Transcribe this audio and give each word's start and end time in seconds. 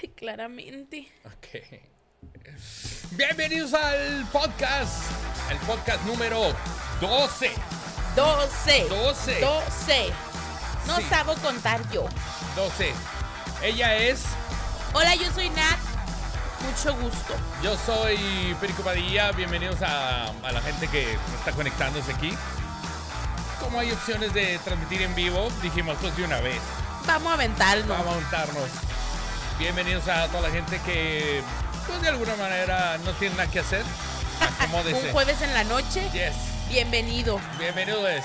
Ay, 0.00 0.08
claramente. 0.16 1.12
Ok. 1.24 1.80
Bienvenidos 3.12 3.74
al 3.74 4.26
podcast. 4.32 5.10
El 5.50 5.58
podcast 5.58 6.02
número 6.04 6.54
12. 7.00 7.50
12. 8.16 8.86
12. 8.88 9.40
12. 9.40 10.12
No 10.86 10.96
Sí. 10.96 11.02
sabo 11.10 11.34
contar 11.36 11.80
yo. 11.92 12.06
12. 12.56 12.92
Ella 13.62 13.96
es. 13.96 14.24
Hola, 14.94 15.14
yo 15.14 15.30
soy 15.32 15.50
Nat. 15.50 15.78
Mucho 16.64 16.96
gusto. 16.96 17.34
Yo 17.62 17.76
soy 17.76 18.56
Perico 18.60 18.82
Padilla. 18.82 19.30
Bienvenidos 19.32 19.82
a, 19.82 20.28
a 20.30 20.52
la 20.52 20.62
gente 20.62 20.88
que 20.88 21.12
está 21.38 21.52
conectándose 21.52 22.12
aquí. 22.12 22.32
Como 23.60 23.78
hay 23.78 23.92
opciones 23.92 24.32
de 24.32 24.58
transmitir 24.60 25.02
en 25.02 25.14
vivo, 25.14 25.50
dijimos 25.62 25.98
pues 26.00 26.16
de 26.16 26.24
una 26.24 26.40
vez. 26.40 26.60
Vamos 27.06 27.30
a 27.30 27.34
aventarnos. 27.34 27.88
Vamos 27.88 28.06
a 28.06 28.20
montarnos. 28.20 28.70
Bienvenidos 29.58 30.08
a 30.08 30.26
toda 30.28 30.48
la 30.48 30.50
gente 30.50 30.80
que, 30.84 31.40
pues 31.86 32.02
de 32.02 32.08
alguna 32.08 32.34
manera, 32.34 32.98
no 32.98 33.12
tiene 33.12 33.36
nada 33.36 33.50
que 33.50 33.60
hacer. 33.60 33.84
Acomódese. 34.40 35.02
Un 35.06 35.12
jueves 35.12 35.40
en 35.40 35.54
la 35.54 35.62
noche. 35.64 36.02
Yes. 36.12 36.34
Bienvenido. 36.68 37.40
Bienvenidos. 37.58 38.24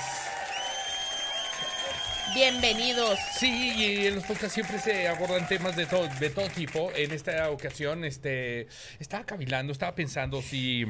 Bienvenidos. 2.34 3.18
Sí, 3.38 3.72
y 3.76 4.06
en 4.08 4.16
los 4.16 4.24
podcasts 4.24 4.54
siempre 4.54 4.80
se 4.80 5.06
abordan 5.06 5.46
temas 5.46 5.76
de 5.76 5.86
todo, 5.86 6.08
de 6.08 6.30
todo 6.30 6.48
tipo. 6.48 6.90
En 6.96 7.12
esta 7.12 7.50
ocasión, 7.50 8.04
este, 8.04 8.66
estaba 8.98 9.24
cavilando, 9.24 9.72
estaba 9.72 9.94
pensando 9.94 10.42
si 10.42 10.86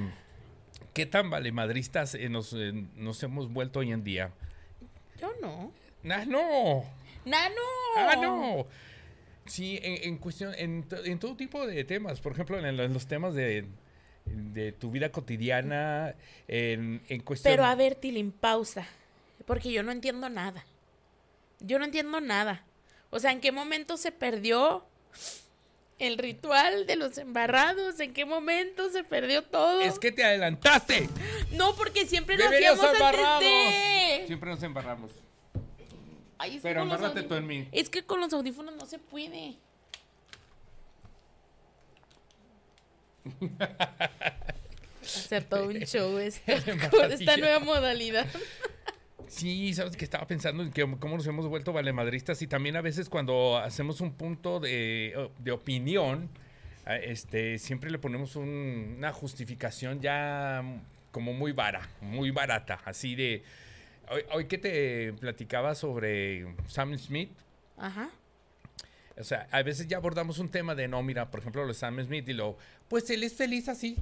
qué 0.94 1.04
tan 1.04 1.28
valemadristas 1.28 2.14
eh, 2.14 2.30
nos, 2.30 2.54
eh, 2.54 2.72
nos 2.96 3.22
hemos 3.22 3.52
vuelto 3.52 3.80
hoy 3.80 3.92
en 3.92 4.02
día. 4.02 4.30
Yo 5.20 5.30
no. 5.42 5.72
Ah, 6.10 6.24
no. 6.26 6.84
Nano. 7.24 7.54
Ah, 7.96 8.16
no. 8.20 8.66
Sí, 9.46 9.78
en, 9.82 10.04
en 10.08 10.18
cuestión, 10.18 10.54
en, 10.56 10.84
to- 10.88 11.04
en 11.04 11.18
todo 11.18 11.36
tipo 11.36 11.66
de 11.66 11.84
temas. 11.84 12.20
Por 12.20 12.32
ejemplo, 12.32 12.58
en, 12.58 12.76
los 12.94 13.06
temas 13.06 13.34
de, 13.34 13.66
de 14.24 14.72
tu 14.72 14.90
vida 14.90 15.10
cotidiana, 15.10 16.14
en, 16.48 17.02
en 17.08 17.20
cuestión. 17.22 17.52
Pero 17.52 17.64
a 17.64 17.74
ver, 17.74 17.94
Tilín, 17.96 18.32
pausa. 18.32 18.86
Porque 19.46 19.72
yo 19.72 19.82
no 19.82 19.90
entiendo 19.92 20.28
nada. 20.28 20.64
Yo 21.60 21.78
no 21.78 21.84
entiendo 21.84 22.20
nada. 22.20 22.64
O 23.10 23.18
sea, 23.18 23.32
¿en 23.32 23.40
qué 23.40 23.52
momento 23.52 23.96
se 23.96 24.12
perdió 24.12 24.86
el 25.98 26.18
ritual 26.18 26.86
de 26.86 26.96
los 26.96 27.18
embarrados? 27.18 27.98
¿En 28.00 28.12
qué 28.14 28.24
momento 28.24 28.90
se 28.90 29.04
perdió 29.04 29.42
todo? 29.42 29.80
Es 29.80 29.98
que 29.98 30.12
te 30.12 30.24
adelantaste. 30.24 31.08
No, 31.52 31.74
porque 31.74 32.06
siempre 32.06 32.36
Bienvenidos 32.36 32.78
hacíamos 32.78 33.00
a 33.00 33.34
antes 33.36 33.48
de... 33.48 34.26
Siempre 34.28 34.50
nos 34.50 34.62
embarramos. 34.62 35.10
Ay, 36.42 36.56
es 36.56 36.62
que 36.62 36.68
Pero 36.68 36.82
audí- 36.84 37.28
tú 37.28 37.34
en 37.34 37.46
mí. 37.46 37.68
Es 37.70 37.88
que 37.88 38.02
con 38.04 38.20
los 38.20 38.32
audífonos 38.32 38.74
no 38.74 38.84
se 38.84 38.98
puede. 38.98 39.54
Hacer 45.02 45.44
todo 45.44 45.66
un 45.68 45.78
show 45.80 46.18
esto, 46.18 46.52
con 46.90 47.12
esta 47.12 47.36
nueva 47.36 47.58
modalidad. 47.60 48.26
Sí, 49.28 49.72
sabes 49.72 49.96
que 49.96 50.04
estaba 50.04 50.26
pensando 50.26 50.62
en 50.62 50.70
que 50.70 50.82
cómo 50.98 51.16
nos 51.16 51.26
hemos 51.26 51.46
vuelto 51.48 51.72
valemadristas 51.72 52.42
y 52.42 52.46
también 52.46 52.76
a 52.76 52.82
veces 52.82 53.08
cuando 53.08 53.56
hacemos 53.56 54.02
un 54.02 54.12
punto 54.12 54.60
de, 54.60 55.30
de 55.38 55.52
opinión, 55.52 56.28
este, 56.86 57.58
siempre 57.58 57.90
le 57.90 57.98
ponemos 57.98 58.36
un- 58.36 58.96
una 58.98 59.10
justificación 59.10 60.02
ya 60.02 60.62
como 61.12 61.32
muy 61.32 61.52
vara, 61.52 61.88
muy 62.02 62.30
barata, 62.30 62.80
así 62.84 63.14
de... 63.14 63.42
Hoy, 64.12 64.24
hoy 64.32 64.44
que 64.44 64.58
te 64.58 65.14
platicaba 65.14 65.74
sobre 65.74 66.54
Sam 66.68 66.98
Smith, 66.98 67.30
Ajá. 67.78 68.10
o 69.18 69.24
sea, 69.24 69.48
a 69.50 69.62
veces 69.62 69.88
ya 69.88 69.96
abordamos 69.96 70.38
un 70.38 70.50
tema 70.50 70.74
de, 70.74 70.86
no, 70.86 71.02
mira, 71.02 71.30
por 71.30 71.40
ejemplo, 71.40 71.62
lo 71.62 71.68
de 71.68 71.74
Sam 71.74 72.04
Smith 72.04 72.28
y 72.28 72.34
lo, 72.34 72.58
pues 72.88 73.08
él 73.08 73.24
es 73.24 73.34
feliz 73.34 73.70
así. 73.70 73.96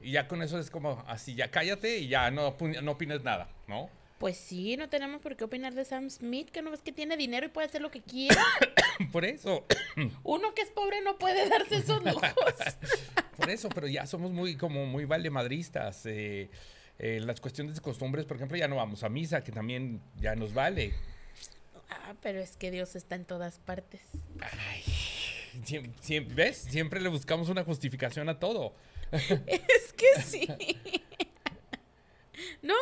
Y 0.00 0.12
ya 0.12 0.26
con 0.26 0.42
eso 0.42 0.58
es 0.58 0.70
como 0.70 1.04
así, 1.06 1.34
ya 1.36 1.48
cállate 1.50 1.98
y 1.98 2.08
ya 2.08 2.30
no, 2.32 2.56
no 2.82 2.90
opines 2.90 3.22
nada, 3.22 3.48
¿no? 3.68 3.88
Pues 4.18 4.36
sí, 4.36 4.76
no 4.76 4.88
tenemos 4.88 5.22
por 5.22 5.36
qué 5.36 5.44
opinar 5.44 5.74
de 5.74 5.84
Sam 5.84 6.10
Smith, 6.10 6.50
que 6.50 6.60
no 6.60 6.70
ves 6.70 6.82
que 6.82 6.92
tiene 6.92 7.16
dinero 7.16 7.46
y 7.46 7.50
puede 7.50 7.68
hacer 7.68 7.80
lo 7.80 7.90
que 7.90 8.02
quiera. 8.02 8.44
Por 9.12 9.24
eso. 9.24 9.64
Uno 10.24 10.52
que 10.54 10.60
es 10.60 10.70
pobre 10.70 11.00
no 11.00 11.16
puede 11.16 11.48
darse 11.48 11.76
esos 11.76 12.04
lujos. 12.04 12.20
Por 13.38 13.48
eso, 13.48 13.70
pero 13.70 13.86
ya 13.86 14.06
somos 14.06 14.30
muy, 14.30 14.56
como 14.56 14.84
muy 14.84 15.06
valemadristas. 15.06 16.04
Eh, 16.04 16.50
eh, 17.00 17.18
las 17.20 17.40
cuestiones 17.40 17.74
de 17.74 17.80
costumbres, 17.80 18.24
por 18.26 18.36
ejemplo, 18.36 18.56
ya 18.56 18.68
no 18.68 18.76
vamos 18.76 19.02
a 19.02 19.08
misa, 19.08 19.42
que 19.42 19.50
también 19.52 20.00
ya 20.16 20.34
nos 20.36 20.52
vale. 20.54 20.92
Ah, 21.88 22.14
pero 22.22 22.38
es 22.40 22.56
que 22.56 22.70
Dios 22.70 22.94
está 22.94 23.14
en 23.16 23.24
todas 23.24 23.58
partes. 23.58 24.02
Siem- 25.64 25.92
siem- 26.00 26.28
¿Ves? 26.34 26.56
Siempre 26.58 27.00
le 27.00 27.08
buscamos 27.08 27.48
una 27.48 27.64
justificación 27.64 28.28
a 28.28 28.38
todo. 28.38 28.74
Es 29.46 29.92
que 29.94 30.22
sí. 30.22 30.46
¿No? 32.62 32.74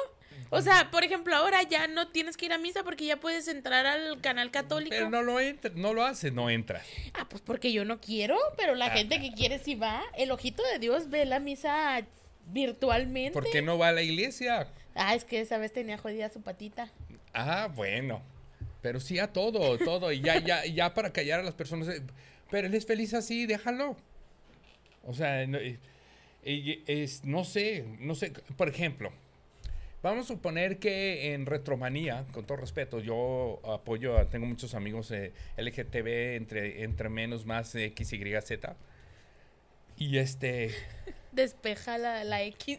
O 0.50 0.60
sea, 0.62 0.90
por 0.90 1.04
ejemplo, 1.04 1.34
ahora 1.36 1.62
ya 1.62 1.88
no 1.88 2.08
tienes 2.08 2.36
que 2.36 2.46
ir 2.46 2.52
a 2.52 2.58
misa 2.58 2.82
porque 2.84 3.04
ya 3.04 3.18
puedes 3.18 3.48
entrar 3.48 3.84
al 3.86 4.20
canal 4.20 4.50
católico. 4.50 4.90
Pero 4.90 5.10
no 5.10 5.22
lo 5.22 5.40
entra, 5.40 5.70
no 5.74 5.92
lo 5.92 6.04
hace, 6.04 6.30
no 6.30 6.48
entra. 6.48 6.82
Ah, 7.14 7.26
pues 7.28 7.42
porque 7.42 7.70
yo 7.72 7.84
no 7.84 8.00
quiero, 8.00 8.36
pero 8.56 8.74
la 8.74 8.86
Ah. 8.86 8.90
gente 8.90 9.20
que 9.20 9.32
quiere 9.32 9.58
sí 9.58 9.74
va. 9.74 10.02
El 10.16 10.30
ojito 10.30 10.62
de 10.72 10.78
Dios 10.78 11.10
ve 11.10 11.24
la 11.26 11.38
misa 11.38 12.02
virtualmente. 12.52 13.32
¿Por 13.32 13.50
qué 13.50 13.62
no 13.62 13.78
va 13.78 13.88
a 13.88 13.92
la 13.92 14.02
iglesia? 14.02 14.68
Ah, 14.94 15.14
es 15.14 15.24
que 15.24 15.40
esa 15.40 15.58
vez 15.58 15.72
tenía 15.72 15.98
jodida 15.98 16.28
su 16.30 16.40
patita. 16.42 16.90
Ah, 17.32 17.68
bueno. 17.74 18.22
Pero 18.82 19.00
sí 19.00 19.18
a 19.18 19.32
todo, 19.32 19.76
todo. 19.78 20.12
Y 20.12 20.20
ya, 20.20 20.38
ya, 20.40 20.64
ya 20.66 20.94
para 20.94 21.12
callar 21.12 21.40
a 21.40 21.42
las 21.42 21.54
personas. 21.54 21.88
eh, 21.88 22.02
Pero 22.50 22.66
él 22.68 22.74
es 22.74 22.86
feliz 22.86 23.12
así, 23.14 23.46
déjalo. 23.46 23.96
O 25.04 25.14
sea, 25.14 25.46
no, 25.46 25.58
eh, 25.58 25.78
es, 26.44 27.24
no 27.24 27.44
sé, 27.44 27.84
no 28.00 28.14
sé. 28.14 28.32
Por 28.56 28.68
ejemplo, 28.68 29.10
vamos 30.02 30.24
a 30.26 30.28
suponer 30.28 30.78
que 30.78 31.32
en 31.34 31.46
Retromanía, 31.46 32.24
con 32.32 32.44
todo 32.46 32.56
respeto, 32.58 33.00
yo 33.00 33.60
apoyo, 33.64 34.16
a- 34.16 34.28
tengo 34.28 34.46
muchos 34.46 34.74
amigos 34.74 35.10
eh, 35.10 35.32
LGTB, 35.56 36.36
entre, 36.36 36.84
entre 36.84 37.08
menos, 37.08 37.44
más 37.46 37.74
X, 37.74 38.12
Y, 38.12 38.40
Z. 38.42 38.76
Y 39.96 40.18
este. 40.18 40.74
Despeja 41.38 41.98
la, 41.98 42.24
la 42.24 42.42
X. 42.58 42.78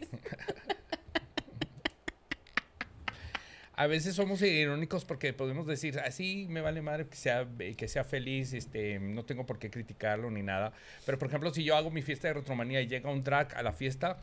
A 3.72 3.86
veces 3.86 4.14
somos 4.14 4.42
irónicos 4.42 5.06
porque 5.06 5.32
podemos 5.32 5.66
decir, 5.66 5.98
así 6.00 6.46
me 6.50 6.60
vale 6.60 6.82
madre 6.82 7.06
que 7.08 7.16
sea, 7.16 7.48
que 7.78 7.88
sea 7.88 8.04
feliz, 8.04 8.52
este, 8.52 8.98
no 9.00 9.24
tengo 9.24 9.46
por 9.46 9.58
qué 9.58 9.70
criticarlo 9.70 10.30
ni 10.30 10.42
nada. 10.42 10.74
Pero 11.06 11.18
por 11.18 11.28
ejemplo, 11.28 11.54
si 11.54 11.64
yo 11.64 11.74
hago 11.74 11.90
mi 11.90 12.02
fiesta 12.02 12.28
de 12.28 12.34
retromanía 12.34 12.82
y 12.82 12.86
llega 12.86 13.10
un 13.10 13.24
drag 13.24 13.56
a 13.56 13.62
la 13.62 13.72
fiesta, 13.72 14.18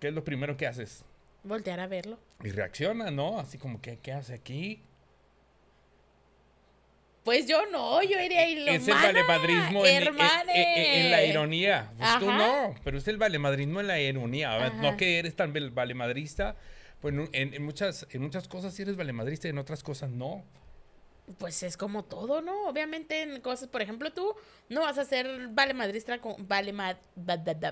¿qué 0.00 0.08
es 0.08 0.14
lo 0.14 0.24
primero 0.24 0.56
que 0.56 0.66
haces? 0.66 1.04
Voltear 1.44 1.78
a 1.78 1.86
verlo. 1.86 2.18
Y 2.42 2.50
reacciona, 2.50 3.12
¿no? 3.12 3.38
Así 3.38 3.58
como, 3.58 3.80
¿qué, 3.80 4.00
qué 4.02 4.10
hace 4.10 4.34
aquí? 4.34 4.82
Pues 7.28 7.46
yo 7.46 7.60
no, 7.70 8.02
yo 8.02 8.18
iría 8.22 8.48
y 8.48 8.54
lo 8.64 8.72
es 8.72 8.88
el 8.88 8.94
valemadrismo 8.94 9.84
en, 9.84 10.02
en- 10.54 10.66
en- 10.76 11.04
en 11.04 11.10
la 11.10 11.24
ironía. 11.24 11.90
Pues 11.98 12.08
tú 12.20 12.32
no, 12.32 12.74
pero 12.84 12.96
es 12.96 13.06
el 13.06 13.18
valemadrismo 13.18 13.80
en 13.80 13.86
la 13.86 14.00
ironía. 14.00 14.56
Ajá. 14.56 14.70
No 14.80 14.96
que 14.96 15.18
eres 15.18 15.36
tan 15.36 15.52
valemadrista. 15.74 16.56
Pues 17.02 17.14
en 17.32 17.62
muchas, 17.62 18.06
en 18.10 18.22
muchas 18.22 18.48
cosas 18.48 18.72
sí 18.74 18.80
eres 18.82 18.96
valemadrista 18.96 19.46
y 19.46 19.50
en 19.50 19.58
otras 19.58 19.82
cosas 19.82 20.08
no. 20.10 20.42
Pues 21.36 21.62
es 21.62 21.76
como 21.76 22.04
todo, 22.04 22.40
¿no? 22.40 22.68
Obviamente 22.68 23.20
en 23.20 23.40
cosas, 23.42 23.68
por 23.68 23.82
ejemplo, 23.82 24.10
tú 24.12 24.34
no 24.70 24.80
vas 24.80 24.96
a 24.96 25.04
ser 25.04 25.48
vale 25.48 25.74
madrista 25.74 26.18
con 26.22 26.48
vale, 26.48 26.72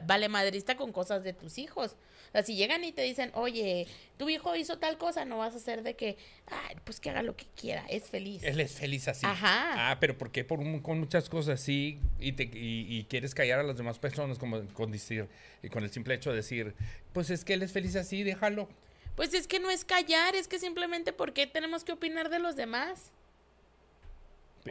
vale 0.05 0.28
madrista 0.28 0.77
con 0.77 0.93
cosas 0.93 1.25
de 1.25 1.33
tus 1.33 1.56
hijos. 1.56 1.93
O 2.28 2.33
sea, 2.33 2.43
si 2.43 2.55
llegan 2.55 2.84
y 2.84 2.93
te 2.93 3.00
dicen, 3.03 3.31
"Oye, 3.34 3.87
tu 4.19 4.28
hijo 4.28 4.55
hizo 4.56 4.78
tal 4.78 4.99
cosa", 4.99 5.25
no 5.25 5.39
vas 5.39 5.55
a 5.55 5.59
ser 5.59 5.83
de 5.83 5.94
que, 5.97 6.19
"Ay, 6.49 6.77
pues 6.84 7.00
que 7.00 7.09
haga 7.09 7.22
lo 7.22 7.34
que 7.34 7.47
quiera, 7.59 7.87
es 7.89 8.05
feliz." 8.11 8.43
Él 8.43 8.61
es 8.61 8.72
feliz 8.72 9.09
así. 9.09 9.25
Ajá. 9.25 9.91
Ah, 9.91 9.97
pero 10.00 10.19
¿por 10.19 10.31
qué 10.31 10.44
por 10.44 10.59
un- 10.61 10.81
con 10.81 10.99
muchas 11.00 11.31
cosas 11.31 11.61
así 11.61 11.99
y, 12.20 12.32
te, 12.32 12.43
y, 12.43 12.87
y 12.99 13.05
quieres 13.05 13.35
callar 13.35 13.61
a 13.61 13.62
las 13.62 13.79
demás 13.79 13.99
personas 13.99 14.38
como 14.38 14.62
con 14.75 14.93
decir 14.93 15.29
y 15.62 15.70
con 15.70 15.82
el 15.82 15.91
simple 15.91 16.14
hecho 16.14 16.29
de 16.31 16.37
decir, 16.37 16.75
pues 17.14 17.31
es 17.31 17.43
que 17.44 17.55
él 17.55 17.62
es 17.62 17.73
feliz 17.73 17.97
así, 17.97 18.23
déjalo. 18.23 18.69
Pues 19.14 19.32
es 19.32 19.47
que 19.47 19.61
no 19.61 19.70
es 19.70 19.87
callar, 19.87 20.37
es 20.37 20.47
que 20.47 20.59
simplemente 20.59 21.14
porque 21.14 21.47
tenemos 21.47 21.85
que 21.85 21.93
opinar 21.93 22.29
de 22.29 22.38
los 22.38 22.55
demás. 22.55 23.12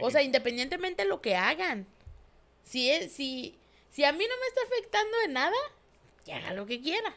O 0.02 0.10
sea, 0.10 0.22
independientemente 0.22 1.02
de 1.02 1.08
lo 1.08 1.20
que 1.20 1.36
hagan. 1.36 1.86
Si, 2.64 2.90
es, 2.90 3.12
si, 3.12 3.56
si 3.90 4.04
a 4.04 4.12
mí 4.12 4.18
no 4.28 4.34
me 4.40 4.46
está 4.48 4.60
afectando 4.66 5.16
en 5.24 5.32
nada, 5.34 5.56
que 6.24 6.32
haga 6.32 6.52
lo 6.52 6.66
que 6.66 6.80
quiera. 6.80 7.14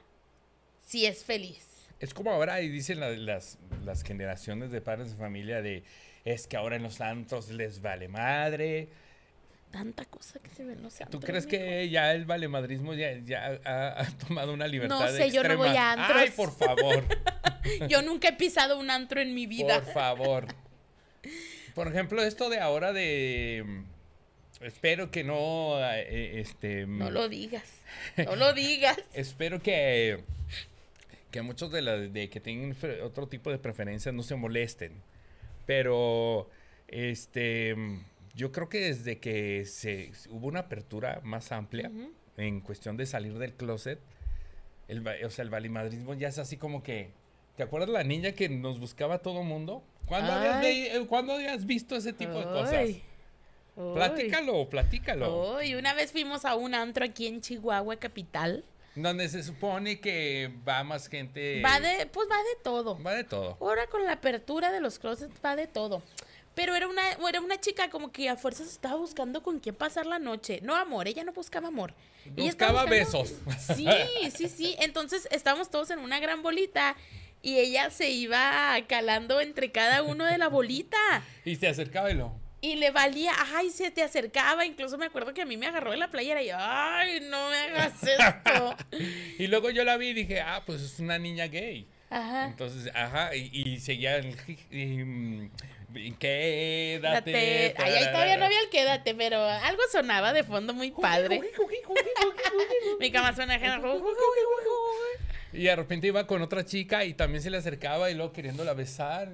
Si 0.85 1.05
es 1.05 1.23
feliz. 1.23 1.65
Es 1.99 2.13
como 2.13 2.31
ahora 2.31 2.61
y 2.61 2.69
dicen 2.69 2.99
la- 2.99 3.09
las, 3.11 3.57
las 3.83 4.03
generaciones 4.03 4.71
de 4.71 4.79
padres 4.81 5.11
de 5.11 5.17
familia 5.17 5.61
de 5.61 5.83
es 6.25 6.47
que 6.47 6.57
ahora 6.57 6.75
en 6.75 6.83
los 6.83 6.95
santos 6.95 7.49
les 7.49 7.81
vale 7.81 8.07
madre. 8.07 8.87
Tanta 9.71 10.05
cosa 10.05 10.39
que 10.39 10.49
se 10.49 10.63
ve 10.63 10.73
en 10.73 10.81
los 10.81 10.95
¿Tú 10.95 11.03
antros, 11.03 11.25
crees 11.25 11.45
que 11.45 11.87
ya 11.89 12.11
el 12.13 12.25
valemadrismo 12.25 12.93
ya, 12.95 13.13
ya 13.19 13.59
ha, 13.65 14.01
ha 14.01 14.17
tomado 14.17 14.51
una 14.53 14.67
libertad 14.67 15.09
sé, 15.15 15.29
yo 15.29 15.43
no 15.43 15.49
extrema? 15.49 15.55
voy 15.67 15.77
a 15.77 15.91
antros. 15.91 16.17
Ay, 16.17 16.31
por 16.31 16.51
favor, 16.57 17.03
Yo 17.89 18.01
nunca 18.01 18.29
he 18.29 18.33
pisado 18.33 18.79
un 18.79 18.89
antro 18.89 19.19
en 19.21 19.35
mi 19.35 19.45
vida. 19.45 19.81
por 19.83 19.93
favor. 19.93 20.47
Por 21.79 21.87
ejemplo, 21.87 22.21
esto 22.21 22.49
de 22.49 22.59
ahora 22.59 22.91
de... 22.91 23.63
mm, 23.65 24.65
Espero 24.65 25.11
que 25.11 25.23
no... 25.23 25.77
eh, 25.79 26.41
este... 26.41 26.85
No 26.85 27.09
mm, 27.09 27.13
lo 27.13 27.29
digas. 27.29 27.71
No 28.17 28.35
lo 28.35 28.51
digas. 28.51 28.99
Espero 29.13 29.61
que, 29.61 30.25
que 31.31 31.41
muchos 31.41 31.71
de, 31.71 31.81
las 31.81 32.11
de 32.11 32.29
que 32.29 32.41
tienen 32.41 32.75
otro 33.01 33.29
tipo 33.29 33.49
de 33.49 33.59
preferencias 33.59 34.13
no 34.13 34.23
se 34.23 34.35
molesten. 34.35 35.01
Pero 35.65 36.49
este 36.89 37.77
yo 38.35 38.51
creo 38.51 38.67
que 38.67 38.79
desde 38.81 39.19
que 39.19 39.63
se 39.63 40.11
hubo 40.31 40.47
una 40.47 40.59
apertura 40.59 41.21
más 41.23 41.53
amplia 41.53 41.89
en 42.35 42.59
cuestión 42.59 42.97
de 42.97 43.05
salir 43.05 43.37
del 43.37 43.53
closet, 43.53 43.99
el, 44.89 45.07
o 45.07 45.29
sea, 45.29 45.43
el 45.43 45.49
valimadrismo 45.49 46.13
ya 46.13 46.27
es 46.27 46.39
así 46.39 46.57
como 46.57 46.83
que 46.83 47.11
¿Te 47.59 47.63
acuerdas 47.63 47.89
la 47.89 48.05
niña 48.05 48.31
que 48.31 48.47
nos 48.47 48.79
buscaba 48.79 49.15
a 49.15 49.19
todo 49.19 49.43
mundo? 49.43 49.83
¿Cuándo, 50.09 50.33
habías, 50.33 50.55
Ay. 50.57 50.61
ve- 50.89 50.97
eh, 50.97 51.05
¿cuándo 51.07 51.33
habías 51.33 51.65
visto 51.65 51.95
ese 51.95 52.11
tipo 52.11 52.37
de 52.39 52.43
cosas? 52.45 52.73
Ay. 52.73 53.03
Platícalo, 53.75 54.67
platícalo. 54.67 55.57
Ay, 55.57 55.75
una 55.75 55.93
vez 55.93 56.11
fuimos 56.11 56.43
a 56.43 56.55
un 56.55 56.73
antro 56.75 57.05
aquí 57.05 57.27
en 57.27 57.39
Chihuahua 57.41 57.95
capital. 57.95 58.65
Donde 58.95 59.29
se 59.29 59.41
supone 59.43 60.01
que 60.01 60.51
va 60.67 60.83
más 60.83 61.07
gente. 61.07 61.61
Va 61.61 61.79
de, 61.79 62.05
pues 62.07 62.27
va 62.29 62.37
de 62.37 62.61
todo. 62.63 63.01
Va 63.01 63.13
de 63.13 63.23
todo. 63.23 63.55
Ahora 63.61 63.87
con 63.87 64.03
la 64.03 64.13
apertura 64.13 64.71
de 64.73 64.81
los 64.81 64.99
closets 64.99 65.33
va 65.45 65.55
de 65.55 65.67
todo. 65.67 66.03
Pero 66.55 66.75
era 66.75 66.89
una, 66.89 67.03
era 67.29 67.39
una 67.39 67.57
chica 67.61 67.89
como 67.89 68.11
que 68.11 68.27
a 68.27 68.35
fuerzas 68.35 68.67
estaba 68.67 68.95
buscando 68.97 69.41
con 69.43 69.59
quién 69.59 69.75
pasar 69.75 70.05
la 70.05 70.19
noche. 70.19 70.59
No 70.61 70.75
amor, 70.75 71.07
ella 71.07 71.23
no 71.23 71.31
buscaba 71.31 71.69
amor. 71.69 71.93
Ella 72.35 72.47
Buscaba 72.47 72.83
buscando- 72.83 72.89
besos. 72.91 73.33
Sí, 73.77 73.87
sí, 74.35 74.49
sí. 74.49 74.75
Entonces 74.79 75.29
estábamos 75.31 75.69
todos 75.69 75.89
en 75.91 75.99
una 75.99 76.19
gran 76.19 76.41
bolita 76.41 76.97
y 77.41 77.57
ella 77.57 77.89
se 77.89 78.09
iba 78.09 78.77
calando 78.87 79.39
entre 79.41 79.71
cada 79.71 80.03
uno 80.03 80.25
de 80.25 80.37
la 80.37 80.49
bolita. 80.49 80.97
Y 81.45 81.55
se 81.55 81.67
acercaba 81.67 82.11
y 82.11 82.15
lo. 82.15 82.33
Y 82.61 82.75
le 82.75 82.91
valía, 82.91 83.31
ay, 83.55 83.69
se 83.69 83.89
te 83.89 84.03
acercaba. 84.03 84.65
Incluso 84.65 84.97
me 84.97 85.05
acuerdo 85.05 85.33
que 85.33 85.41
a 85.41 85.45
mí 85.45 85.55
me 85.55 85.67
agarró 85.67 85.91
de 85.91 85.97
la 85.97 86.09
playera 86.09 86.41
y 86.41 86.47
yo, 86.47 86.55
ay, 86.57 87.21
no 87.21 87.49
me 87.49 87.57
hagas 87.57 87.93
esto. 88.03 88.75
Y 89.37 89.47
luego 89.47 89.69
yo 89.69 89.85
la 89.85 89.95
vi 89.95 90.09
y 90.09 90.13
dije, 90.13 90.41
ah, 90.41 90.63
pues 90.65 90.81
es 90.81 90.99
una 90.99 91.17
niña 91.17 91.47
gay. 91.47 91.87
Ajá. 92.09 92.47
Entonces, 92.47 92.91
ajá, 92.93 93.33
y, 93.35 93.49
y 93.53 93.79
seguía 93.79 94.17
el. 94.17 94.35
y, 94.71 94.85
mm, 95.03 95.51
y 95.95 96.11
quédate. 96.13 97.31
Date. 97.31 97.75
Ay, 97.77 97.93
ahí 97.93 98.05
todavía 98.11 98.37
no 98.37 98.45
había 98.45 98.61
el 98.61 98.69
quédate, 98.69 99.15
pero 99.15 99.43
algo 99.43 99.81
sonaba 99.91 100.33
de 100.33 100.43
fondo 100.43 100.73
muy 100.73 100.91
padre. 100.91 101.41
Mi 102.99 103.11
cama 103.11 103.33
suena 103.33 103.55
ajena. 103.55 103.81
Y 105.59 105.63
de 105.63 105.75
repente 105.75 106.07
iba 106.07 106.25
con 106.25 106.41
otra 106.41 106.63
chica 106.65 107.03
y 107.03 107.13
también 107.13 107.43
se 107.43 107.49
le 107.49 107.57
acercaba 107.57 108.09
y 108.09 108.13
luego 108.13 108.31
queriéndola 108.31 108.73
besar. 108.73 109.29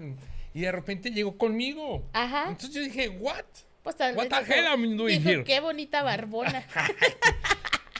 Y 0.55 0.61
de 0.61 0.71
repente 0.71 1.11
llegó 1.11 1.37
conmigo. 1.37 2.03
Ajá. 2.13 2.45
Entonces 2.49 2.73
yo 2.73 2.81
dije, 2.81 3.09
¿what? 3.09 3.45
Pues 3.83 3.95
What 3.99 4.29
the 4.29 4.51
hell 4.51 4.65
I'm 4.65 4.97
doing 4.97 5.19
dijo, 5.19 5.29
here? 5.29 5.43
qué 5.43 5.59
bonita 5.59 6.01
barbona. 6.01 6.65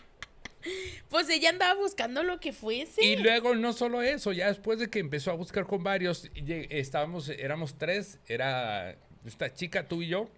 pues 1.10 1.30
ella 1.30 1.51
andaba 1.51 1.80
buscando 1.80 2.24
lo 2.24 2.39
que 2.39 2.51
fuese. 2.51 3.06
Y 3.06 3.18
luego 3.18 3.54
no 3.54 3.74
solo 3.74 4.01
eso, 4.01 4.31
ya 4.31 4.48
después 4.48 4.80
de 4.80 4.89
que 4.89 4.98
empezó 4.98 5.30
a 5.30 5.36
buscar 5.36 5.68
con 5.68 5.83
varios, 5.83 6.31
estábamos, 6.33 7.30
éramos 7.30 7.78
tres, 7.78 8.18
era 8.25 8.98
esta 9.24 9.54
chica, 9.54 9.88
tú 9.88 10.01
y 10.01 10.07
yo, 10.07 10.31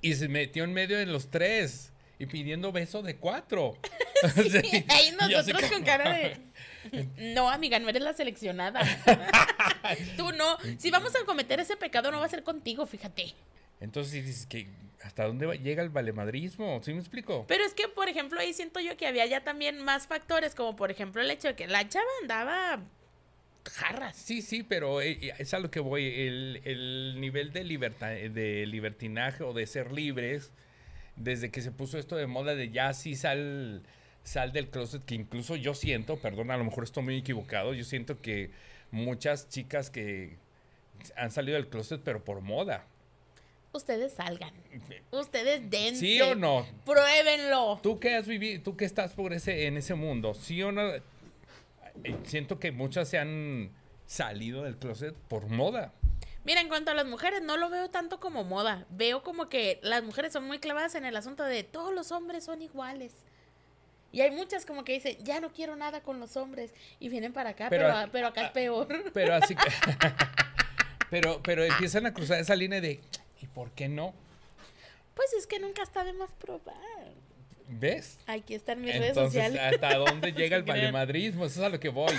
y 0.00 0.14
se 0.14 0.28
metió 0.28 0.62
en 0.62 0.72
medio 0.74 0.96
de 0.96 1.06
los 1.06 1.28
tres 1.28 1.92
y 2.20 2.26
pidiendo 2.26 2.70
beso 2.70 3.02
de 3.02 3.16
cuatro. 3.16 3.76
Sí, 4.34 4.84
Ahí 4.88 5.08
y 5.08 5.12
nosotros 5.12 5.70
con 5.70 5.82
cara 5.82 6.12
de. 6.12 6.36
No, 7.18 7.50
amiga, 7.50 7.78
no 7.78 7.88
eres 7.88 8.02
la 8.02 8.12
seleccionada. 8.12 8.80
Tú 10.16 10.32
no. 10.32 10.56
Si 10.78 10.90
vamos 10.90 11.14
a 11.14 11.24
cometer 11.24 11.60
ese 11.60 11.76
pecado, 11.76 12.10
no 12.10 12.20
va 12.20 12.26
a 12.26 12.30
ser 12.30 12.42
contigo, 12.42 12.86
fíjate. 12.86 13.34
Entonces 13.80 14.24
dices 14.24 14.46
que 14.46 14.68
hasta 15.02 15.24
dónde 15.24 15.46
va- 15.46 15.54
llega 15.54 15.82
el 15.82 15.88
valemadrismo, 15.88 16.80
¿sí 16.82 16.92
me 16.92 17.00
explico? 17.00 17.44
Pero 17.48 17.64
es 17.64 17.72
que, 17.74 17.88
por 17.88 18.08
ejemplo, 18.08 18.38
ahí 18.40 18.52
siento 18.52 18.80
yo 18.80 18.96
que 18.96 19.06
había 19.06 19.24
ya 19.26 19.42
también 19.42 19.82
más 19.82 20.06
factores, 20.06 20.54
como 20.54 20.76
por 20.76 20.90
ejemplo 20.90 21.22
el 21.22 21.30
hecho 21.30 21.48
de 21.48 21.54
que 21.56 21.66
la 21.66 21.88
chava 21.88 22.04
andaba 22.20 22.82
jarras. 23.66 24.16
Sí, 24.16 24.42
sí, 24.42 24.62
pero 24.62 25.00
eh, 25.00 25.18
eh, 25.20 25.32
es 25.38 25.54
a 25.54 25.58
lo 25.58 25.70
que 25.70 25.80
voy. 25.80 26.04
El, 26.06 26.60
el 26.64 27.20
nivel 27.20 27.52
de, 27.52 27.64
libertad, 27.64 28.08
de 28.10 28.66
libertinaje 28.66 29.42
o 29.42 29.52
de 29.52 29.66
ser 29.66 29.92
libres, 29.92 30.52
desde 31.16 31.50
que 31.50 31.62
se 31.62 31.70
puso 31.72 31.98
esto 31.98 32.16
de 32.16 32.26
moda 32.26 32.54
de 32.54 32.70
ya 32.70 32.92
sí 32.94 33.14
sal, 33.14 33.82
sal 34.22 34.52
del 34.52 34.68
closet, 34.68 35.04
que 35.04 35.14
incluso 35.14 35.56
yo 35.56 35.74
siento, 35.74 36.18
perdón, 36.18 36.50
a 36.50 36.56
lo 36.56 36.64
mejor 36.64 36.84
estoy 36.84 37.02
muy 37.02 37.16
equivocado, 37.18 37.74
yo 37.74 37.84
siento 37.84 38.20
que 38.20 38.50
muchas 38.90 39.48
chicas 39.48 39.90
que 39.90 40.36
han 41.16 41.30
salido 41.30 41.56
del 41.56 41.68
closet, 41.68 42.00
pero 42.04 42.22
por 42.24 42.40
moda. 42.40 42.84
Ustedes 43.72 44.14
salgan. 44.14 44.52
Ustedes 45.12 45.70
dense. 45.70 46.00
¿Sí 46.00 46.20
o 46.20 46.34
no? 46.34 46.66
Pruébenlo. 46.84 47.78
Tú 47.82 48.00
que 48.00 48.16
has 48.16 48.26
vivido, 48.26 48.62
tú 48.62 48.76
que 48.76 48.84
estás 48.84 49.14
por 49.14 49.32
ese, 49.32 49.66
en 49.66 49.76
ese 49.76 49.94
mundo, 49.94 50.34
¿sí 50.34 50.62
o 50.62 50.72
no? 50.72 50.82
Eh, 50.88 51.02
Siento 52.24 52.58
que 52.58 52.72
muchas 52.72 53.08
se 53.08 53.18
han 53.18 53.70
salido 54.06 54.62
del 54.64 54.76
closet 54.76 55.14
por 55.14 55.46
moda. 55.48 55.92
Mira, 56.44 56.60
en 56.60 56.68
cuanto 56.68 56.90
a 56.90 56.94
las 56.94 57.06
mujeres, 57.06 57.42
no 57.42 57.56
lo 57.56 57.68
veo 57.68 57.90
tanto 57.90 58.18
como 58.18 58.44
moda. 58.44 58.86
Veo 58.90 59.22
como 59.22 59.48
que 59.48 59.78
las 59.82 60.02
mujeres 60.02 60.32
son 60.32 60.44
muy 60.46 60.58
clavadas 60.58 60.94
en 60.94 61.04
el 61.04 61.14
asunto 61.14 61.44
de 61.44 61.62
todos 61.62 61.94
los 61.94 62.10
hombres 62.10 62.44
son 62.44 62.62
iguales. 62.62 63.12
Y 64.12 64.22
hay 64.22 64.30
muchas 64.32 64.66
como 64.66 64.84
que 64.84 64.92
dicen, 64.94 65.16
ya 65.22 65.40
no 65.40 65.52
quiero 65.52 65.76
nada 65.76 66.00
con 66.02 66.18
los 66.20 66.36
hombres. 66.36 66.74
Y 66.98 67.08
vienen 67.08 67.32
para 67.32 67.50
acá, 67.50 67.68
Pero- 67.70 67.86
pero, 67.88 68.12
pero 68.12 68.26
acá 68.28 68.46
es 68.46 68.50
peor. 68.50 68.88
Pero 69.14 69.34
así 69.34 69.54
que. 69.54 69.62
pero, 71.10 71.40
pero 71.42 71.64
empiezan 71.64 72.06
a 72.06 72.14
cruzar 72.14 72.40
esa 72.40 72.54
línea 72.56 72.80
de. 72.80 73.00
¿Y 73.40 73.46
por 73.46 73.70
qué 73.72 73.88
no? 73.88 74.12
Pues 75.14 75.32
es 75.34 75.46
que 75.46 75.58
nunca 75.58 75.82
está 75.82 76.04
de 76.04 76.12
más 76.12 76.30
probar. 76.32 76.76
¿Ves? 77.68 78.18
Aquí 78.26 78.54
están 78.54 78.80
mis 78.80 78.98
redes 78.98 79.14
sociales. 79.14 79.60
¿hasta 79.60 79.96
dónde 79.96 80.32
llega 80.36 80.56
el 80.56 80.64
valemadrismo? 80.64 81.44
Eso 81.46 81.60
es 81.60 81.66
a 81.66 81.68
lo 81.68 81.78
que 81.78 81.88
voy. 81.88 82.12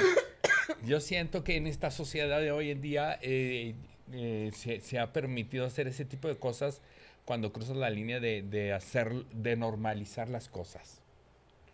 Yo 0.85 1.01
siento 1.01 1.44
que 1.44 1.57
en 1.57 1.67
esta 1.67 1.91
sociedad 1.91 2.39
de 2.39 2.51
hoy 2.51 2.71
en 2.71 2.81
día 2.81 3.19
eh, 3.21 3.75
eh, 4.13 4.51
se, 4.55 4.79
se 4.79 4.97
ha 4.99 5.11
permitido 5.11 5.65
hacer 5.65 5.87
ese 5.87 6.05
tipo 6.05 6.27
de 6.29 6.37
cosas 6.37 6.81
cuando 7.25 7.51
cruzas 7.51 7.75
la 7.75 7.89
línea 7.89 8.19
de, 8.21 8.41
de 8.44 8.71
hacer, 8.71 9.11
de 9.25 9.55
normalizar 9.57 10.29
las 10.29 10.47
cosas. 10.47 11.01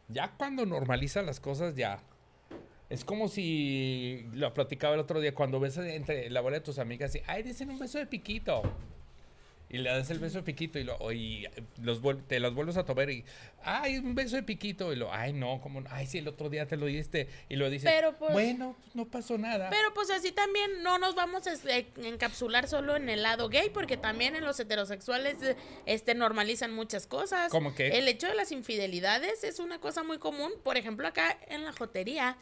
Ya 0.07 0.33
cuando 0.37 0.65
normalizas 0.65 1.25
las 1.25 1.39
cosas, 1.39 1.75
ya. 1.75 1.99
Es 2.89 3.03
como 3.03 3.27
si 3.27 4.25
lo 4.31 4.53
platicaba 4.53 4.93
el 4.93 5.01
otro 5.01 5.19
día, 5.19 5.35
cuando 5.35 5.59
ves 5.59 5.77
entre 5.77 6.29
la 6.29 6.39
bola 6.41 6.57
de 6.57 6.61
tus 6.61 6.79
amigas 6.79 7.13
y, 7.15 7.21
ay, 7.27 7.43
dicen 7.43 7.69
un 7.69 7.79
beso 7.79 7.97
de 7.97 8.05
piquito. 8.05 8.61
Y 9.69 9.79
le 9.79 9.89
das 9.89 10.09
el 10.11 10.19
beso 10.19 10.37
de 10.37 10.43
piquito 10.43 10.79
y, 10.79 10.85
lo, 10.85 11.11
y 11.11 11.45
los 11.81 12.01
vuel- 12.01 12.23
te 12.25 12.39
los 12.39 12.53
vuelves 12.55 12.77
a 12.77 12.85
tomar 12.85 13.09
y, 13.09 13.25
ay, 13.63 13.97
un 13.97 14.15
beso 14.15 14.37
de 14.37 14.43
piquito. 14.43 14.93
Y 14.93 14.95
lo, 14.95 15.13
ay, 15.13 15.33
no, 15.33 15.59
como, 15.59 15.83
ay, 15.89 16.07
sí, 16.07 16.19
el 16.19 16.27
otro 16.29 16.49
día 16.49 16.67
te 16.67 16.77
lo 16.77 16.85
diste. 16.85 17.27
Y 17.49 17.57
lo 17.57 17.69
dices, 17.69 17.91
Pero, 17.93 18.17
pues- 18.17 18.31
bueno, 18.31 18.77
pues, 18.81 18.95
no 18.95 19.05
pasó 19.09 19.37
nada. 19.37 19.69
Pero 19.69 19.93
pues 19.93 20.09
así 20.09 20.31
también 20.31 20.83
no 20.83 20.97
nos 20.99 21.15
vamos 21.15 21.47
a 21.47 21.51
este, 21.53 21.87
encapsular 22.03 22.67
solo 22.69 22.95
en 22.95 23.09
el 23.09 23.23
lado 23.23 23.49
gay, 23.49 23.69
porque 23.69 23.97
también 23.97 24.35
en 24.37 24.45
los 24.45 24.57
heterosexuales 24.59 25.41
eh, 25.43 25.57
este, 25.85 26.15
normalizan 26.15 26.73
muchas 26.73 27.05
cosas. 27.05 27.51
¿Cómo 27.51 27.75
qué? 27.75 27.97
El 27.97 28.07
hecho 28.07 28.27
de 28.27 28.35
las 28.35 28.53
infidelidades 28.53 29.43
es 29.43 29.59
una 29.59 29.79
cosa 29.79 30.01
muy 30.03 30.17
común. 30.17 30.51
Por 30.63 30.77
ejemplo, 30.77 31.05
acá 31.07 31.37
en 31.49 31.65
la 31.65 31.73
jotería, 31.73 32.37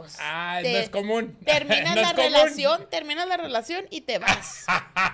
pues... 0.00 0.16
Ah, 0.20 0.58
te- 0.62 0.72
no 0.72 0.78
es 0.78 0.90
común. 0.90 1.38
Terminas 1.44 1.94
No 1.94 2.02
la 2.02 2.14
común. 2.14 2.32
relación, 2.32 2.90
terminas 2.90 3.26
la 3.28 3.36
relación 3.36 3.86
y 3.90 4.02
te 4.02 4.18
vas. 4.18 4.66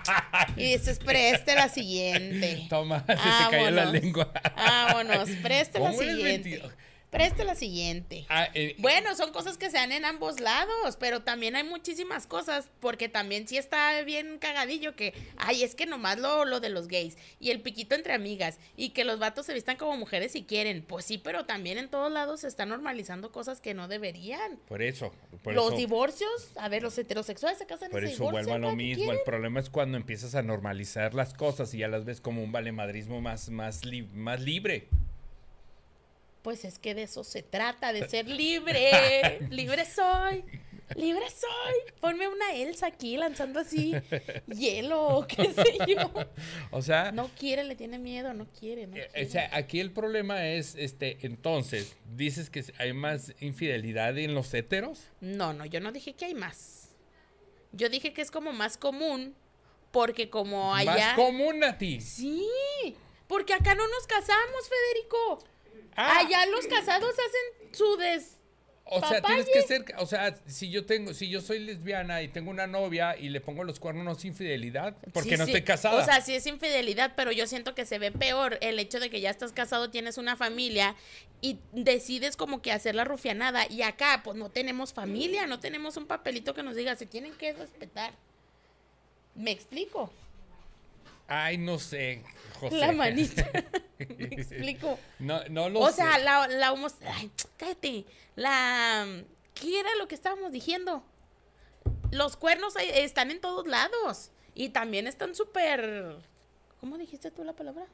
y 0.56 0.64
dices, 0.76 0.98
preste 0.98 1.54
la 1.54 1.68
siguiente. 1.68 2.66
Toma, 2.68 3.00
se 3.06 3.14
te 3.14 3.50
cayó 3.50 3.70
la 3.70 3.84
lengua. 3.86 4.32
Vámonos, 4.56 5.28
preste 5.42 5.78
la 5.78 5.90
¿Cómo 5.90 6.02
eres 6.02 6.16
siguiente. 6.16 6.62
Preste 7.10 7.44
la 7.44 7.56
siguiente. 7.56 8.24
Ah, 8.28 8.48
eh, 8.54 8.76
Bueno, 8.78 9.16
son 9.16 9.32
cosas 9.32 9.58
que 9.58 9.68
se 9.68 9.76
dan 9.78 9.90
en 9.90 10.04
ambos 10.04 10.38
lados, 10.38 10.96
pero 10.98 11.22
también 11.22 11.56
hay 11.56 11.64
muchísimas 11.64 12.28
cosas, 12.28 12.70
porque 12.78 13.08
también 13.08 13.48
sí 13.48 13.56
está 13.58 14.00
bien 14.02 14.38
cagadillo 14.38 14.94
que, 14.94 15.12
ay, 15.36 15.64
es 15.64 15.74
que 15.74 15.86
nomás 15.86 16.18
lo, 16.20 16.44
lo 16.44 16.60
de 16.60 16.68
los 16.68 16.86
gays, 16.86 17.18
y 17.40 17.50
el 17.50 17.62
piquito 17.62 17.96
entre 17.96 18.12
amigas, 18.14 18.58
y 18.76 18.90
que 18.90 19.02
los 19.04 19.18
vatos 19.18 19.46
se 19.46 19.54
vistan 19.54 19.76
como 19.76 19.96
mujeres 19.96 20.30
si 20.32 20.44
quieren, 20.44 20.82
pues 20.86 21.04
sí, 21.04 21.18
pero 21.18 21.46
también 21.46 21.78
en 21.78 21.88
todos 21.88 22.12
lados 22.12 22.40
se 22.42 22.48
están 22.48 22.68
normalizando 22.68 23.32
cosas 23.32 23.60
que 23.60 23.74
no 23.74 23.88
deberían. 23.88 24.58
por 24.68 24.80
eso. 24.80 25.12
Por 25.42 25.54
los 25.54 25.68
eso, 25.68 25.76
divorcios, 25.76 26.30
a 26.56 26.68
ver, 26.68 26.82
los 26.84 26.96
heterosexuales 26.96 27.58
se 27.58 27.66
casan 27.66 27.90
Por 27.90 28.04
eso 28.04 28.30
vuelvo 28.30 28.54
a 28.54 28.58
lo 28.58 28.68
¿para 28.68 28.76
qué 28.76 28.82
mismo. 28.84 29.10
El 29.12 29.18
problema 29.24 29.58
es 29.58 29.68
cuando 29.68 29.96
empiezas 29.96 30.34
a 30.36 30.42
normalizar 30.42 31.14
las 31.14 31.34
cosas 31.34 31.74
y 31.74 31.78
ya 31.78 31.88
las 31.88 32.04
ves 32.04 32.20
como 32.20 32.44
un 32.44 32.52
valemadrismo 32.52 33.20
más, 33.20 33.48
más, 33.50 33.84
li- 33.84 34.02
más 34.14 34.40
libre. 34.40 34.86
Pues 36.42 36.64
es 36.64 36.78
que 36.78 36.94
de 36.94 37.02
eso 37.02 37.24
se 37.24 37.42
trata, 37.42 37.92
de 37.92 38.08
ser 38.08 38.28
libre. 38.28 39.40
libre 39.50 39.84
soy. 39.84 40.44
Libre 40.96 41.24
soy. 41.30 41.94
Ponme 42.00 42.26
una 42.26 42.52
Elsa 42.54 42.86
aquí 42.88 43.16
lanzando 43.16 43.60
así 43.60 43.94
hielo 44.48 45.06
o 45.18 45.26
qué 45.26 45.52
sé 45.52 45.78
yo. 45.86 46.12
O 46.72 46.82
sea, 46.82 47.12
No 47.12 47.30
quiere, 47.38 47.62
le 47.64 47.76
tiene 47.76 47.98
miedo, 47.98 48.32
no 48.34 48.46
quiere, 48.58 48.86
no 48.88 48.96
eh, 48.96 49.08
quiere. 49.12 49.28
o 49.28 49.30
sea, 49.30 49.50
aquí 49.52 49.78
el 49.78 49.92
problema 49.92 50.48
es, 50.48 50.74
este, 50.76 51.18
entonces, 51.22 51.96
dices 52.16 52.50
que 52.50 52.64
hay 52.78 52.92
más 52.92 53.34
infidelidad 53.40 54.18
en 54.18 54.34
los 54.34 54.52
héteros. 54.52 55.00
No, 55.20 55.52
no, 55.52 55.64
yo 55.64 55.78
no 55.80 55.92
dije 55.92 56.14
que 56.14 56.24
hay 56.24 56.34
más. 56.34 56.88
Yo 57.72 57.88
dije 57.88 58.12
que 58.12 58.22
es 58.22 58.30
como 58.32 58.52
más 58.52 58.76
común 58.76 59.36
Porque 59.92 60.28
como 60.28 60.74
allá... 60.74 60.92
Más 60.92 61.14
común 61.14 61.62
a 61.64 61.78
ti. 61.78 62.00
Sí, 62.00 62.44
porque 63.28 63.54
acá 63.54 63.74
no 63.76 63.86
nos 63.86 64.06
casamos, 64.08 64.68
Federico. 64.68 65.44
Ah. 65.96 66.18
Allá 66.20 66.46
los 66.46 66.66
casados 66.66 67.10
hacen 67.12 67.74
su 67.74 67.96
des... 67.96 68.36
O 68.92 68.98
sea, 68.98 69.20
Papaye. 69.20 69.44
tienes 69.44 69.46
que 69.52 69.62
ser, 69.62 69.84
o 69.98 70.06
sea, 70.06 70.36
si 70.46 70.68
yo 70.68 70.84
tengo, 70.84 71.14
si 71.14 71.28
yo 71.30 71.40
soy 71.40 71.60
lesbiana 71.60 72.22
y 72.22 72.28
tengo 72.28 72.50
una 72.50 72.66
novia 72.66 73.16
y 73.16 73.28
le 73.28 73.40
pongo 73.40 73.62
los 73.62 73.78
cuernos, 73.78 74.04
¿no 74.04 74.12
es 74.12 74.24
infidelidad? 74.24 74.96
Porque 75.12 75.30
Sí, 75.30 75.36
no 75.36 75.44
sí. 75.44 75.52
estoy 75.52 75.62
casada. 75.62 76.02
O 76.02 76.04
sea, 76.04 76.20
sí 76.22 76.34
es 76.34 76.44
infidelidad, 76.48 77.12
pero 77.14 77.30
yo 77.30 77.46
siento 77.46 77.76
que 77.76 77.86
se 77.86 78.00
ve 78.00 78.10
peor 78.10 78.58
el 78.62 78.80
hecho 78.80 78.98
de 78.98 79.08
que 79.08 79.20
ya 79.20 79.30
estás 79.30 79.52
casado, 79.52 79.90
tienes 79.90 80.18
una 80.18 80.34
familia 80.34 80.96
y 81.40 81.60
decides 81.70 82.36
como 82.36 82.62
que 82.62 82.72
hacer 82.72 82.96
la 82.96 83.04
rufianada. 83.04 83.64
Y 83.70 83.82
acá, 83.82 84.22
pues 84.24 84.36
no 84.36 84.50
tenemos 84.50 84.92
familia, 84.92 85.46
no 85.46 85.60
tenemos 85.60 85.96
un 85.96 86.06
papelito 86.06 86.52
que 86.54 86.64
nos 86.64 86.74
diga, 86.74 86.96
se 86.96 87.06
tienen 87.06 87.34
que 87.34 87.52
respetar. 87.52 88.12
¿Me 89.36 89.52
explico? 89.52 90.10
Ay, 91.30 91.58
no 91.58 91.78
sé, 91.78 92.22
José. 92.58 92.76
La 92.78 92.92
manita. 92.92 93.48
Me 94.18 94.24
explico. 94.26 94.98
No, 95.18 95.42
no 95.48 95.68
lo 95.68 95.80
O 95.80 95.88
sé. 95.90 95.96
sea, 95.96 96.18
la, 96.18 96.48
la 96.48 96.72
homos- 96.72 96.96
Ay, 97.06 97.30
cállate. 97.56 98.04
La... 98.36 99.06
¿Qué 99.54 99.78
era 99.80 99.94
lo 99.96 100.08
que 100.08 100.14
estábamos 100.14 100.50
diciendo? 100.52 101.04
Los 102.10 102.36
cuernos 102.36 102.76
ahí 102.76 102.88
están 102.92 103.30
en 103.30 103.40
todos 103.40 103.66
lados. 103.66 104.30
Y 104.54 104.70
también 104.70 105.06
están 105.06 105.34
súper... 105.34 106.16
¿Cómo 106.80 106.98
dijiste 106.98 107.30
tú 107.30 107.44
la 107.44 107.52
palabra? 107.52 107.86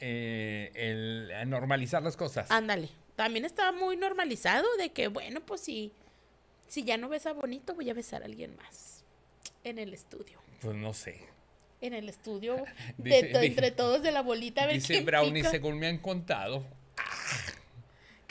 Eh, 0.00 0.70
el 0.74 1.48
normalizar 1.48 2.02
las 2.02 2.16
cosas. 2.16 2.50
Ándale. 2.50 2.88
También 3.16 3.44
está 3.44 3.70
muy 3.72 3.96
normalizado 3.96 4.66
de 4.78 4.90
que, 4.92 5.08
bueno, 5.08 5.40
pues 5.42 5.60
si, 5.60 5.92
si 6.66 6.84
ya 6.84 6.96
no 6.96 7.08
besa 7.08 7.32
bonito, 7.32 7.74
voy 7.74 7.90
a 7.90 7.94
besar 7.94 8.22
a 8.22 8.26
alguien 8.26 8.56
más. 8.56 9.04
En 9.64 9.78
el 9.78 9.92
estudio. 9.94 10.40
Pues 10.60 10.74
no 10.76 10.92
sé. 10.94 11.20
En 11.80 11.94
el 11.94 12.08
estudio. 12.08 12.56
de 12.98 13.24
to- 13.24 13.40
entre 13.40 13.70
todos 13.70 14.02
de 14.02 14.10
la 14.12 14.22
bolita. 14.22 14.64
A 14.64 14.66
ver 14.66 14.74
Dice 14.76 15.00
Brownie, 15.02 15.42
pica. 15.42 15.50
según 15.50 15.78
me 15.78 15.86
han 15.86 15.98
contado. 15.98 16.64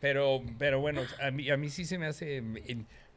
pero, 0.00 0.42
pero 0.58 0.80
bueno, 0.80 1.02
a 1.20 1.30
mí, 1.30 1.50
a 1.50 1.56
mí 1.56 1.70
sí 1.70 1.84
se 1.84 1.98
me 1.98 2.06
hace. 2.06 2.42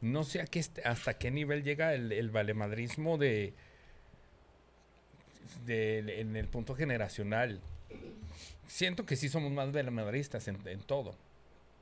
No 0.00 0.24
sé 0.24 0.40
a 0.40 0.46
qué, 0.46 0.64
hasta 0.84 1.16
qué 1.18 1.30
nivel 1.30 1.62
llega 1.62 1.94
el, 1.94 2.10
el 2.12 2.30
valemadrismo 2.30 3.18
de, 3.18 3.54
de- 5.64 6.20
en 6.20 6.36
el 6.36 6.48
punto 6.48 6.74
generacional. 6.74 7.60
Siento 8.66 9.06
que 9.06 9.16
sí 9.16 9.28
somos 9.28 9.52
más 9.52 9.70
valemadristas 9.72 10.48
en, 10.48 10.58
en 10.66 10.80
todo. 10.80 11.14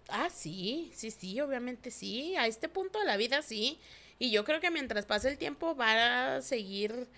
Ah, 0.08 0.28
sí, 0.28 0.90
sí, 0.94 1.10
sí, 1.10 1.40
obviamente 1.40 1.90
sí. 1.90 2.34
A 2.36 2.46
este 2.46 2.68
punto 2.68 2.98
de 2.98 3.06
la 3.06 3.16
vida 3.16 3.42
sí. 3.42 3.78
Y 4.20 4.30
yo 4.30 4.44
creo 4.44 4.60
que 4.60 4.70
mientras 4.70 5.06
pase 5.06 5.30
el 5.30 5.38
tiempo 5.38 5.74
va 5.74 6.36
a 6.36 6.42
seguir 6.42 7.08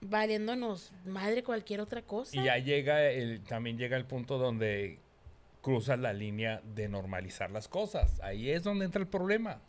valiéndonos 0.00 0.92
madre 1.04 1.42
cualquier 1.42 1.80
otra 1.80 2.02
cosa. 2.02 2.36
Y 2.40 2.44
ya 2.44 2.56
llega 2.58 3.10
el, 3.10 3.42
también 3.42 3.76
llega 3.76 3.96
el 3.96 4.06
punto 4.06 4.38
donde 4.38 4.98
cruzas 5.60 5.98
la 5.98 6.12
línea 6.12 6.62
de 6.74 6.88
normalizar 6.88 7.50
las 7.50 7.68
cosas. 7.68 8.18
Ahí 8.22 8.50
es 8.50 8.62
donde 8.62 8.84
entra 8.86 9.00
el 9.02 9.08
problema. 9.08 9.60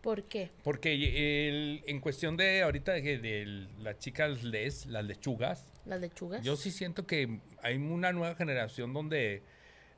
¿Por 0.00 0.22
qué? 0.24 0.50
Porque 0.62 1.48
el- 1.48 1.82
en 1.86 2.00
cuestión 2.00 2.36
de 2.36 2.62
ahorita 2.62 2.92
de, 2.92 3.18
de 3.18 3.66
las 3.80 3.98
chicas 3.98 4.42
les, 4.42 4.86
las 4.86 5.04
lechugas, 5.04 5.64
¿Las 5.86 6.00
lechugas? 6.00 6.42
yo 6.42 6.56
sí 6.56 6.70
siento 6.70 7.06
que 7.06 7.40
hay 7.62 7.76
una 7.76 8.12
nueva 8.12 8.34
generación 8.36 8.92
donde, 8.92 9.42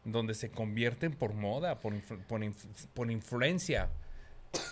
donde 0.05 0.35
se 0.35 0.51
convierten 0.51 1.13
por 1.13 1.35
moda, 1.35 1.81
por, 1.81 1.93
influ- 1.93 2.25
por, 2.25 2.41
inf- 2.41 2.87
por 2.95 3.11
influencia. 3.11 3.89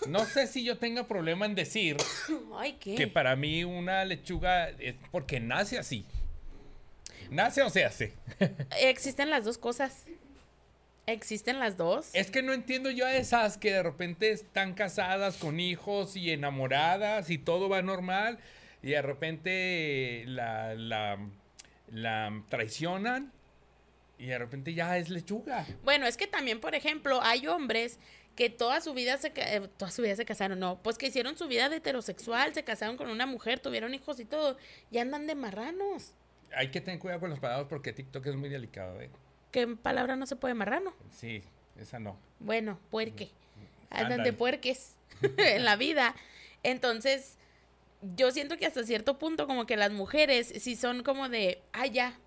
No 0.09 0.25
sé 0.25 0.47
si 0.47 0.65
yo 0.65 0.79
tenga 0.79 1.07
problema 1.07 1.47
en 1.47 1.55
decir 1.55 1.97
Ay, 2.57 2.75
¿qué? 2.81 2.95
que 2.95 3.07
para 3.07 3.37
mí 3.37 3.65
una 3.65 4.05
lechuga 4.05 4.71
es 4.71 4.95
porque 5.11 5.41
nace 5.41 5.79
así. 5.79 6.07
¿Nace 7.31 7.63
o 7.63 7.71
se 7.71 7.85
hace? 7.85 8.15
Existen 8.81 9.31
las 9.31 9.45
dos 9.45 9.59
cosas. 9.59 10.05
Existen 11.07 11.59
las 11.59 11.77
dos. 11.77 12.11
Es 12.15 12.31
que 12.31 12.43
no 12.43 12.53
entiendo 12.53 12.91
yo 12.91 13.05
a 13.07 13.15
esas 13.15 13.59
que 13.59 13.73
de 13.73 13.83
repente 13.83 14.31
están 14.31 14.75
casadas 14.75 15.37
con 15.37 15.61
hijos 15.61 16.17
y 16.17 16.31
enamoradas 16.31 17.29
y 17.31 17.37
todo 17.39 17.69
va 17.69 17.83
normal 17.83 18.39
y 18.83 18.91
de 18.91 19.03
repente 19.03 20.25
la, 20.27 20.75
la, 20.75 21.19
la 21.91 22.43
traicionan 22.49 23.33
y 24.19 24.27
de 24.27 24.39
repente 24.39 24.73
ya 24.73 24.97
es 24.97 25.11
lechuga. 25.11 25.67
Bueno, 25.83 26.07
es 26.07 26.17
que 26.17 26.27
también, 26.27 26.61
por 26.61 26.75
ejemplo, 26.75 27.21
hay 27.23 27.47
hombres 27.47 27.99
que 28.35 28.51
toda 28.51 28.81
su 28.81 28.95
vida 28.95 29.17
se 29.19 29.33
eh, 29.37 29.69
toda 29.77 29.91
su 29.91 30.03
vida 30.03 30.17
se 30.17 30.25
casaron, 30.25 30.59
no, 30.59 30.83
pues 30.83 30.99
que 30.99 31.07
hicieron 31.07 31.37
su 31.39 31.47
vida 31.49 31.69
de 31.69 31.77
heterosexual, 31.77 32.55
se 32.55 32.65
casaron 32.65 32.97
con 32.97 33.09
una 33.09 33.27
mujer, 33.27 33.61
tuvieron 33.61 33.95
hijos 33.95 34.19
y 34.21 34.25
todo, 34.25 34.57
y 34.91 34.99
andan 34.99 35.27
de 35.27 35.35
marranos. 35.35 36.15
Hay 36.57 36.71
que 36.71 36.81
tener 36.81 37.01
cuidado 37.01 37.21
con 37.21 37.31
las 37.31 37.41
palabras 37.41 37.67
porque 37.69 37.93
TikTok 37.93 38.27
es 38.27 38.37
muy 38.37 38.49
delicado. 38.49 39.01
¿eh? 39.01 39.11
¿Qué 39.51 39.67
palabra 39.67 40.17
no 40.17 40.27
se 40.27 40.37
puede 40.37 40.55
marrano? 40.55 40.95
Sí, 41.11 41.43
esa 41.81 41.99
no. 41.99 42.19
Bueno, 42.41 42.79
puerque. 42.91 43.31
Andan 43.91 44.23
de 44.23 44.33
puerques 44.33 44.97
en 45.37 45.65
la 45.65 45.77
vida. 45.77 46.15
Entonces, 46.63 47.37
yo 48.03 48.31
siento 48.31 48.57
que 48.57 48.67
hasta 48.67 48.85
cierto 48.85 49.19
punto 49.19 49.47
como 49.47 49.67
que 49.67 49.77
las 49.77 49.93
mujeres 49.93 50.53
sí 50.59 50.77
son 50.77 51.03
como 51.03 51.29
de, 51.29 51.63
ah, 51.73 51.87
ya, 51.87 52.19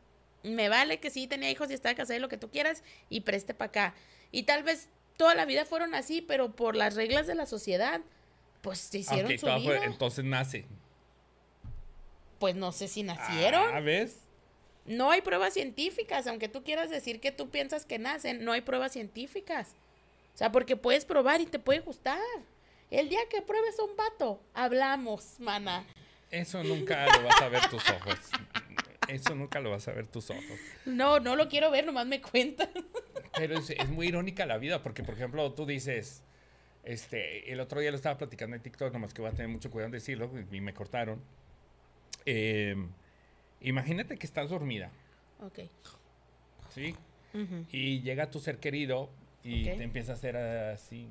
me 0.44 0.70
vale 0.70 1.00
que 1.00 1.10
sí 1.10 1.28
tenía 1.28 1.50
hijos 1.50 1.70
y 1.70 1.74
estaba 1.74 1.96
casada 1.96 2.18
y 2.18 2.22
lo 2.22 2.30
que 2.30 2.38
tú 2.38 2.50
quieras 2.50 2.84
y 3.10 3.22
preste 3.22 3.54
para 3.54 3.70
acá. 3.70 3.96
Y 4.32 4.44
tal 4.44 4.64
vez 4.64 4.90
toda 5.18 5.36
la 5.36 5.46
vida 5.46 5.66
fueron 5.66 5.94
así, 5.96 6.22
pero 6.22 6.56
por 6.56 6.76
las 6.76 6.96
reglas 6.96 7.28
de 7.28 7.36
la 7.36 7.46
sociedad, 7.46 8.02
pues 8.62 8.80
se 8.80 9.00
hicieron 9.00 9.32
su 9.38 9.46
fue- 9.48 9.60
vida. 9.60 9.84
entonces 9.86 10.24
nace. 10.24 10.66
Pues 12.40 12.56
no 12.56 12.72
sé 12.72 12.88
si 12.88 13.04
nacieron. 13.04 13.64
Ah, 13.74 13.80
¿ves? 13.80 14.20
No 14.86 15.12
hay 15.12 15.22
pruebas 15.22 15.54
científicas, 15.54 16.28
aunque 16.28 16.48
tú 16.48 16.64
quieras 16.64 16.90
decir 16.90 17.20
que 17.20 17.32
tú 17.32 17.50
piensas 17.50 17.86
que 17.86 18.00
nacen, 18.00 18.46
no 18.46 18.52
hay 18.54 18.62
pruebas 18.62 18.94
científicas. 18.94 19.76
O 20.34 20.38
sea, 20.38 20.52
porque 20.52 20.78
puedes 20.78 21.04
probar 21.04 21.42
y 21.42 21.46
te 21.48 21.60
puede 21.60 21.80
gustar. 21.80 22.20
El 22.92 23.10
día 23.10 23.20
que 23.30 23.42
pruebes 23.42 23.78
a 23.80 23.84
un 23.84 23.96
vato, 23.98 24.40
hablamos, 24.54 25.40
mana. 25.40 25.86
Eso 26.30 26.64
nunca 26.64 27.06
lo 27.18 27.24
vas 27.24 27.42
a 27.42 27.50
ver 27.50 27.68
tus 27.70 27.84
ojos. 27.90 28.18
Eso 29.08 29.36
nunca 29.36 29.60
lo 29.60 29.72
vas 29.72 29.88
a 29.88 29.94
ver 29.94 30.08
tus 30.08 30.30
ojos. 30.30 30.60
No, 30.86 31.20
no 31.20 31.36
lo 31.36 31.48
quiero 31.48 31.72
ver, 31.72 31.86
nomás 31.86 32.06
me 32.08 32.22
cuentan. 32.22 32.70
Pero 33.38 33.58
es, 33.58 33.70
es 33.70 33.90
muy 33.90 34.08
irónica 34.08 34.46
la 34.46 34.58
vida, 34.58 34.84
porque 34.84 35.04
por 35.04 35.16
ejemplo 35.16 35.54
tú 35.54 35.66
dices, 35.66 36.24
este, 36.84 37.52
el 37.52 37.60
otro 37.60 37.80
día 37.80 37.92
lo 37.92 37.98
estaba 37.98 38.18
platicando 38.18 38.56
en 38.56 38.62
TikTok, 38.62 38.92
nomás 38.94 39.14
que 39.14 39.22
voy 39.22 39.30
a 39.32 39.34
tener 39.34 39.50
mucho 39.50 39.70
cuidado 39.72 39.88
en 39.88 39.92
decirlo, 39.94 40.30
y 40.52 40.62
me 40.62 40.74
cortaron. 40.74 41.22
Eh, 42.26 42.76
imagínate 43.62 44.18
que 44.18 44.26
estás 44.26 44.50
dormida, 44.50 44.92
Ok. 45.42 45.60
¿sí? 46.70 46.96
Y 47.72 48.02
llega 48.02 48.32
tu 48.32 48.40
ser 48.40 48.60
querido 48.60 49.10
y 49.44 49.66
te 49.66 49.84
empieza 49.84 50.14
a 50.14 50.16
hacer 50.16 50.36
así. 50.38 51.08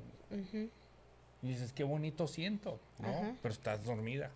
Y 1.41 1.47
dices, 1.47 1.71
qué 1.71 1.83
bonito 1.83 2.27
siento, 2.27 2.79
¿no? 2.99 3.37
Pero 3.41 3.53
estás 3.53 3.85
dormida. 3.85 4.31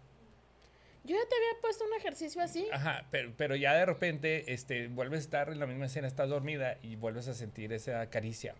Yo 1.03 1.15
ya 1.15 1.27
te 1.27 1.36
había 1.36 1.62
puesto 1.62 1.84
un 1.84 1.93
ejercicio 1.96 2.41
así. 2.41 2.67
Ajá, 2.72 3.05
pero, 3.10 3.34
pero 3.36 3.55
ya 3.55 3.74
de 3.74 3.86
repente 3.86 4.53
este, 4.53 4.88
vuelves 4.88 5.20
a 5.20 5.24
estar 5.24 5.50
en 5.50 5.60
la 5.60 5.65
misma 5.65 5.88
escena, 5.88 6.08
estás 6.08 6.29
dormida 6.29 6.77
y 6.84 6.96
vuelves 6.96 7.27
a 7.27 7.34
sentir 7.34 7.74
esa 7.74 8.08
caricia. 8.10 8.55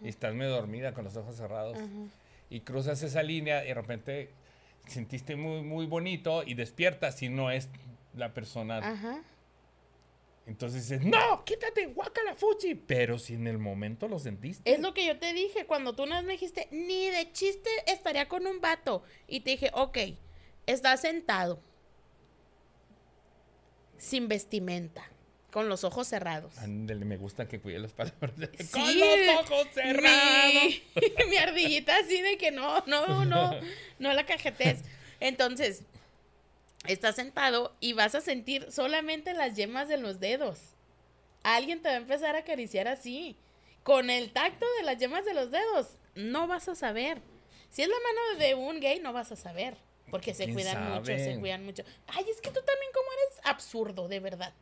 Y 0.00 0.08
estás 0.08 0.34
medio 0.34 0.52
dormida 0.52 0.94
con 0.94 1.04
los 1.04 1.16
ojos 1.16 1.36
cerrados. 1.36 1.76
Ajá. 1.76 1.86
y 2.48 2.60
cruzas 2.60 3.02
esa 3.02 3.22
línea 3.22 3.64
y 3.64 3.68
de 3.68 3.74
repente 3.74 4.30
sentiste 4.86 5.36
muy, 5.36 5.62
muy 5.62 5.86
bonito 5.86 6.44
y 6.44 6.54
despiertas 6.54 7.20
y 7.22 7.28
no 7.28 7.50
es 7.50 7.68
la 8.14 8.32
persona. 8.32 8.78
Ajá. 8.78 9.22
Entonces 10.46 10.88
dices, 10.88 11.04
no, 11.04 11.44
quítate, 11.44 11.86
guácala, 11.86 12.34
fuchi. 12.36 12.76
Pero 12.76 13.18
si 13.18 13.34
en 13.34 13.48
el 13.48 13.58
momento 13.58 14.06
lo 14.06 14.20
sentiste. 14.20 14.72
Es 14.72 14.78
lo 14.78 14.94
que 14.94 15.04
yo 15.04 15.18
te 15.18 15.32
dije 15.32 15.66
cuando 15.66 15.94
tú 15.94 16.04
una 16.04 16.16
vez 16.16 16.24
me 16.24 16.32
dijiste, 16.34 16.68
ni 16.70 17.10
de 17.10 17.32
chiste 17.32 17.68
estaría 17.88 18.28
con 18.28 18.46
un 18.46 18.60
vato. 18.60 19.02
Y 19.26 19.40
te 19.40 19.50
dije, 19.50 19.70
ok, 19.74 19.98
estás 20.66 21.00
sentado, 21.00 21.60
sin 23.98 24.28
vestimenta, 24.28 25.08
con 25.50 25.68
los 25.68 25.84
ojos 25.84 26.06
cerrados. 26.08 26.58
Ándale, 26.58 27.04
me 27.04 27.16
gusta 27.16 27.48
que 27.48 27.60
cuide 27.60 27.78
las 27.78 27.92
palabras. 27.92 28.32
Sí, 28.58 28.70
Con 28.72 28.98
los 28.98 29.40
ojos 29.40 29.68
cerrados. 29.72 30.52
Mi, 30.52 30.82
mi 31.30 31.36
ardillita 31.36 31.96
así 31.96 32.20
de 32.20 32.36
que 32.36 32.50
no, 32.50 32.84
no, 32.86 33.24
no, 33.24 33.52
no 33.98 34.12
la 34.12 34.26
cajetes. 34.26 34.82
Entonces, 35.20 35.82
estás 36.86 37.16
sentado 37.16 37.74
y 37.80 37.94
vas 37.94 38.14
a 38.14 38.20
sentir 38.20 38.70
solamente 38.70 39.32
las 39.32 39.56
yemas 39.56 39.88
de 39.88 39.96
los 39.96 40.20
dedos. 40.20 40.58
Alguien 41.42 41.80
te 41.80 41.88
va 41.88 41.94
a 41.94 41.98
empezar 41.98 42.36
a 42.36 42.40
acariciar 42.40 42.88
así. 42.88 43.36
Con 43.82 44.10
el 44.10 44.32
tacto 44.32 44.66
de 44.78 44.84
las 44.84 44.98
yemas 44.98 45.24
de 45.24 45.32
los 45.32 45.50
dedos, 45.52 45.90
no 46.16 46.48
vas 46.48 46.68
a 46.68 46.74
saber. 46.74 47.22
Si 47.70 47.82
es 47.82 47.88
la 47.88 47.94
mano 47.94 48.38
de 48.40 48.54
un 48.54 48.80
gay, 48.80 48.98
no 49.00 49.12
vas 49.12 49.30
a 49.30 49.36
saber. 49.36 49.76
Porque 50.10 50.34
se 50.34 50.44
¿Quién 50.44 50.54
cuidan 50.54 50.94
mucho, 50.94 51.04
se 51.06 51.36
cuidan 51.40 51.64
mucho. 51.64 51.82
Ay, 52.06 52.24
es 52.30 52.40
que 52.40 52.50
tú 52.50 52.60
también 52.64 52.90
como 52.94 53.06
eres 53.12 53.40
absurdo, 53.44 54.08
de 54.08 54.20
verdad. 54.20 54.52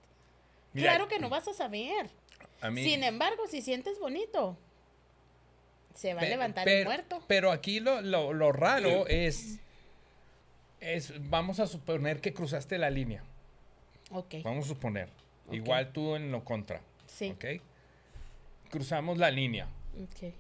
Mira, 0.73 0.91
claro 0.91 1.09
que 1.09 1.19
no 1.19 1.29
vas 1.29 1.47
a 1.49 1.53
saber. 1.55 2.11
A 2.61 2.71
mí, 2.71 2.83
Sin 2.83 3.05
embargo, 3.05 3.47
si 3.47 3.61
sientes 3.63 3.99
bonito, 4.01 4.57
se 5.95 6.15
va 6.15 6.23
a 6.23 6.25
levantar 6.25 6.69
el 6.69 6.85
muerto. 6.85 7.23
Pero 7.29 7.51
aquí 7.53 7.81
lo, 7.81 8.01
lo- 8.01 8.33
lo 8.33 8.53
raro 8.53 9.07
es. 9.09 9.59
Es, 10.81 11.13
vamos 11.31 11.61
a 11.61 11.67
suponer 11.67 12.21
que 12.21 12.35
cruzaste 12.35 12.77
la 12.79 12.91
línea. 12.91 13.23
Ok. 14.11 14.37
Vamos 14.43 14.67
a 14.67 14.69
suponer. 14.69 15.09
Ok. 15.47 15.55
Igual 15.55 15.93
tú 15.93 16.15
en 16.15 16.31
lo 16.31 16.45
contra. 16.45 16.81
Sí. 17.07 17.31
¿Ok? 17.31 17.45
Cruzamos 18.71 19.19
la 19.19 19.31
línea. 19.31 19.67
Ok. 20.03 20.33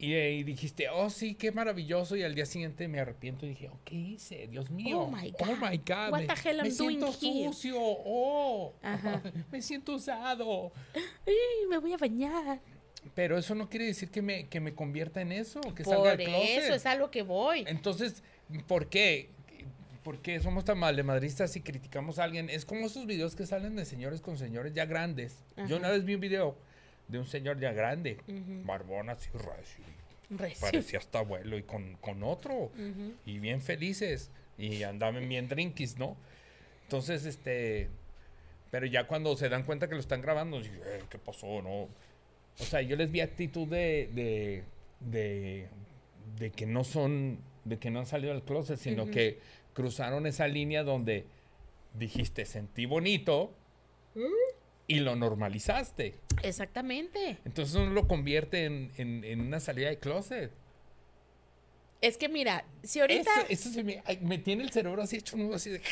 Y, 0.00 0.12
eh, 0.14 0.32
y 0.34 0.42
dijiste, 0.44 0.88
oh, 0.88 1.10
sí, 1.10 1.34
qué 1.34 1.50
maravilloso. 1.50 2.14
Y 2.16 2.22
al 2.22 2.34
día 2.34 2.46
siguiente 2.46 2.86
me 2.86 3.00
arrepiento 3.00 3.46
y 3.46 3.50
dije, 3.50 3.68
oh, 3.68 3.78
¿qué 3.84 3.96
hice? 3.96 4.46
Dios 4.46 4.70
mío. 4.70 5.00
Oh, 5.00 5.10
my 5.10 5.32
Oh 5.40 5.46
God. 5.46 5.70
my 5.70 5.76
God. 5.78 6.10
What 6.12 6.20
me, 6.20 6.26
the 6.28 6.34
hell 6.48 6.56
me 6.62 6.68
I'm 6.68 6.70
siento 6.70 7.06
doing 7.20 7.34
here? 7.34 7.52
sucio. 7.52 7.76
Oh. 7.80 8.74
Ajá. 8.82 9.22
me 9.50 9.60
siento 9.60 9.94
usado. 9.94 10.72
Ay, 11.26 11.66
me 11.68 11.78
voy 11.78 11.92
a 11.94 11.96
bañar. 11.96 12.60
Pero 13.14 13.38
eso 13.38 13.54
no 13.54 13.68
quiere 13.68 13.86
decir 13.86 14.10
que 14.10 14.22
me, 14.22 14.48
que 14.48 14.60
me 14.60 14.74
convierta 14.74 15.20
en 15.20 15.32
eso, 15.32 15.60
que 15.74 15.82
Por 15.82 15.94
salga 15.94 16.16
del 16.16 16.26
closet. 16.28 16.58
eso 16.64 16.74
es 16.74 16.86
a 16.86 16.94
lo 16.94 17.10
que 17.10 17.22
voy. 17.22 17.64
Entonces, 17.66 18.22
¿por 18.66 18.88
qué? 18.88 19.30
¿Por 20.04 20.20
qué 20.20 20.40
somos 20.40 20.64
tan 20.64 20.78
madristas 20.78 21.54
y 21.56 21.60
criticamos 21.60 22.18
a 22.18 22.24
alguien? 22.24 22.48
Es 22.50 22.64
como 22.64 22.86
esos 22.86 23.04
videos 23.06 23.34
que 23.34 23.46
salen 23.46 23.76
de 23.76 23.84
señores 23.84 24.20
con 24.20 24.38
señores 24.38 24.72
ya 24.74 24.84
grandes. 24.86 25.44
Yo 25.56 25.64
Ajá. 25.64 25.76
una 25.76 25.90
vez 25.90 26.04
vi 26.04 26.14
un 26.14 26.20
video 26.20 26.56
de 27.08 27.18
un 27.18 27.24
señor 27.26 27.58
ya 27.58 27.72
grande, 27.72 28.18
barbón 28.64 29.10
así, 29.10 29.28
recio, 29.32 29.84
Recio. 30.30 30.60
parecía 30.60 30.98
hasta 30.98 31.20
abuelo 31.20 31.56
y 31.58 31.62
con, 31.62 31.94
con 31.96 32.22
otro, 32.22 32.70
y 33.26 33.38
bien 33.38 33.60
felices, 33.60 34.30
y 34.58 34.82
andaban 34.82 35.28
bien 35.28 35.48
drinkis, 35.48 35.98
¿no? 35.98 36.16
Entonces, 36.84 37.24
este, 37.24 37.88
pero 38.70 38.86
ya 38.86 39.06
cuando 39.06 39.36
se 39.36 39.48
dan 39.48 39.62
cuenta 39.64 39.88
que 39.88 39.94
lo 39.94 40.00
están 40.00 40.20
grabando, 40.20 40.58
dicen, 40.58 40.80
"Eh, 40.84 41.02
¿qué 41.10 41.18
pasó, 41.18 41.62
no? 41.62 41.82
O 42.60 42.64
sea, 42.64 42.82
yo 42.82 42.96
les 42.96 43.10
vi 43.10 43.20
actitud 43.20 43.66
de, 43.68 44.10
de, 44.12 44.64
de, 45.00 45.68
de 46.38 46.50
que 46.50 46.66
no 46.66 46.84
son, 46.84 47.38
de 47.64 47.78
que 47.78 47.90
no 47.90 48.00
han 48.00 48.06
salido 48.06 48.32
del 48.32 48.42
closet, 48.42 48.78
sino 48.78 49.06
que 49.10 49.38
cruzaron 49.74 50.26
esa 50.26 50.48
línea 50.48 50.82
donde 50.82 51.24
dijiste, 51.94 52.44
sentí 52.44 52.84
bonito 52.86 53.52
y 54.88 54.98
lo 55.00 55.14
normalizaste. 55.14 56.16
Exactamente. 56.42 57.38
Entonces 57.44 57.76
uno 57.76 57.90
lo 57.92 58.08
convierte 58.08 58.64
en, 58.64 58.90
en- 58.96 59.22
en 59.22 59.40
una 59.42 59.60
salida 59.60 59.88
de 59.90 59.98
closet. 60.00 60.50
Es 62.00 62.16
que 62.16 62.28
mira, 62.28 62.64
si 62.82 63.00
ahorita 63.00 63.30
Eso, 63.42 63.46
eso 63.48 63.70
se 63.70 63.84
me, 63.84 64.02
me 64.22 64.38
tiene 64.38 64.62
el 64.64 64.70
cerebro 64.70 65.02
así 65.02 65.16
hecho 65.16 65.36
nudo 65.36 65.56
así 65.56 65.70
de... 65.70 65.82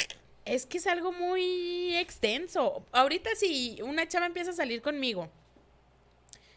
es 0.44 0.64
que 0.66 0.78
es 0.78 0.86
algo 0.86 1.12
muy 1.12 1.94
extenso. 1.96 2.84
Ahorita 2.92 3.30
si 3.36 3.78
una 3.82 4.06
chava 4.08 4.26
empieza 4.26 4.50
a 4.50 4.54
salir 4.54 4.82
conmigo 4.82 5.28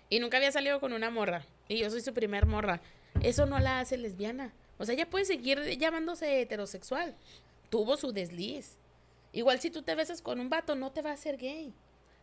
y 0.09 0.19
nunca 0.19 0.37
había 0.37 0.51
salido 0.51 0.79
con 0.79 0.93
una 0.93 1.09
morra 1.09 1.45
y 1.67 1.77
yo 1.79 1.89
soy 1.89 2.01
su 2.01 2.13
primer 2.13 2.45
morra, 2.45 2.79
eso 3.21 3.45
no 3.47 3.59
la 3.59 3.79
hace 3.79 3.97
lesbiana. 3.97 4.53
O 4.77 4.85
sea, 4.85 4.93
ella 4.95 5.09
puede 5.09 5.25
seguir 5.25 5.59
llamándose 5.77 6.41
heterosexual. 6.41 7.15
Tuvo 7.69 7.97
su 7.97 8.11
desliz. 8.13 8.77
Igual 9.33 9.59
si 9.59 9.69
tú 9.71 9.81
te 9.81 9.93
besas 9.93 10.21
con 10.21 10.39
un 10.39 10.49
vato, 10.49 10.75
no 10.75 10.91
te 10.91 11.01
va 11.01 11.09
a 11.09 11.13
hacer 11.13 11.37
gay. 11.37 11.73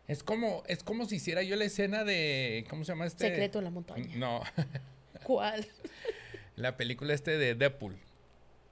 Es 0.09 0.23
como, 0.23 0.63
es 0.69 0.83
como 0.83 1.07
si 1.07 1.17
hiciera 1.17 1.43
yo 1.43 1.57
la 1.57 1.65
escena 1.65 2.05
de... 2.05 2.65
¿Cómo 2.71 2.85
se 2.85 2.93
llama 2.93 3.07
este? 3.07 3.29
Secreto 3.29 3.59
de 3.59 3.65
la 3.65 3.71
montaña. 3.71 4.07
No, 4.17 4.41
¿Cuál? 5.25 5.67
la 6.57 6.77
película 6.77 7.13
este 7.15 7.37
de 7.39 7.55
Deadpool. 7.55 7.97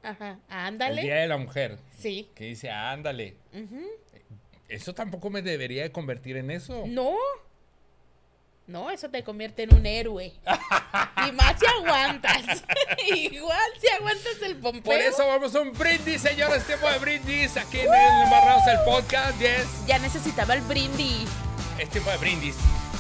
Ajá. 0.03 0.39
El 0.49 0.55
Ándale. 0.57 1.03
Día 1.03 1.17
de 1.17 1.29
la 1.29 1.39
Mujer. 1.39 1.79
Sí. 1.99 2.29
Que 2.35 2.45
dice, 2.45 2.71
ándale. 2.71 3.37
Ujú. 3.53 3.83
Eso 4.69 4.95
tampoco 4.95 5.31
me 5.31 5.43
debería 5.43 5.83
de 5.83 5.93
convertir 5.93 6.37
en 6.37 6.51
eso. 6.51 6.85
No. 6.87 7.17
No, 8.67 8.91
eso 8.91 9.11
te 9.11 9.23
convierte 9.23 9.65
en 9.65 9.75
un 9.75 9.85
héroe. 9.85 10.33
y 11.29 11.33
más 11.33 11.59
si 11.59 11.67
aguantas. 11.67 12.63
Igual 13.15 13.71
si 13.79 13.89
aguantas 13.89 14.41
el 14.43 14.57
pompeo. 14.57 14.83
Por 14.83 14.95
eso 14.95 15.27
vamos 15.27 15.55
a 15.55 15.61
un 15.61 15.73
brindis, 15.73 16.23
señores. 16.23 16.65
Tiempo 16.67 16.89
de 16.89 16.99
brindis 16.99 17.57
aquí 17.59 17.81
en 17.81 17.93
el 17.93 18.23
Embarrados 18.25 18.63
el 18.67 18.79
Podcast. 18.87 19.39
Yes. 19.39 19.87
Ya 19.87 19.99
necesitaba 19.99 20.55
el 20.55 20.63
brindis. 20.63 21.29
Es 21.79 21.91
tiempo 21.91 22.11
de 22.11 22.17
brindis. 22.17 22.57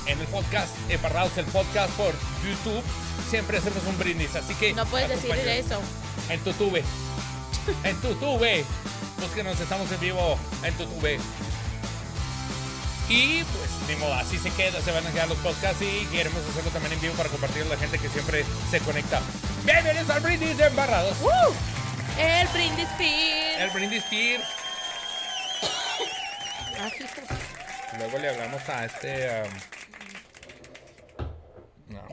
En 0.06 0.20
el 0.20 0.26
podcast, 0.26 0.74
Embarrados 0.90 1.38
el 1.38 1.46
Podcast 1.46 1.90
por 1.94 2.12
YouTube. 2.44 2.82
Siempre 3.30 3.56
hacemos 3.56 3.82
un 3.86 3.96
brindis. 3.96 4.34
Así 4.36 4.54
que. 4.56 4.74
No 4.74 4.84
puedes 4.84 5.08
decir 5.08 5.32
eso. 5.48 5.80
En 6.28 6.40
tu 6.40 6.52
tube. 6.52 6.84
En 7.84 7.96
tu 8.02 8.14
tube. 8.16 8.66
Búsquenos, 9.18 9.58
estamos 9.58 9.90
en 9.90 10.00
vivo 10.00 10.38
en 10.62 10.74
tu 10.74 10.84
tube. 10.84 11.18
Y 13.08 13.44
pues, 13.44 13.70
ni 13.88 13.96
modo, 13.96 14.14
así 14.14 14.38
se 14.38 14.50
queda, 14.50 14.80
se 14.80 14.90
van 14.90 15.06
a 15.06 15.10
quedar 15.10 15.28
los 15.28 15.38
podcasts 15.38 15.82
y 15.82 16.06
queremos 16.06 16.42
hacerlo 16.48 16.70
también 16.70 16.94
en 16.94 17.00
vivo 17.00 17.14
para 17.14 17.28
compartir 17.28 17.62
a 17.62 17.66
la 17.66 17.76
gente 17.76 17.98
que 17.98 18.08
siempre 18.08 18.44
se 18.70 18.80
conecta. 18.80 19.20
Bienvenidos 19.64 20.08
al 20.08 20.20
Brindis 20.20 20.56
de 20.56 20.66
Embarrados. 20.66 21.16
¡Uh! 21.20 21.52
El 22.18 22.48
brindis 22.48 22.88
pin. 22.96 23.60
El 23.60 23.70
Brindis 23.70 24.04
hijo. 24.12 24.42
Luego 27.98 28.18
le 28.18 28.28
hablamos 28.28 28.68
a 28.68 28.84
este. 28.84 29.42
um, 29.42 29.48
no. 31.88 32.08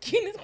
¿Quién 0.00 0.28
es? 0.28 0.36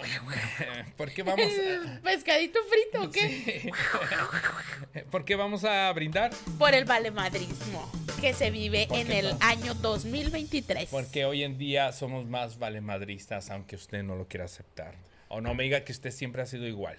¿Por 0.96 1.10
qué 1.12 1.22
vamos 1.22 1.46
¿El 1.46 2.00
pescadito 2.00 2.58
frito 2.64 3.04
o 3.04 3.10
qué? 3.10 3.20
Sí. 3.62 5.02
¿Por 5.10 5.24
qué 5.24 5.34
vamos 5.34 5.64
a 5.64 5.90
brindar? 5.92 6.30
Por 6.58 6.74
el 6.74 6.84
valemadrismo 6.84 7.90
que 8.20 8.34
se 8.34 8.50
vive 8.50 8.86
¿Por 8.86 8.98
en 8.98 9.12
el 9.12 9.30
no? 9.30 9.38
año 9.40 9.74
2023. 9.74 10.88
Porque 10.90 11.24
hoy 11.24 11.42
en 11.42 11.56
día 11.58 11.92
somos 11.92 12.26
más 12.26 12.58
valemadristas, 12.58 13.50
aunque 13.50 13.76
usted 13.76 14.02
no 14.02 14.16
lo 14.16 14.28
quiera 14.28 14.44
aceptar. 14.44 14.94
O 15.28 15.40
no 15.40 15.54
me 15.54 15.64
diga 15.64 15.84
que 15.84 15.92
usted 15.92 16.10
siempre 16.10 16.42
ha 16.42 16.46
sido 16.46 16.66
igual. 16.66 16.98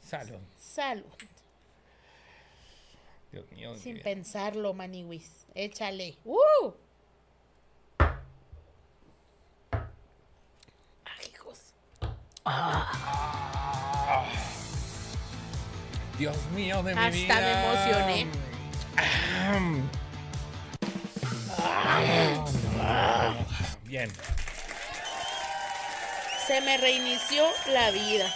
Salud. 0.00 0.38
Salud. 0.58 1.04
Dios 3.32 3.50
mío. 3.52 3.74
Sin 3.76 4.00
pensarlo, 4.00 4.72
maniwis. 4.72 5.46
Échale. 5.54 6.16
¡Uh! 6.24 6.72
Ay, 11.04 11.30
hijos. 11.32 11.74
Dios 16.18 16.36
mío 16.54 16.82
de 16.82 16.94
mi 16.94 17.00
Hasta 17.00 17.10
vida. 17.12 17.40
me 17.40 17.52
emocioné. 17.64 18.26
Bien. 23.84 24.10
Se 26.46 26.60
me 26.60 26.76
reinició 26.76 27.44
la 27.72 27.90
vida. 27.90 28.32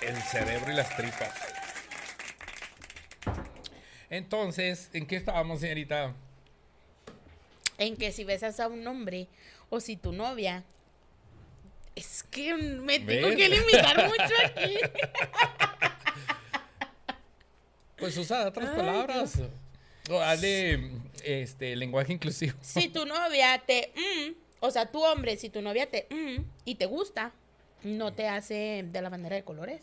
El 0.00 0.16
cerebro 0.22 0.72
y 0.72 0.74
las 0.76 0.96
tripas. 0.96 1.30
Entonces, 4.10 4.90
¿en 4.92 5.06
qué 5.06 5.16
estábamos, 5.16 5.60
señorita? 5.60 6.12
En 7.78 7.96
que 7.96 8.12
si 8.12 8.24
besas 8.24 8.60
a 8.60 8.68
un 8.68 8.86
hombre 8.86 9.28
o 9.70 9.80
si 9.80 9.96
tu 9.96 10.12
novia. 10.12 10.64
Es 11.94 12.22
que 12.22 12.54
me 12.54 12.98
tengo 13.00 13.28
¿Ves? 13.28 13.36
que 13.36 13.48
limitar 13.48 14.08
mucho 14.08 14.34
aquí. 14.44 14.76
Pues 17.98 18.16
usa 18.16 18.48
otras 18.48 18.70
palabras. 18.70 19.38
O 20.10 20.18
hazle 20.18 20.90
este 21.24 21.76
lenguaje 21.76 22.12
inclusivo. 22.12 22.56
Si 22.60 22.88
tu 22.88 23.04
novia 23.06 23.62
te. 23.64 23.92
mm, 23.94 24.32
o 24.60 24.70
sea, 24.70 24.90
tu 24.90 25.02
hombre, 25.04 25.36
si 25.36 25.48
tu 25.50 25.62
novia 25.62 25.88
te. 25.88 26.06
mm, 26.10 26.44
y 26.64 26.74
te 26.74 26.86
gusta, 26.86 27.32
no 27.84 28.12
te 28.12 28.26
hace 28.28 28.84
de 28.90 29.02
la 29.02 29.08
bandera 29.08 29.36
de 29.36 29.44
colores. 29.44 29.82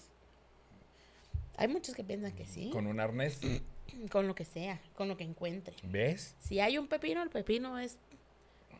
Hay 1.55 1.67
muchos 1.67 1.95
que 1.95 2.03
piensan 2.03 2.33
que 2.33 2.45
sí. 2.45 2.69
Con 2.71 2.87
un 2.87 2.99
arnés. 2.99 3.39
Con 4.11 4.27
lo 4.27 4.35
que 4.35 4.45
sea, 4.45 4.79
con 4.95 5.07
lo 5.07 5.17
que 5.17 5.23
encuentre. 5.23 5.75
¿Ves? 5.81 6.35
Si 6.39 6.59
hay 6.59 6.77
un 6.77 6.87
pepino, 6.87 7.23
el 7.23 7.29
pepino 7.31 7.79
es 7.79 7.97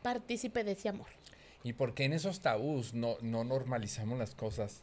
partícipe 0.02 0.62
de 0.62 0.72
ese 0.72 0.88
amor. 0.88 1.08
¿Y 1.62 1.72
por 1.74 1.94
qué 1.94 2.04
en 2.04 2.12
esos 2.12 2.40
tabús 2.40 2.94
no, 2.94 3.16
no 3.20 3.44
normalizamos 3.44 4.18
las 4.18 4.34
cosas? 4.34 4.82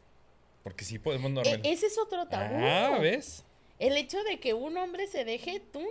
Porque 0.64 0.86
sí 0.86 1.00
podemos 1.00 1.32
E- 1.32 1.34
normalizar. 1.34 1.66
ese 1.66 1.88
es 1.88 1.98
otro 1.98 2.28
tabú. 2.28 2.56
Ah, 2.60 2.98
¿ves? 3.02 3.44
El 3.80 3.96
hecho 3.98 4.22
de 4.24 4.40
que 4.40 4.54
un 4.54 4.78
hombre 4.78 5.08
se 5.08 5.24
deje 5.26 5.60
tú 5.72 5.82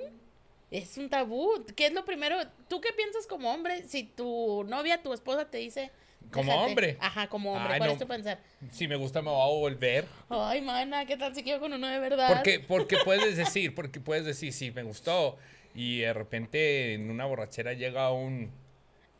es 0.70 0.96
un 0.99 1.09
tabú. 1.09 1.64
¿Qué 1.75 1.87
es 1.87 1.92
lo 1.92 2.05
primero? 2.05 2.37
¿Tú 2.68 2.81
qué 2.81 2.92
piensas 2.92 3.27
como 3.27 3.53
hombre 3.53 3.85
si 3.88 4.05
tu 4.05 4.64
novia, 4.64 5.03
tu 5.03 5.12
esposa 5.12 5.49
te 5.51 5.59
dice... 5.59 5.90
Como 6.33 6.51
"Déjate"? 6.53 6.66
hombre. 6.68 6.96
Ajá, 7.01 7.29
como 7.29 7.53
hombre. 7.53 7.75
Ay, 7.75 7.79
¿Cuál 7.79 7.90
no. 7.90 7.92
es 7.94 8.01
tu 8.01 8.07
pensar? 8.09 8.40
Si 8.72 8.88
me 8.88 8.96
gusta 8.96 9.22
me 9.22 9.31
va 9.31 9.44
a 9.44 9.49
volver. 9.49 10.05
Ay, 10.29 10.61
mana, 10.61 11.07
¿qué 11.07 11.16
tal 11.16 11.33
si 11.35 11.44
quiero 11.44 11.61
con 11.61 11.72
uno 11.72 11.87
de 11.87 12.01
verdad? 12.01 12.29
Porque, 12.35 12.59
porque 12.68 12.96
puedes 13.05 13.37
decir, 13.37 13.75
porque 13.77 14.01
puedes 14.01 14.25
decir, 14.25 14.53
sí, 14.53 14.72
me 14.72 14.83
gustó. 14.83 15.37
Y 15.75 15.99
de 16.01 16.12
repente 16.12 16.94
en 16.94 17.11
una 17.11 17.27
borrachera 17.27 17.75
llega 17.75 18.11
un, 18.11 18.51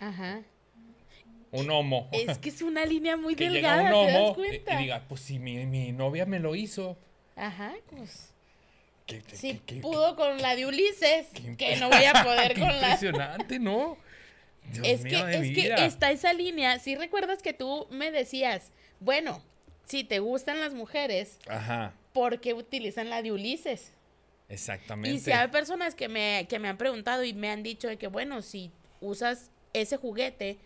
Ajá. 0.01 0.43
Un 1.61 1.71
homo. 1.71 2.09
Es 2.13 2.39
que 2.39 2.49
es 2.49 2.63
una 2.63 2.85
línea 2.87 3.17
muy 3.17 3.35
que 3.35 3.49
llega 3.51 3.77
delgada, 3.77 3.99
un 4.01 4.07
¿te 4.07 4.13
das 4.13 4.21
homo 4.23 4.31
y, 4.33 4.35
cuenta? 4.35 4.75
y 4.75 4.83
diga, 4.85 5.05
pues 5.09 5.21
si 5.21 5.39
mi, 5.39 5.67
mi 5.67 5.93
novia 5.93 6.27
me 6.27 6.39
lo 6.39 6.55
hizo. 6.55 6.97
Ajá, 7.37 7.75
pues... 7.91 8.33
¿qué- 9.07 9.23
qué- 9.23 9.37
Si 9.37 9.53
qué- 9.59 9.61
qué- 9.77 9.81
pudo 9.81 10.17
con 10.17 10.39
la 10.43 10.57
de 10.57 10.67
Ulises, 10.67 11.27
que 11.59 11.77
no 11.77 11.89
voy 11.91 12.05
a 12.05 12.23
poder 12.25 12.55
con 12.59 12.69
la... 12.69 12.75
impresionante, 12.75 13.59
¿no? 13.59 13.97
Dios 14.73 14.87
Es 14.87 15.03
mío 15.03 15.25
que, 15.27 15.33
es 15.37 15.53
que 15.77 15.85
está 15.85 16.11
esa 16.11 16.33
línea. 16.33 16.79
Si 16.81 16.97
recuerdas 16.97 17.41
que 17.43 17.53
tú 17.53 17.87
me 17.91 18.11
decías, 18.11 18.73
bueno, 18.99 19.41
si 19.85 20.03
te 20.03 20.19
gustan 20.19 20.61
las 20.61 20.75
mujeres, 20.75 21.39
Ajá, 21.49 21.93
¿por 22.13 22.41
qué 22.41 22.53
utilizan 22.55 23.09
la 23.11 23.23
de 23.23 23.31
Ulises? 23.33 23.93
exactamente. 24.49 25.17
Y 25.17 25.21
si 25.21 25.31
hay 25.33 25.49
personas 25.49 25.95
que 25.95 26.09
me, 26.09 26.47
que 26.49 26.59
me 26.59 26.69
han 26.69 26.79
preguntado 26.79 27.23
y 27.25 27.33
me 27.35 27.51
han 27.51 27.63
dicho 27.63 27.87
de 27.89 27.97
que, 27.97 28.07
bueno, 28.09 28.43
si 28.43 28.71
usas 29.01 29.51
ese 29.73 29.97
juguete, 29.97 30.59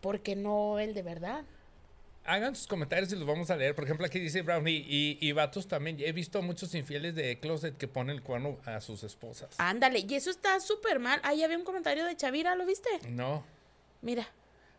¿por 0.00 0.20
qué 0.20 0.36
no 0.36 0.78
el 0.78 0.94
de 0.94 1.02
verdad? 1.02 1.42
Hagan 2.24 2.54
sus 2.54 2.66
comentarios 2.66 3.10
y 3.12 3.16
los 3.16 3.26
vamos 3.26 3.50
a 3.50 3.56
leer. 3.56 3.74
Por 3.74 3.84
ejemplo, 3.84 4.04
aquí 4.06 4.18
dice 4.20 4.42
Brownie 4.42 4.84
y, 4.86 5.18
y 5.20 5.32
vatos 5.32 5.66
también. 5.66 5.96
He 6.00 6.12
visto 6.12 6.42
muchos 6.42 6.74
infieles 6.74 7.14
de 7.14 7.38
closet 7.40 7.76
que 7.76 7.88
ponen 7.88 8.14
el 8.16 8.22
cuerno 8.22 8.58
a 8.66 8.80
sus 8.80 9.02
esposas. 9.04 9.48
Ándale, 9.58 10.04
y 10.06 10.14
eso 10.14 10.30
está 10.30 10.60
súper 10.60 10.98
mal. 10.98 11.18
Ahí 11.24 11.42
había 11.42 11.56
un 11.56 11.64
comentario 11.64 12.04
de 12.04 12.14
Chavira, 12.16 12.54
¿lo 12.56 12.66
viste? 12.66 12.88
No. 13.08 13.42
Mira. 14.02 14.28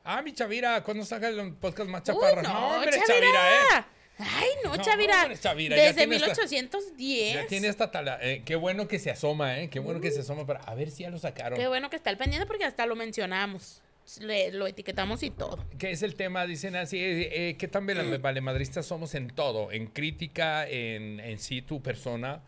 Ah, 0.03 0.21
mi 0.21 0.33
Chavira, 0.33 0.83
¿cuándo 0.83 1.03
saca 1.03 1.27
el 1.29 1.53
podcast 1.55 1.89
más 1.89 2.01
Uy, 2.01 2.05
chaparra? 2.13 2.41
no, 2.43 2.75
hombre, 2.75 2.91
Chavira. 2.91 3.07
Chavira, 3.07 3.55
¿eh? 3.79 3.85
Ay, 4.19 4.49
no, 4.63 4.75
No, 4.77 4.83
Chavira. 4.83 5.21
hombre, 5.23 5.39
Chavira, 5.39 5.75
ya 5.75 5.83
Desde 5.83 6.01
esta- 6.03 6.09
1810. 6.09 7.33
Ya 7.35 7.47
tiene 7.47 7.67
esta 7.67 7.89
tala. 7.91 8.19
eh, 8.21 8.43
qué 8.45 8.55
bueno 8.55 8.87
que 8.87 8.99
se 8.99 9.09
asoma, 9.09 9.59
¿eh? 9.59 9.69
Qué 9.69 9.79
bueno 9.79 9.99
que 9.99 10.11
se 10.11 10.21
asoma 10.21 10.45
para 10.45 10.59
a 10.61 10.75
ver 10.75 10.91
si 10.91 11.03
ya 11.03 11.09
lo 11.09 11.17
sacaron. 11.17 11.57
Qué 11.57 11.67
bueno 11.67 11.89
que 11.89 11.95
está 11.95 12.11
al 12.11 12.17
pendiente 12.17 12.45
porque 12.45 12.65
hasta 12.65 12.85
lo 12.85 12.95
mencionamos. 12.95 13.81
Le- 14.19 14.51
lo 14.51 14.67
etiquetamos 14.67 15.23
y 15.23 15.29
todo. 15.29 15.63
¿Qué 15.77 15.91
es 15.91 16.03
el 16.03 16.15
tema? 16.15 16.45
Dicen 16.45 16.75
así, 16.75 16.97
eh, 16.99 17.49
eh, 17.49 17.57
¿qué 17.57 17.67
tan 17.67 17.85
vale- 17.87 18.17
valemadristas 18.19 18.85
somos 18.85 19.15
en 19.15 19.27
todo? 19.29 19.71
En 19.71 19.87
crítica, 19.87 20.67
en, 20.67 21.19
en 21.19 21.39
sí 21.39 21.61
tu 21.61 21.81
persona. 21.81 22.41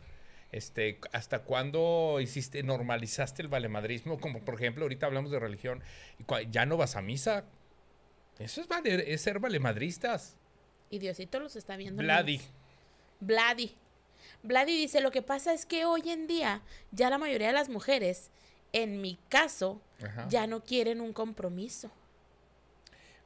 Este, 0.51 0.99
¿Hasta 1.13 1.39
cuándo 1.39 2.19
hiciste, 2.21 2.61
normalizaste 2.63 3.41
el 3.41 3.47
valemadrismo? 3.47 4.19
Como 4.19 4.43
por 4.45 4.55
ejemplo, 4.55 4.83
ahorita 4.83 5.05
hablamos 5.07 5.31
de 5.31 5.39
religión. 5.39 5.81
¿Ya 6.51 6.65
no 6.65 6.77
vas 6.77 6.95
a 6.95 7.01
misa? 7.01 7.45
Eso 8.39 8.61
es, 8.61 8.67
vale, 8.67 9.11
es 9.13 9.21
ser 9.21 9.39
valemadristas. 9.39 10.35
Y 10.89 10.99
Diosito 10.99 11.39
los 11.39 11.55
está 11.55 11.75
viendo. 11.77 12.03
Vladi. 12.03 12.39
Vladi. 13.19 13.75
Vladi 14.43 14.75
dice, 14.77 15.01
lo 15.01 15.11
que 15.11 15.21
pasa 15.21 15.53
es 15.53 15.65
que 15.65 15.85
hoy 15.85 16.09
en 16.09 16.27
día 16.27 16.61
ya 16.91 17.09
la 17.09 17.17
mayoría 17.17 17.47
de 17.47 17.53
las 17.53 17.69
mujeres, 17.69 18.29
en 18.73 19.01
mi 19.01 19.17
caso, 19.29 19.81
Ajá. 20.03 20.27
ya 20.29 20.47
no 20.47 20.63
quieren 20.63 21.01
un 21.01 21.13
compromiso. 21.13 21.91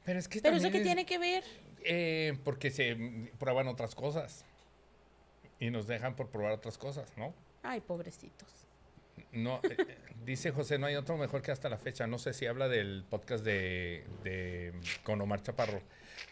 Pero 0.04 0.18
es 0.18 0.28
que 0.28 0.40
Pero 0.40 0.56
eso 0.56 0.68
es- 0.68 0.82
tiene 0.82 1.04
que 1.04 1.18
ver. 1.18 1.44
eh, 1.84 2.38
porque 2.44 2.70
se 2.70 2.96
prueban 3.38 3.68
otras 3.68 3.94
cosas. 3.94 4.44
Y 5.60 5.70
nos 5.70 5.86
dejan 5.86 6.14
por 6.16 6.28
probar 6.28 6.52
otras 6.52 6.78
cosas, 6.78 7.12
¿no? 7.16 7.34
Ay, 7.62 7.80
pobrecitos. 7.80 8.48
No, 9.32 9.60
eh, 9.64 9.76
dice 10.24 10.52
José, 10.52 10.78
no 10.78 10.86
hay 10.86 10.94
otro 10.94 11.16
mejor 11.16 11.42
que 11.42 11.50
hasta 11.50 11.68
la 11.68 11.76
fecha. 11.78 12.06
No 12.06 12.18
sé 12.18 12.32
si 12.32 12.46
habla 12.46 12.68
del 12.68 13.04
podcast 13.10 13.44
de, 13.44 14.04
de 14.22 14.72
con 15.02 15.20
Omar 15.20 15.42
Chaparro. 15.42 15.82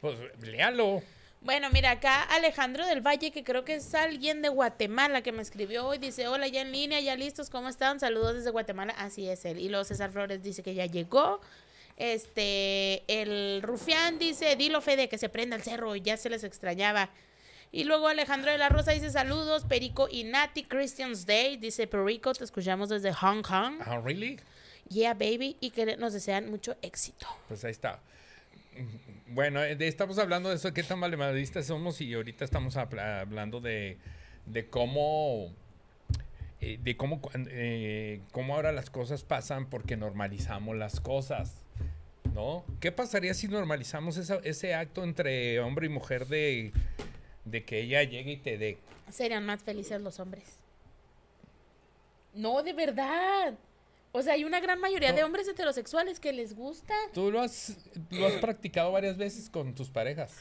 Pues 0.01 0.17
léalo. 0.41 1.03
Bueno, 1.47 1.71
mira, 1.71 1.93
acá 1.93 2.25
Alejandro 2.25 2.85
del 2.85 3.07
Valle, 3.07 3.31
que 3.31 3.45
creo 3.45 3.65
que 3.65 3.77
es 3.77 3.95
alguien 3.95 4.43
de 4.43 4.49
Guatemala 4.49 5.23
que 5.23 5.31
me 5.31 5.43
escribió 5.43 5.87
hoy, 5.87 5.99
dice, 5.99 6.27
hola, 6.27 6.49
ya 6.49 6.61
en 6.63 6.73
línea, 6.73 6.99
ya 6.99 7.15
listos, 7.15 7.51
¿cómo 7.51 7.69
están? 7.69 8.01
Saludos 8.01 8.35
desde 8.35 8.51
Guatemala. 8.51 8.93
Así 8.99 9.29
es 9.29 9.45
él. 9.45 9.61
Y 9.61 9.69
luego 9.69 9.85
César 9.85 10.11
Flores 10.11 10.43
dice 10.43 10.65
que 10.65 10.75
ya 10.75 10.87
llegó. 10.87 11.41
Este, 11.99 13.05
el 13.07 13.63
Rufián 13.63 14.19
dice, 14.19 14.57
dilo 14.57 14.81
Fede, 14.81 15.09
que 15.09 15.19
se 15.19 15.29
prenda 15.29 15.55
el 15.55 15.63
cerro, 15.63 15.95
ya 15.95 16.17
se 16.17 16.31
les 16.31 16.43
extrañaba. 16.43 17.11
Y 17.71 17.85
luego 17.85 18.09
Alejandro 18.09 18.51
de 18.51 18.59
la 18.59 18.69
Rosa 18.69 18.91
dice, 18.91 19.11
saludos, 19.11 19.67
Perico 19.67 20.09
y 20.11 20.25
Nati, 20.25 20.65
Christian's 20.65 21.27
Day, 21.27 21.59
dice 21.59 21.87
Perico, 21.87 22.35
te 22.35 22.43
escuchamos 22.43 22.89
desde 22.89 23.13
Hong 23.13 23.43
Kong. 23.43 23.77
Ah, 23.87 24.01
¿really? 24.05 24.41
Yeah, 24.89 25.15
baby, 25.15 25.57
y 25.61 25.71
que 25.71 25.97
nos 25.97 26.13
desean 26.13 26.51
mucho 26.51 26.75
éxito. 26.83 27.29
Pues 27.47 27.65
ahí 27.65 27.71
está. 27.71 28.01
Bueno, 29.29 29.62
eh, 29.62 29.75
de- 29.77 29.89
estamos 29.89 30.19
hablando 30.19 30.49
de 30.51 30.57
eso, 30.57 30.73
qué 30.73 30.83
tan 30.83 31.01
valemadristas 31.01 31.67
somos 31.67 32.01
y 32.01 32.15
ahorita 32.15 32.45
estamos 32.45 32.77
habla- 32.77 33.21
hablando 33.21 33.61
de, 33.61 33.99
de 34.47 34.69
cómo, 34.69 35.53
eh, 36.61 36.79
de 36.83 36.97
cómo, 36.97 37.21
eh, 37.35 38.21
cómo 38.33 38.55
ahora 38.55 38.71
las 38.73 38.89
cosas 38.91 39.25
pasan 39.25 39.69
porque 39.69 39.97
normalizamos 39.97 40.77
las 40.77 41.01
cosas, 41.01 41.55
¿no? 42.35 42.65
¿Qué 42.81 42.93
pasaría 42.93 43.35
si 43.35 43.49
normalizamos 43.49 44.17
ese 44.17 44.75
acto 44.75 45.03
entre 45.03 45.59
hombre 45.61 45.87
y 45.87 45.89
mujer 45.91 46.27
de, 46.27 46.73
de 47.45 47.65
que 47.65 47.81
ella 47.81 48.05
llegue 48.05 48.33
y 48.33 48.37
te 48.37 48.59
dé? 48.59 48.79
Serían 49.11 49.45
más 49.45 49.62
felices 49.62 50.01
los 50.01 50.21
hombres. 50.21 50.45
No, 52.33 52.62
de 52.62 52.73
verdad. 52.75 53.55
O 54.19 54.23
sea, 54.23 54.33
hay 54.35 54.45
una 54.45 54.61
gran 54.61 54.81
mayoría 54.81 55.13
de 55.13 55.23
hombres 55.25 55.47
heterosexuales 55.47 56.21
que 56.21 56.33
les 56.33 56.55
gusta, 56.55 56.95
Tú 57.13 57.31
lo 57.31 57.41
has, 57.41 57.77
lo 58.11 58.27
has 58.27 58.33
practicado 58.35 58.91
varias 58.93 59.17
veces 59.17 59.51
con 59.51 59.75
tus 59.75 59.91
parejas. 59.91 60.33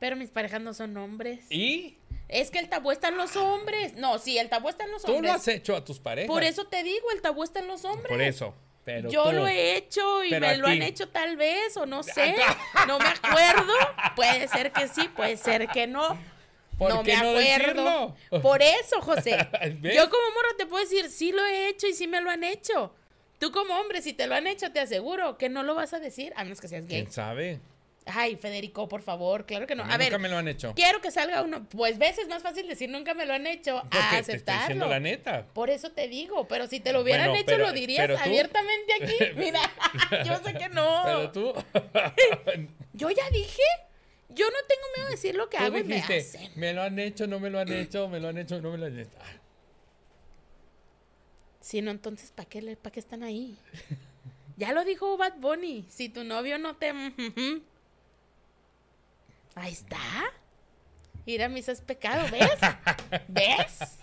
pero 0.00 0.16
mis 0.16 0.30
parejas 0.30 0.60
no 0.60 0.74
son 0.74 0.96
hombres. 0.96 1.46
¿Y? 1.48 1.96
Es 2.28 2.50
que 2.50 2.58
el 2.58 2.68
tabú 2.68 2.90
está 2.90 3.08
en 3.08 3.16
los 3.18 3.36
hombres. 3.36 3.94
No, 3.94 4.18
sí, 4.18 4.36
el 4.38 4.48
tabú 4.48 4.68
está 4.68 4.84
en 4.84 4.90
los 4.90 5.02
Tú 5.02 5.12
hombres. 5.14 5.30
lo 5.32 5.36
has 5.36 5.46
hecho 5.48 5.76
a 5.76 5.84
tus 5.84 6.00
parejas. 6.00 6.28
Por 6.28 6.42
eso 6.42 6.64
te 6.64 6.82
digo, 6.82 7.10
el 7.14 7.20
tabú 7.22 7.44
está 7.44 7.60
en 7.60 7.68
los 7.68 7.84
hombres. 7.84 8.08
Por 8.08 8.20
eso. 8.20 8.52
Pero 8.84 9.10
Yo 9.10 9.22
tú- 9.26 9.32
lo 9.32 9.46
he 9.46 9.76
hecho 9.76 10.24
y 10.24 10.30
me 10.30 10.56
lo 10.56 10.66
han 10.66 10.82
hecho 10.82 11.08
tal 11.08 11.36
vez, 11.36 11.76
o 11.76 11.86
no 11.86 12.02
sé. 12.02 12.34
No 12.88 12.98
me 12.98 13.04
acuerdo. 13.06 13.72
Puede 14.16 14.48
ser 14.48 14.72
que 14.72 14.88
sí, 14.88 15.06
puede 15.14 15.36
ser 15.36 15.68
que 15.68 15.86
no. 15.86 16.18
¿Por 16.82 16.94
no 16.94 17.02
qué 17.02 17.16
me 17.16 17.28
acuerdo. 17.58 18.16
Por 18.42 18.62
eso, 18.62 19.00
José. 19.00 19.30
Yo 19.82 20.10
como 20.10 20.24
morro 20.34 20.56
te 20.58 20.66
puedo 20.66 20.82
decir, 20.82 21.08
sí 21.10 21.32
lo 21.32 21.44
he 21.46 21.68
hecho 21.68 21.86
y 21.86 21.92
sí 21.94 22.06
me 22.06 22.20
lo 22.20 22.30
han 22.30 22.44
hecho. 22.44 22.94
Tú 23.38 23.50
como 23.50 23.74
hombre, 23.74 24.02
si 24.02 24.12
te 24.12 24.26
lo 24.26 24.34
han 24.34 24.46
hecho, 24.46 24.70
te 24.72 24.80
aseguro 24.80 25.36
que 25.38 25.48
no 25.48 25.62
lo 25.62 25.74
vas 25.74 25.92
a 25.94 25.98
decir, 25.98 26.32
a 26.36 26.44
menos 26.44 26.60
que 26.60 26.68
seas 26.68 26.86
gay. 26.86 27.02
¿Quién 27.02 27.12
sabe? 27.12 27.60
Ay, 28.04 28.34
Federico, 28.34 28.88
por 28.88 29.00
favor, 29.02 29.46
claro 29.46 29.64
que 29.68 29.76
no. 29.76 29.84
A 29.84 29.94
A 29.94 29.96
ver, 29.96 30.08
nunca 30.10 30.18
me 30.18 30.28
lo 30.28 30.36
han 30.38 30.48
hecho. 30.48 30.72
quiero 30.74 31.00
que 31.00 31.12
salga 31.12 31.40
uno. 31.42 31.68
Pues 31.68 31.98
ves, 31.98 32.18
es 32.18 32.26
más 32.26 32.42
fácil 32.42 32.66
decir 32.66 32.88
nunca 32.90 33.14
me 33.14 33.26
lo 33.26 33.32
han 33.32 33.46
hecho 33.46 33.80
Porque 33.82 33.96
a 33.98 34.10
te 34.10 34.18
estoy 34.18 34.34
aceptarlo. 34.54 34.88
la 34.88 34.98
neta. 34.98 35.46
Por 35.52 35.70
eso 35.70 35.92
te 35.92 36.08
digo, 36.08 36.48
pero 36.48 36.66
si 36.66 36.80
te 36.80 36.92
lo 36.92 37.02
hubieran 37.02 37.28
Bueno, 37.28 37.40
hecho, 37.42 37.46
pero- 37.52 37.66
lo 37.66 37.72
dirías 37.72 38.08
tú- 38.08 38.16
abiertamente 38.20 38.92
aquí. 39.00 39.14
Mira, 39.36 39.60
yo 40.26 40.36
sé 40.44 40.52
que 40.54 40.68
no. 40.70 41.02
Pero 41.04 41.30
tú, 41.30 41.54
Yo 42.92 43.10
ya 43.10 43.28
dije, 43.30 43.62
yo 44.34 44.46
no 44.50 44.56
tengo 44.68 44.82
miedo 44.96 45.06
de 45.08 45.14
decir 45.14 45.34
lo 45.34 45.48
que 45.48 45.56
hago 45.58 45.78
y 45.78 45.84
me 45.84 45.96
dijiste, 45.96 46.38
hacen. 46.38 46.52
me 46.56 46.72
lo 46.72 46.82
han 46.82 46.98
hecho, 46.98 47.26
no 47.26 47.40
me 47.40 47.50
lo 47.50 47.58
han 47.60 47.72
hecho, 47.72 48.08
me 48.08 48.20
lo 48.20 48.28
han 48.28 48.38
hecho, 48.38 48.60
no 48.60 48.70
me 48.72 48.78
lo 48.78 48.86
han 48.86 48.98
hecho. 48.98 49.10
Ah, 49.20 49.32
Si 51.60 51.80
no, 51.82 51.90
entonces, 51.90 52.30
¿para 52.32 52.48
qué, 52.48 52.60
le- 52.62 52.76
pa' 52.76 52.90
qué 52.90 53.00
están 53.00 53.22
ahí? 53.22 53.56
Ya 54.58 54.72
lo 54.74 54.84
dijo 54.84 55.16
Bad 55.16 55.38
Bunny. 55.38 55.86
Si 55.88 56.10
tu 56.10 56.24
novio 56.24 56.58
no 56.58 56.76
te... 56.76 56.92
Ahí 59.54 59.72
está. 59.72 59.98
Ir 61.24 61.42
a 61.42 61.48
misa 61.48 61.72
es 61.72 61.80
pecado, 61.80 62.26
¿ves? 62.30 62.50
¿Ves? 63.28 63.98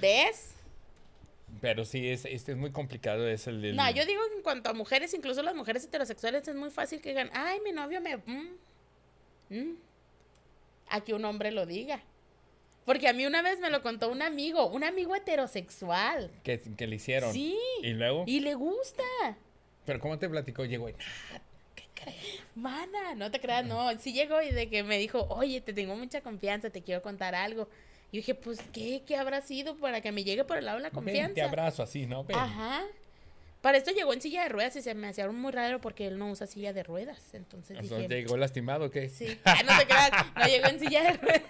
¿Ves? 0.00 0.50
Pero 1.60 1.84
sí, 1.86 2.08
es, 2.08 2.26
este 2.26 2.52
es 2.52 2.58
muy 2.58 2.70
complicado. 2.70 3.26
Es 3.28 3.46
el, 3.46 3.74
No, 3.74 3.90
yo 3.90 4.04
digo 4.06 4.20
que 4.28 4.36
en 4.36 4.42
cuanto 4.42 4.68
a 4.70 4.72
mujeres, 4.74 5.14
incluso 5.14 5.42
las 5.42 5.54
mujeres 5.54 5.84
heterosexuales, 5.84 6.46
es 6.46 6.54
muy 6.54 6.70
fácil 6.70 7.00
que 7.00 7.08
digan, 7.10 7.30
ay, 7.32 7.60
mi 7.64 7.72
novio 7.72 8.00
me... 8.02 8.18
mm, 8.18 8.56
mm", 9.50 9.74
a 10.88 11.00
que 11.02 11.14
un 11.14 11.24
hombre 11.24 11.50
lo 11.50 11.66
diga. 11.66 12.00
Porque 12.86 13.06
a 13.08 13.12
mí 13.12 13.26
una 13.26 13.42
vez 13.42 13.60
me 13.60 13.70
lo 13.70 13.82
contó 13.82 14.10
un 14.10 14.22
amigo, 14.22 14.66
un 14.66 14.82
amigo 14.82 15.14
heterosexual. 15.14 16.30
que, 16.42 16.58
que 16.76 16.86
le 16.86 16.96
hicieron. 16.96 17.32
Sí. 17.32 17.56
Y 17.82 17.90
luego, 17.92 18.24
Y 18.26 18.40
le 18.40 18.54
gusta. 18.54 19.04
pero 19.84 20.00
¿cómo 20.00 20.18
te 20.18 20.28
platicó? 20.28 20.64
Llegó 20.64 20.88
y, 20.88 20.94
Mana, 22.54 23.14
no 23.14 23.30
te 23.30 23.40
creas, 23.40 23.64
no. 23.66 23.90
Sí 23.98 24.12
llegó 24.12 24.40
y 24.42 24.50
de 24.50 24.68
que 24.68 24.82
me 24.82 24.98
dijo, 24.98 25.26
oye, 25.28 25.60
te 25.60 25.72
tengo 25.72 25.94
mucha 25.96 26.22
confianza, 26.22 26.70
te 26.70 26.82
quiero 26.82 27.02
contar 27.02 27.34
algo. 27.34 27.68
Y 28.10 28.16
yo 28.16 28.20
dije, 28.20 28.34
pues, 28.34 28.60
¿qué? 28.72 29.02
¿Qué 29.06 29.16
habrá 29.16 29.40
sido 29.42 29.76
para 29.76 30.00
que 30.00 30.10
me 30.10 30.24
llegue 30.24 30.44
por 30.44 30.56
el 30.56 30.64
lado 30.64 30.78
de 30.78 30.82
la 30.84 30.88
ven, 30.88 30.94
confianza? 30.94 31.34
te 31.34 31.42
abrazo 31.42 31.82
así, 31.82 32.06
¿no? 32.06 32.24
Ven. 32.24 32.36
Ajá. 32.38 32.84
Para 33.60 33.76
esto 33.76 33.90
llegó 33.90 34.14
en 34.14 34.22
silla 34.22 34.42
de 34.42 34.48
ruedas 34.48 34.74
y 34.76 34.82
se 34.82 34.94
me 34.94 35.08
hacía 35.08 35.30
muy 35.30 35.52
raro 35.52 35.80
porque 35.80 36.06
él 36.06 36.18
no 36.18 36.30
usa 36.30 36.46
silla 36.46 36.72
de 36.72 36.82
ruedas. 36.82 37.34
Entonces 37.34 37.76
Entonces, 37.78 38.08
dije, 38.08 38.22
¿Llegó 38.22 38.36
lastimado 38.38 38.86
o 38.86 38.90
qué? 38.90 39.10
sí, 39.10 39.26
no 39.66 39.78
te 39.78 39.86
creas, 39.86 40.10
no 40.34 40.46
llegó 40.46 40.66
en 40.66 40.80
silla 40.80 41.02
de 41.02 41.12
ruedas. 41.18 41.44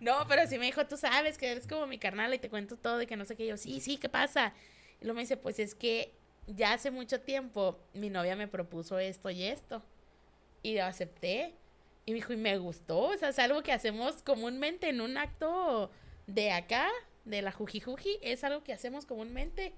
No, 0.00 0.26
pero 0.28 0.46
sí 0.46 0.58
me 0.58 0.66
dijo, 0.66 0.86
tú 0.86 0.96
sabes 0.96 1.36
que 1.36 1.50
eres 1.50 1.66
como 1.66 1.86
mi 1.88 1.98
carnal 1.98 2.32
y 2.32 2.38
te 2.38 2.48
cuento 2.48 2.76
todo 2.76 3.02
y 3.02 3.06
que 3.06 3.16
no 3.16 3.24
sé 3.24 3.34
qué. 3.34 3.44
Y 3.44 3.48
yo, 3.48 3.56
sí, 3.56 3.80
sí, 3.80 3.96
¿qué 3.96 4.08
pasa? 4.08 4.54
Y 5.00 5.04
luego 5.04 5.16
me 5.16 5.22
dice, 5.22 5.36
pues 5.36 5.58
es 5.58 5.74
que 5.74 6.12
ya 6.46 6.72
hace 6.74 6.90
mucho 6.90 7.20
tiempo 7.20 7.80
mi 7.92 8.08
novia 8.08 8.36
me 8.36 8.46
propuso 8.46 8.98
esto 8.98 9.30
y 9.30 9.44
esto. 9.44 9.82
Y 10.62 10.76
lo 10.76 10.84
acepté. 10.84 11.54
Y 12.04 12.12
me 12.12 12.16
dijo, 12.16 12.32
y 12.32 12.36
me 12.36 12.56
gustó. 12.58 13.00
O 13.00 13.16
sea, 13.16 13.30
es 13.30 13.38
algo 13.40 13.62
que 13.64 13.72
hacemos 13.72 14.22
comúnmente 14.22 14.88
en 14.88 15.00
un 15.00 15.16
acto 15.16 15.90
de 16.28 16.52
acá, 16.52 16.88
de 17.24 17.42
la 17.42 17.50
jujijuji. 17.50 18.18
Es 18.22 18.44
algo 18.44 18.62
que 18.62 18.72
hacemos 18.72 19.06
comúnmente. 19.06 19.74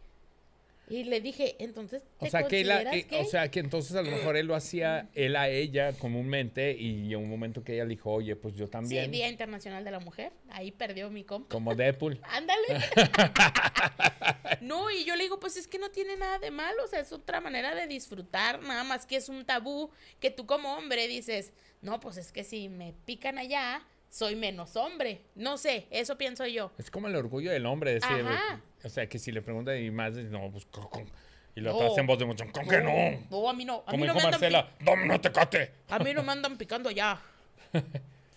Y 0.90 1.04
le 1.04 1.20
dije, 1.20 1.56
entonces, 1.58 2.02
O 2.18 2.24
¿te 2.24 2.30
sea, 2.30 2.44
que 2.46 2.60
eh, 2.60 3.06
o 3.20 3.24
sea, 3.24 3.50
que 3.50 3.60
entonces 3.60 3.94
a 3.96 4.02
lo 4.02 4.10
mejor 4.10 4.36
él 4.36 4.46
lo 4.46 4.54
hacía 4.54 5.08
él 5.14 5.36
a 5.36 5.48
ella 5.48 5.92
comúnmente 5.92 6.72
y 6.72 7.12
en 7.12 7.20
un 7.20 7.28
momento 7.28 7.62
que 7.62 7.74
ella 7.74 7.84
le 7.84 7.90
dijo, 7.90 8.10
oye, 8.10 8.36
pues 8.36 8.54
yo 8.54 8.66
Sí, 8.66 8.70
también, 8.72 9.10
Día 9.10 9.28
Internacional 9.28 9.84
de 9.84 9.90
la 9.90 10.00
Mujer. 10.00 10.32
Ahí 10.50 10.72
perdió 10.72 11.10
mi 11.10 11.24
compa. 11.24 11.48
como 11.54 11.74
Deadpool. 11.74 12.20
Ándale. 12.30 12.62
no, 14.60 14.90
y 14.90 15.04
yo 15.04 15.16
le 15.16 15.24
digo, 15.24 15.38
pues 15.40 15.56
es 15.56 15.66
que 15.68 15.78
no 15.78 15.90
tiene 15.90 16.16
nada 16.16 16.38
de 16.38 16.50
malo, 16.50 16.84
o 16.84 16.88
sea, 16.88 17.00
es 17.00 17.12
otra 17.12 17.40
manera 17.40 17.74
de 17.74 17.86
disfrutar, 17.86 18.62
nada 18.62 18.84
más 18.84 19.06
que 19.06 19.16
es 19.16 19.28
un 19.28 19.44
tabú 19.44 19.90
que 20.20 20.30
tú 20.30 20.46
como 20.46 20.74
hombre 20.74 21.06
dices, 21.08 21.52
no, 21.82 22.00
pues 22.00 22.16
es 22.16 22.32
que 22.32 22.44
si 22.44 22.68
me 22.68 22.94
pican 23.04 23.38
allá, 23.38 23.86
soy 24.10 24.36
menos 24.36 24.76
hombre. 24.76 25.20
No 25.34 25.58
sé, 25.58 25.86
eso 25.90 26.16
pienso 26.18 26.46
yo. 26.46 26.70
Es 26.78 26.90
como 26.90 27.08
el 27.08 27.16
orgullo 27.16 27.50
del 27.50 27.66
hombre 27.66 27.94
decir, 27.94 28.10
Ajá. 28.26 28.60
o 28.84 28.88
sea, 28.88 29.08
que 29.08 29.18
si 29.18 29.32
le 29.32 29.42
pregunta 29.42 29.76
y 29.76 29.90
más, 29.90 30.14
no, 30.14 30.50
pues, 30.50 30.64
con, 30.66 30.88
con-". 30.88 31.10
y 31.54 31.60
lo 31.60 31.72
No. 31.72 31.86
hace 31.90 32.00
en 32.00 32.06
voz 32.06 32.18
de 32.18 32.24
mucho, 32.24 32.44
¿con 32.52 32.66
que 32.68 32.78
no? 32.80 32.92
No, 33.30 33.48
a 33.48 33.52
mí 33.52 33.64
no, 33.64 33.82
a 33.86 33.90
Como 33.90 33.98
mí 33.98 34.06
no 34.06 34.14
dijo 34.14 34.26
me 34.26 34.30
Marcela, 34.32 34.70
dame 34.80 35.04
una 35.04 35.20
tecate. 35.20 35.66
pi- 35.66 35.72
a 35.94 35.98
mí 35.98 36.12
no 36.14 36.22
me 36.22 36.32
andan 36.32 36.56
picando 36.56 36.90
ya. 36.90 37.20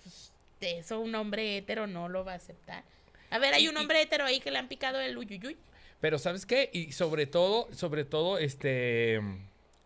Pues, 0.03 0.31
eso 0.61 0.99
un 0.99 1.15
hombre 1.15 1.57
hetero 1.57 1.87
no 1.87 2.07
lo 2.09 2.23
va 2.23 2.33
a 2.33 2.35
aceptar. 2.35 2.83
A 3.31 3.39
ver, 3.39 3.53
hay 3.53 3.67
un 3.67 3.77
hombre 3.77 4.01
hetero 4.01 4.25
ahí 4.25 4.39
que 4.39 4.51
le 4.51 4.59
han 4.59 4.67
picado 4.67 4.99
el 4.99 5.17
uyuyuy. 5.17 5.57
Pero 5.99 6.19
¿sabes 6.19 6.45
qué? 6.45 6.69
Y 6.73 6.91
sobre 6.91 7.25
todo, 7.25 7.67
sobre 7.73 8.05
todo, 8.05 8.37
este, 8.37 9.19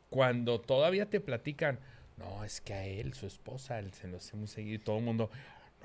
cuando 0.09 0.59
todavía 0.59 1.05
te 1.09 1.19
platican, 1.21 1.79
no, 2.17 2.43
es 2.43 2.59
que 2.61 2.73
a 2.73 2.85
él, 2.85 3.13
su 3.13 3.25
esposa, 3.27 3.79
él 3.79 3.93
se 3.93 4.07
lo 4.07 4.17
hace 4.17 4.35
muy 4.35 4.47
seguido 4.47 4.75
y 4.75 4.79
todo 4.79 4.97
el 4.97 5.03
mundo... 5.03 5.29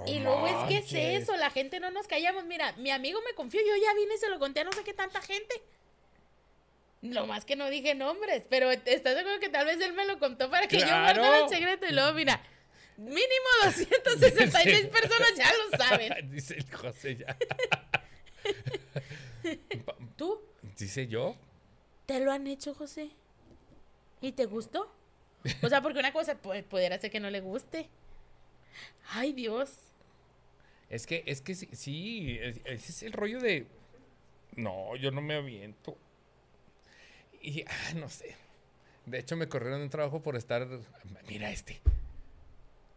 "No 0.07 0.13
Y 0.13 0.19
luego 0.21 0.47
es 0.47 0.55
que 0.69 0.77
es 0.79 0.85
manches". 0.93 1.23
eso, 1.23 1.37
la 1.37 1.51
gente 1.51 1.81
no 1.81 1.91
nos 1.91 2.07
callamos. 2.07 2.45
Mira, 2.45 2.73
mi 2.79 2.91
amigo 2.91 3.21
me 3.27 3.35
confió, 3.35 3.61
yo 3.61 3.77
ya 3.83 3.95
vine 3.95 4.15
y 4.15 4.19
se 4.19 4.29
lo 4.29 4.39
conté 4.39 4.61
a 4.61 4.65
no 4.65 4.73
sé 4.73 4.83
qué 4.85 4.95
tanta 4.95 5.21
gente. 5.21 5.55
Lo 7.03 7.27
más 7.27 7.45
que 7.47 7.57
no 7.57 7.71
dije 7.71 7.95
nombres, 7.95 8.45
pero 8.51 8.71
¿estás 8.71 9.15
de 9.15 9.21
acuerdo 9.21 9.41
que 9.41 9.49
tal 9.49 9.65
vez 9.65 9.81
él 9.81 9.95
me 9.95 10.05
lo 10.05 10.19
contó 10.19 10.51
para 10.51 10.69
que 10.69 10.79
yo 10.79 10.87
guardara 10.87 11.41
el 11.45 11.49
secreto? 11.49 11.87
Y 11.87 11.93
luego, 11.93 12.13
mira, 12.13 12.43
mínimo 12.99 13.49
266 13.65 14.81
Sí. 14.83 14.87
personas 14.89 15.35
ya 15.35 15.51
lo 15.51 15.79
saben. 15.79 16.31
Dice 16.31 16.57
el 16.59 16.71
José 16.77 17.17
ya. 17.17 17.37
¿Tú? 20.17 20.41
Dice 20.79 21.07
yo. 21.07 21.37
¿Te 22.07 22.21
lo 22.21 22.33
han 22.33 22.47
hecho, 22.47 22.75
José? 22.75 23.11
¿Y 24.21 24.33
te 24.33 24.45
gustó? 24.47 24.93
O 25.63 25.69
sea, 25.71 25.81
porque 25.81 25.99
una 25.99 26.13
cosa 26.13 26.35
puede, 26.37 26.63
poder 26.63 26.93
hacer 26.93 27.11
que 27.11 27.21
no 27.21 27.31
le 27.31 27.41
guste. 27.41 27.89
Ay, 29.13 29.33
Dios. 29.33 29.71
Es 30.91 31.07
que, 31.07 31.23
es 31.27 31.41
que 31.41 31.55
sí, 31.55 32.39
es- 32.41 32.61
ese 32.65 32.93
es 32.93 33.03
el 33.05 33.13
rollo 33.13 33.41
de. 33.41 33.67
No, 34.57 34.97
yo 34.97 35.11
no 35.13 35.23
me 35.23 35.37
aviento. 35.37 35.97
Y, 37.41 37.63
ah, 37.67 37.93
no 37.95 38.09
sé. 38.09 38.35
De 39.07 39.19
hecho, 39.21 39.37
me 39.37 39.49
corrieron 39.49 39.79
de 39.79 39.85
un 39.85 39.91
trabajo 39.91 40.21
por 40.21 40.37
estar. 40.37 40.67
Mira 41.29 41.51
este. 41.51 41.81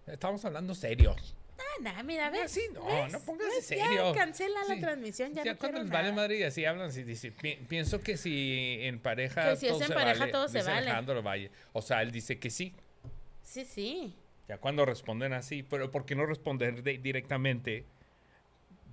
Estamos 0.07 0.43
hablando 0.43 0.75
serio. 0.75 1.15
Ah, 1.57 1.81
nada, 1.81 2.03
mira, 2.03 2.27
Ah, 2.27 2.29
ves. 2.31 2.51
sí, 2.51 2.61
no, 2.73 2.83
¿Ves? 2.85 3.11
no 3.13 3.19
pongas 3.21 3.47
serio. 3.63 4.11
Ya 4.11 4.19
cancela 4.19 4.59
la 4.67 4.75
Sí. 4.75 4.81
transmisión, 4.81 5.33
ya, 5.33 5.43
Ya 5.43 5.53
no 5.53 5.59
cuando 5.59 5.79
les 5.81 5.89
vale 5.89 6.11
madre 6.11 6.39
y 6.39 6.43
así 6.43 6.65
hablan, 6.65 6.91
dice, 6.91 7.31
"Pi- 7.31 7.55
pienso 7.69 8.01
que 8.01 8.17
si 8.17 8.79
en 8.81 8.99
pareja 8.99 9.51
Que 9.51 9.55
si 9.55 9.67
es 9.67 9.71
todo 9.71 9.81
en 9.83 9.87
se 9.87 9.93
pareja, 9.93 10.19
vale", 10.19 10.31
todo 10.31 10.47
se 10.49 10.61
vale. 10.63 11.21
Valle. 11.21 11.51
O 11.71 11.81
sea, 11.81 12.01
él 12.01 12.11
dice 12.11 12.37
que 12.39 12.49
sí. 12.49 12.73
Sí, 13.43 13.63
sí. 13.65 14.15
Ya 14.47 14.57
cuando 14.57 14.85
responden 14.85 15.33
así, 15.33 15.63
pero 15.63 15.89
¿por 15.91 16.05
qué 16.05 16.15
no 16.15 16.25
responder 16.25 16.83
de- 16.83 16.97
directamente? 16.97 17.85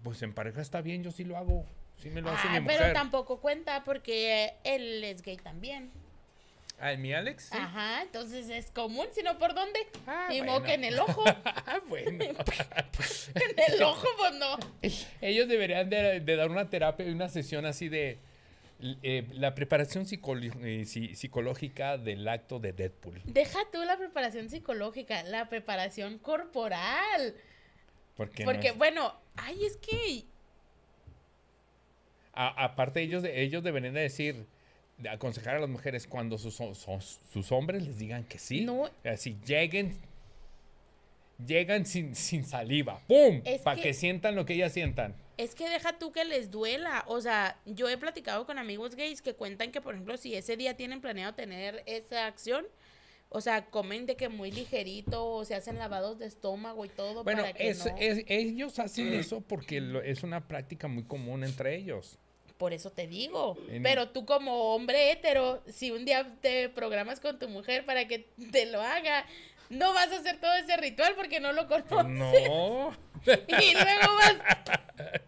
Pues 0.04 0.22
en 0.22 0.32
pareja 0.32 0.60
está 0.62 0.80
bien, 0.80 1.02
yo 1.02 1.10
sí 1.10 1.24
lo 1.24 1.36
hago. 1.36 1.66
Sí 1.98 2.08
me 2.08 2.22
lo 2.22 2.30
hace 2.30 2.48
Ah, 2.48 2.60
mi 2.60 2.66
pero 2.66 2.78
mujer. 2.80 2.92
tampoco 2.94 3.40
cuenta 3.40 3.84
porque 3.84 4.54
él 4.64 5.04
es 5.04 5.22
gay 5.22 5.36
también. 5.36 5.90
Ah, 6.82 6.94
¿mi 6.96 7.12
Alex? 7.12 7.50
Sí. 7.52 7.58
Ajá, 7.58 8.00
entonces 8.02 8.48
es 8.48 8.70
común, 8.70 9.06
sino 9.12 9.36
por 9.38 9.54
dónde. 9.54 9.80
Ah, 10.06 10.28
Ni 10.30 10.38
bueno. 10.40 10.62
que 10.62 10.72
en 10.74 10.84
el 10.84 10.98
ojo. 10.98 11.22
Ah, 11.44 11.80
bueno. 11.88 12.10
en 13.34 13.74
el 13.74 13.82
ojo, 13.82 14.06
pues 14.16 14.32
no. 14.36 14.56
Ellos 15.20 15.46
deberían 15.46 15.90
de, 15.90 16.20
de 16.20 16.36
dar 16.36 16.50
una 16.50 16.70
terapia 16.70 17.06
y 17.06 17.10
una 17.10 17.28
sesión 17.28 17.66
así 17.66 17.88
de 17.90 18.18
eh, 19.02 19.26
la 19.32 19.54
preparación 19.54 20.04
eh, 20.10 20.84
si- 20.86 21.14
psicológica 21.14 21.98
del 21.98 22.26
acto 22.28 22.58
de 22.58 22.72
Deadpool. 22.72 23.20
Deja 23.24 23.58
tú 23.72 23.82
la 23.84 23.96
preparación 23.96 24.48
psicológica, 24.48 25.22
la 25.24 25.48
preparación 25.48 26.18
corporal. 26.18 27.34
Porque, 28.16 28.44
no 28.44 28.52
Porque, 28.52 28.68
es- 28.68 28.76
bueno, 28.78 29.14
ay, 29.36 29.64
es 29.64 29.76
que 29.76 30.24
a- 32.32 32.64
aparte 32.64 33.00
ellos, 33.02 33.22
de- 33.22 33.42
ellos 33.42 33.62
deberían 33.62 33.94
de 33.94 34.00
decir, 34.02 34.46
de 34.98 35.08
aconsejar 35.08 35.56
a 35.56 35.60
las 35.60 35.68
mujeres 35.70 36.06
cuando 36.06 36.38
sus, 36.38 36.60
hombres 37.52 37.82
les 37.86 37.98
digan 37.98 38.24
que 38.24 38.38
sí. 38.38 38.62
No. 38.64 38.88
Así, 39.04 39.36
lleguen, 39.46 39.96
llegan 41.46 41.86
sin, 41.86 42.14
sin 42.14 42.44
saliva. 42.44 43.00
¡Pum! 43.08 43.42
Para 43.64 43.76
que- 43.76 43.82
que... 43.82 43.94
sientan 43.94 44.34
lo 44.36 44.44
que 44.44 44.54
ellas 44.54 44.72
sientan. 44.72 45.14
Es 45.40 45.54
que 45.54 45.68
deja 45.70 45.98
tú 45.98 46.12
que 46.12 46.24
les 46.26 46.50
duela. 46.50 47.02
O 47.06 47.20
sea, 47.22 47.58
yo 47.64 47.88
he 47.88 47.96
platicado 47.96 48.44
con 48.44 48.58
amigos 48.58 48.94
gays 48.94 49.22
que 49.22 49.34
cuentan 49.34 49.72
que, 49.72 49.80
por 49.80 49.94
ejemplo, 49.94 50.18
si 50.18 50.34
ese 50.34 50.56
día 50.56 50.76
tienen 50.76 51.00
planeado 51.00 51.32
tener 51.34 51.82
esa 51.86 52.26
acción, 52.26 52.66
o 53.30 53.40
sea, 53.40 53.64
comen 53.66 54.04
de 54.04 54.16
que 54.16 54.28
muy 54.28 54.50
ligerito, 54.52 55.24
o 55.26 55.44
se 55.46 55.54
hacen 55.54 55.78
lavados 55.78 56.18
de 56.18 56.26
estómago 56.26 56.84
y 56.84 56.90
todo 56.90 57.24
Bueno, 57.24 57.40
para 57.42 57.54
que 57.54 57.70
es, 57.70 57.86
no. 57.86 57.96
es- 57.98 58.24
ellos 58.26 58.78
hacen 58.78 59.14
eso 59.14 59.40
porque 59.40 59.80
lo- 59.80 60.02
es 60.02 60.22
una 60.24 60.46
práctica 60.46 60.88
muy 60.88 61.04
común 61.04 61.42
entre 61.42 61.74
ellos. 61.74 62.18
Por 62.58 62.74
eso 62.74 62.90
te 62.90 63.06
digo. 63.06 63.56
En- 63.70 63.82
Pero 63.82 64.10
tú 64.10 64.26
como 64.26 64.74
hombre 64.74 65.10
hétero, 65.10 65.62
si 65.68 65.90
un 65.90 66.04
día 66.04 66.36
te 66.42 66.68
programas 66.68 67.18
con 67.18 67.38
tu 67.38 67.48
mujer 67.48 67.86
para 67.86 68.06
que 68.06 68.28
te 68.52 68.66
lo 68.66 68.82
haga, 68.82 69.24
no 69.70 69.94
vas 69.94 70.12
a 70.12 70.16
hacer 70.18 70.38
todo 70.38 70.52
ese 70.54 70.76
ritual 70.76 71.14
porque 71.16 71.40
no 71.40 71.52
lo 71.52 71.66
conoces. 71.66 72.46
No. 72.48 72.94
Y 73.26 73.72
luego 73.74 74.14
vas... 74.16 74.36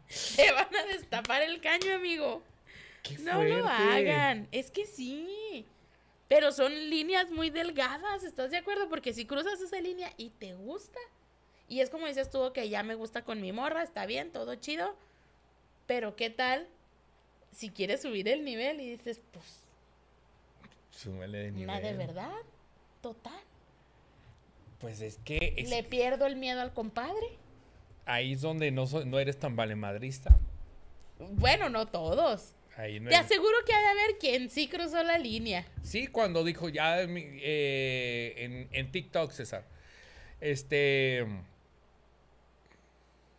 Te 0.36 0.52
van 0.52 0.74
a 0.74 0.84
destapar 0.86 1.42
el 1.42 1.60
caño, 1.60 1.94
amigo. 1.94 2.42
Qué 3.02 3.18
No 3.18 3.42
lo 3.42 3.66
hagan. 3.66 4.46
Es 4.52 4.70
que 4.70 4.86
sí. 4.86 5.66
Pero 6.28 6.52
son 6.52 6.72
líneas 6.90 7.30
muy 7.30 7.50
delgadas, 7.50 8.22
¿estás 8.24 8.50
de 8.50 8.58
acuerdo? 8.58 8.88
Porque 8.88 9.12
si 9.12 9.24
cruzas 9.26 9.60
esa 9.60 9.80
línea 9.80 10.12
y 10.16 10.30
te 10.30 10.54
gusta, 10.54 10.98
y 11.68 11.80
es 11.80 11.90
como 11.90 12.06
dices 12.06 12.30
tú, 12.30 12.52
que 12.54 12.68
ya 12.68 12.82
me 12.82 12.94
gusta 12.94 13.22
con 13.22 13.40
mi 13.40 13.52
morra, 13.52 13.82
está 13.82 14.06
bien, 14.06 14.32
todo 14.32 14.54
chido, 14.54 14.96
pero 15.86 16.16
¿qué 16.16 16.30
tal 16.30 16.68
si 17.50 17.68
quieres 17.70 18.00
subir 18.02 18.28
el 18.28 18.44
nivel 18.44 18.80
y 18.80 18.90
dices, 18.90 19.20
pues, 19.32 19.44
Súmele 20.90 21.38
de 21.38 21.50
nivel. 21.52 21.66
la 21.66 21.80
de 21.80 21.92
verdad, 21.94 22.32
total, 23.02 23.40
Pues 24.80 25.00
es 25.02 25.18
que 25.24 25.54
es- 25.56 25.68
le 25.68 25.82
pierdo 25.82 26.24
el 26.26 26.36
miedo 26.36 26.60
al 26.62 26.72
compadre? 26.72 27.38
Ahí 28.06 28.32
es 28.32 28.40
donde 28.40 28.70
no, 28.70 28.86
so- 28.86 29.04
no 29.04 29.18
eres 29.18 29.38
tan 29.38 29.56
valemadrista. 29.56 30.36
Bueno, 31.18 31.68
no 31.68 31.86
todos. 31.86 32.54
Ahí 32.76 32.98
no 33.00 33.10
Te 33.10 33.14
eres- 33.16 33.26
aseguro 33.26 33.52
que 33.66 33.72
ha 33.74 33.80
de 33.80 33.88
haber 33.88 34.18
quien 34.18 34.48
sí 34.50 34.66
cruzó 34.68 35.02
la 35.04 35.18
línea. 35.18 35.66
Sí, 35.82 36.06
cuando 36.06 36.42
dijo 36.44 36.68
ya 36.68 37.00
eh, 37.02 38.34
en, 38.38 38.68
en 38.72 38.90
TikTok, 38.92 39.30
César. 39.30 39.64
Este. 40.40 41.26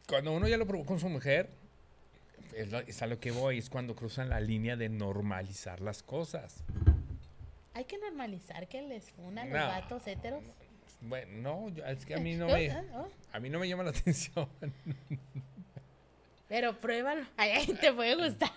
Cuando 0.07 0.33
uno 0.33 0.47
ya 0.47 0.57
lo 0.57 0.67
probó 0.67 0.85
con 0.85 0.99
su 0.99 1.09
mujer, 1.09 1.49
es, 2.55 2.69
lo- 2.71 2.79
es 2.79 3.01
a 3.01 3.07
lo 3.07 3.19
que 3.19 3.31
voy, 3.31 3.57
es 3.57 3.69
cuando 3.69 3.95
cruzan 3.95 4.29
la 4.29 4.39
línea 4.39 4.75
de 4.75 4.89
normalizar 4.89 5.81
las 5.81 6.03
cosas. 6.03 6.63
Hay 7.73 7.85
que 7.85 7.97
normalizar 7.97 8.67
que 8.67 8.81
les 8.83 9.09
funan 9.11 9.49
No. 9.49 9.57
los 9.57 9.67
vatos 9.67 10.05
héteros. 10.07 10.43
Bueno, 11.03 11.31
no, 11.41 11.69
yo- 11.69 11.85
es 11.85 12.05
que 12.05 12.15
a 12.15 12.19
mí 12.19 12.35
no 12.35 12.47
me, 12.47 12.69
a 13.31 13.39
mí 13.39 13.49
no 13.49 13.59
me 13.59 13.67
llama 13.67 13.83
la 13.83 13.89
atención. 13.95 14.47
Pero 16.47 16.77
pruébalo. 16.77 17.25
Ay, 17.37 17.65
te 17.81 17.91
puede 17.93 18.15
gustar. 18.15 18.51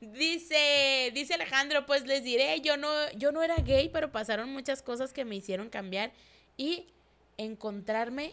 Dice, 0.00 1.10
dice 1.14 1.34
Alejandro, 1.34 1.84
pues 1.84 2.06
les 2.06 2.22
diré, 2.22 2.60
yo 2.60 2.76
no, 2.76 2.88
yo 3.16 3.32
no 3.32 3.42
era 3.42 3.56
gay, 3.56 3.88
pero 3.88 4.12
pasaron 4.12 4.52
muchas 4.52 4.82
cosas 4.82 5.12
que 5.12 5.24
me 5.24 5.34
hicieron 5.36 5.68
cambiar 5.68 6.12
y 6.56 6.86
encontrarme. 7.36 8.32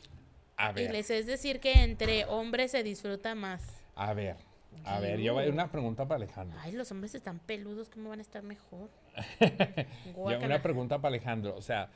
A 0.58 0.71
Y 0.71 0.76
ver, 0.76 0.91
les 0.91 1.10
es 1.10 1.26
decir 1.26 1.60
que 1.60 1.74
entre 1.84 2.26
hombres 2.26 2.71
se 2.71 2.84
disfruta 2.84 3.36
más. 3.36 3.63
a 3.95 4.13
ver, 4.13 4.38
a 4.86 5.00
ver, 5.00 5.19
yo 5.19 5.34
voy 5.34 5.48
a 5.48 5.50
una 5.50 5.71
pregunta 5.71 6.08
para 6.08 6.17
Alejandro. 6.17 6.58
Ay, 6.62 6.71
los 6.74 6.91
hombres 6.91 7.15
están 7.15 7.39
peludos, 7.39 7.89
¿cómo 7.89 8.10
van 8.10 8.19
a 8.19 8.21
estar 8.21 8.43
mejor? 8.43 8.89
Guácala. 10.15 10.45
una 10.45 10.62
pregunta 10.62 10.98
para 11.00 11.10
Alejandro. 11.15 11.56
O 11.58 11.62
sea, 11.62 11.89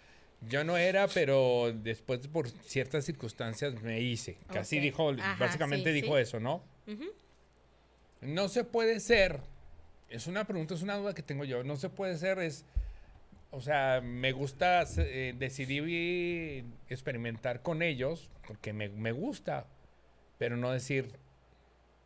yo 0.47 0.63
no 0.63 0.77
era, 0.77 1.07
pero 1.07 1.73
después 1.73 2.27
por 2.27 2.49
ciertas 2.49 3.05
circunstancias 3.05 3.81
me 3.81 3.99
hice. 3.99 4.37
Casi 4.51 4.79
dijo, 4.79 5.11
Ajá, 5.11 5.37
básicamente 5.39 5.93
sí, 5.93 6.01
dijo 6.01 6.15
sí. 6.15 6.21
eso, 6.21 6.39
¿no? 6.39 6.63
No 8.21 8.49
se 8.49 8.63
puede 8.63 8.99
ser. 8.99 9.39
Es 10.09 10.27
una 10.27 10.45
pregunta, 10.45 10.73
es 10.73 10.81
una 10.81 10.95
duda 10.97 11.13
que 11.13 11.21
tengo 11.21 11.43
yo. 11.43 11.63
No 11.63 11.75
se 11.77 11.89
puede 11.89 12.17
ser, 12.17 12.39
es. 12.39 12.65
O 13.51 13.61
sea, 13.61 14.01
me 14.03 14.31
gusta, 14.31 14.85
eh, 14.97 15.33
decidí 15.37 16.63
experimentar 16.87 17.61
con 17.63 17.81
ellos 17.81 18.29
porque 18.45 18.73
me, 18.73 18.89
me 18.89 19.11
gusta, 19.11 19.65
pero 20.37 20.55
no 20.55 20.71
decir, 20.71 21.13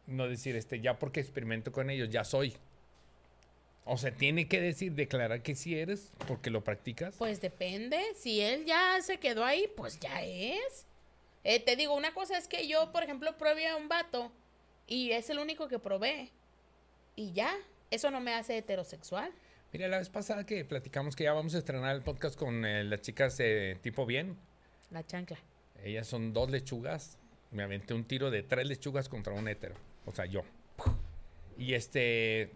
no 0.08 0.28
decir, 0.28 0.56
este, 0.56 0.80
ya 0.80 1.00
porque 1.00 1.20
experimento 1.20 1.72
con 1.72 1.90
ellos, 1.90 2.10
ya 2.10 2.24
soy. 2.24 2.56
O 3.86 3.98
sea, 3.98 4.12
tiene 4.12 4.48
que 4.48 4.62
decir, 4.62 4.94
declarar 4.94 5.42
que 5.42 5.56
sí 5.56 5.78
eres 5.78 6.12
porque 6.28 6.50
lo 6.50 6.64
practicas. 6.64 7.16
Pues 7.18 7.42
depende. 7.42 8.00
Si 8.16 8.40
él 8.40 8.66
ya 8.66 9.02
se 9.02 9.18
quedó 9.18 9.44
ahí, 9.44 9.70
pues 9.76 10.00
ya 10.00 10.22
es. 10.24 10.86
Eh, 11.44 11.60
te 11.60 11.76
digo, 11.76 11.94
una 11.94 12.14
cosa 12.14 12.38
es 12.38 12.48
que 12.48 12.68
yo, 12.68 12.92
por 12.94 13.04
ejemplo, 13.04 13.38
pruebe 13.38 13.68
a 13.68 13.76
un 13.76 13.90
vato 13.90 14.32
y 14.88 15.12
es 15.12 15.30
el 15.30 15.40
único 15.40 15.68
que 15.68 15.80
probé. 15.80 16.30
Y 17.16 17.34
ya. 17.34 17.54
Eso 17.92 18.10
no 18.10 18.22
me 18.22 18.34
hace 18.34 18.58
heterosexual. 18.58 19.32
Mira, 19.72 19.88
la 19.88 20.00
vez 20.00 20.10
pasada 20.10 20.46
que 20.46 20.66
platicamos 20.66 21.16
que 21.16 21.26
ya 21.26 21.34
vamos 21.34 21.54
a 21.54 21.60
estrenar 21.60 21.96
el 21.96 22.02
podcast 22.02 22.38
con 22.38 22.66
eh, 22.66 22.84
las 22.84 23.02
chicas 23.02 23.38
de 23.38 23.78
tipo 23.82 24.06
bien. 24.06 24.38
La 24.90 25.06
chancla. 25.06 25.38
Ellas 25.84 26.08
son 26.08 26.34
dos 26.34 26.50
lechugas. 26.50 27.20
Me 27.52 27.64
aventé 27.64 27.94
un 27.94 28.06
tiro 28.06 28.32
de 28.32 28.42
tres 28.42 28.66
lechugas 28.66 29.10
contra 29.10 29.34
un 29.34 29.48
hétero. 29.48 29.76
O 30.06 30.12
sea, 30.12 30.26
yo. 30.26 30.42
Y 31.58 31.74
este. 31.74 32.52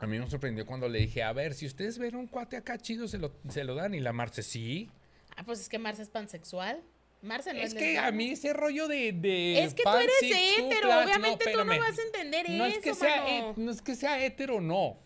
A 0.00 0.06
mí 0.06 0.18
me 0.18 0.28
sorprendió 0.30 0.64
cuando 0.66 0.88
le 0.88 0.98
dije, 1.00 1.22
a 1.22 1.32
ver, 1.32 1.52
si 1.54 1.66
ustedes 1.66 1.98
ven 1.98 2.16
un 2.16 2.26
cuate 2.26 2.56
acá 2.56 2.78
chido, 2.78 3.06
se 3.06 3.18
lo, 3.18 3.32
se 3.48 3.64
lo 3.64 3.74
dan. 3.74 3.94
Y 3.94 4.00
la 4.00 4.12
Marce, 4.12 4.42
sí. 4.42 4.90
Ah, 5.36 5.42
pues 5.44 5.60
es 5.60 5.68
que 5.68 5.78
Marce 5.78 6.02
es 6.02 6.08
pansexual. 6.08 6.82
Marce 7.22 7.52
no 7.52 7.58
es, 7.60 7.66
Es 7.66 7.74
que 7.74 7.80
lesbiana. 7.80 8.06
a 8.08 8.12
mí 8.12 8.30
ese 8.30 8.54
rollo 8.54 8.88
de. 8.88 9.12
de 9.12 9.62
Es 9.62 9.74
que 9.74 9.82
tú 9.82 9.90
eres 9.90 10.12
hétero, 10.22 10.88
plus, 10.88 11.04
obviamente 11.04 11.52
tú 11.52 11.64
no 11.64 11.78
vas 11.78 11.98
a 11.98 12.02
entender 12.02 12.48
no 12.48 12.64
es 12.64 12.78
que 12.78 12.90
eso, 12.90 13.00
sea, 13.00 13.52
No 13.56 13.70
es 13.70 13.82
que 13.82 13.94
sea 13.94 14.24
hétero, 14.24 14.60
no. 14.62 14.96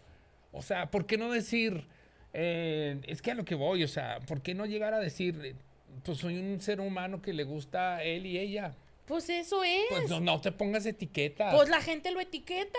O 0.52 0.62
sea, 0.62 0.88
¿por 0.90 1.06
qué 1.06 1.18
no 1.18 1.30
decir. 1.32 1.88
eh, 2.32 3.00
es 3.08 3.20
que 3.20 3.32
a 3.32 3.34
lo 3.34 3.44
que 3.44 3.56
voy, 3.56 3.82
o 3.82 3.88
sea, 3.88 4.20
¿por 4.20 4.42
qué 4.42 4.54
no 4.54 4.64
llegar 4.66 4.94
a 4.94 5.00
decir. 5.00 5.56
Pues 6.04 6.18
soy 6.18 6.38
un 6.38 6.60
ser 6.60 6.80
humano 6.80 7.20
que 7.20 7.32
le 7.32 7.42
gusta 7.44 7.96
a 7.96 8.04
él 8.04 8.26
y 8.26 8.38
ella? 8.38 8.76
Pues 9.06 9.28
eso 9.28 9.64
es. 9.64 9.84
Pues 9.90 10.08
no, 10.08 10.20
no 10.20 10.40
te 10.40 10.52
pongas 10.52 10.86
etiquetas. 10.86 11.52
Pues 11.54 11.68
la 11.68 11.80
gente 11.80 12.10
lo 12.12 12.20
etiqueta. 12.20 12.78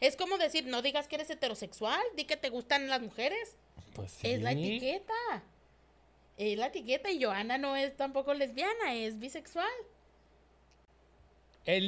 Es 0.00 0.16
como 0.16 0.38
decir, 0.38 0.66
no 0.66 0.80
digas 0.82 1.08
que 1.08 1.16
eres 1.16 1.30
heterosexual, 1.30 2.00
di 2.16 2.24
que 2.24 2.36
te 2.36 2.50
gustan 2.50 2.88
las 2.88 3.00
mujeres. 3.00 3.56
Pues 3.94 4.16
Es 4.22 4.40
la 4.42 4.52
sí. 4.52 4.66
etiqueta. 4.76 5.42
Es 6.36 6.56
la 6.56 6.66
etiqueta 6.68 7.10
y 7.10 7.22
Joana 7.22 7.58
no 7.58 7.74
es 7.74 7.96
tampoco 7.96 8.32
lesbiana, 8.34 8.94
es 8.94 9.18
bisexual. 9.18 9.66
Es, 11.64 11.82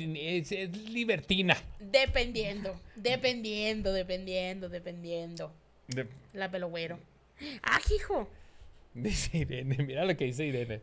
es, 0.00 0.52
es 0.52 0.76
libertina. 0.90 1.56
Dependiendo, 1.78 2.78
dependiendo, 2.96 3.92
dependiendo, 3.92 4.68
dependiendo. 4.68 5.52
De- 5.86 6.08
La 6.32 6.50
pelo 6.50 6.68
güero. 6.68 6.98
¡Ah, 7.62 7.80
hijo! 7.94 8.28
dice 8.94 9.38
Irene, 9.38 9.76
mira 9.84 10.04
lo 10.04 10.16
que 10.16 10.24
dice 10.24 10.44
Irene. 10.44 10.80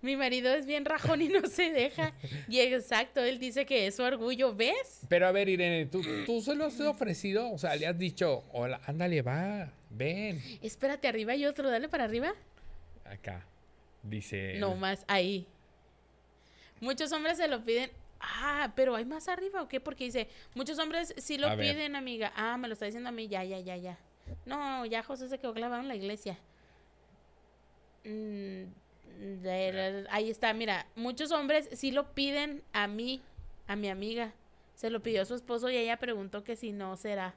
Mi 0.00 0.16
marido 0.16 0.52
es 0.54 0.66
bien 0.66 0.84
rajón 0.84 1.22
y 1.22 1.28
no 1.28 1.46
se 1.46 1.70
deja. 1.70 2.12
Y 2.48 2.60
exacto, 2.60 3.20
él 3.20 3.38
dice 3.38 3.66
que 3.66 3.86
es 3.86 3.96
su 3.96 4.02
orgullo, 4.02 4.54
¿ves? 4.54 5.00
Pero 5.08 5.26
a 5.26 5.32
ver, 5.32 5.48
Irene, 5.48 5.86
¿tú, 5.86 6.02
tú 6.26 6.40
se 6.40 6.54
lo 6.54 6.66
has 6.66 6.80
ofrecido? 6.80 7.50
O 7.50 7.58
sea, 7.58 7.74
le 7.76 7.86
has 7.86 7.98
dicho, 7.98 8.44
hola, 8.52 8.80
ándale, 8.86 9.22
va, 9.22 9.72
ven. 9.90 10.40
Espérate, 10.62 11.08
arriba 11.08 11.32
hay 11.32 11.46
otro, 11.46 11.70
dale 11.70 11.88
para 11.88 12.04
arriba. 12.04 12.32
Acá. 13.04 13.44
Dice. 14.02 14.54
No 14.58 14.74
más, 14.76 15.04
ahí. 15.08 15.46
Muchos 16.80 17.10
hombres 17.12 17.38
se 17.38 17.48
lo 17.48 17.64
piden. 17.64 17.90
Ah, 18.20 18.72
pero 18.74 18.96
hay 18.96 19.04
más 19.04 19.28
arriba 19.28 19.62
o 19.62 19.68
qué? 19.68 19.80
Porque 19.80 20.04
dice, 20.04 20.28
muchos 20.54 20.78
hombres 20.78 21.14
sí 21.18 21.36
lo 21.38 21.48
A 21.48 21.54
ver. 21.54 21.74
piden, 21.74 21.96
amiga. 21.96 22.32
Ah, 22.36 22.56
me 22.56 22.68
lo 22.68 22.74
está 22.74 22.86
diciendo 22.86 23.08
a 23.08 23.12
mí, 23.12 23.28
ya, 23.28 23.44
ya, 23.44 23.58
ya, 23.60 23.76
ya. 23.76 23.98
No, 24.46 24.86
ya 24.86 25.02
José 25.02 25.28
se 25.28 25.38
quedó 25.38 25.52
clavado 25.52 25.82
en 25.82 25.88
la 25.88 25.94
iglesia. 25.96 26.38
Mm, 28.04 28.64
ahí 30.10 30.30
está, 30.30 30.52
mira, 30.54 30.86
muchos 30.96 31.30
hombres 31.32 31.68
sí 31.72 31.90
lo 31.90 32.12
piden 32.14 32.62
a 32.72 32.86
mí, 32.88 33.20
a 33.66 33.76
mi 33.76 33.88
amiga. 33.88 34.32
Se 34.74 34.90
lo 34.90 35.00
pidió 35.02 35.22
a 35.22 35.24
su 35.24 35.34
esposo 35.34 35.70
y 35.70 35.76
ella 35.76 35.98
preguntó 35.98 36.42
que 36.44 36.56
si 36.56 36.72
no 36.72 36.96
será. 36.96 37.34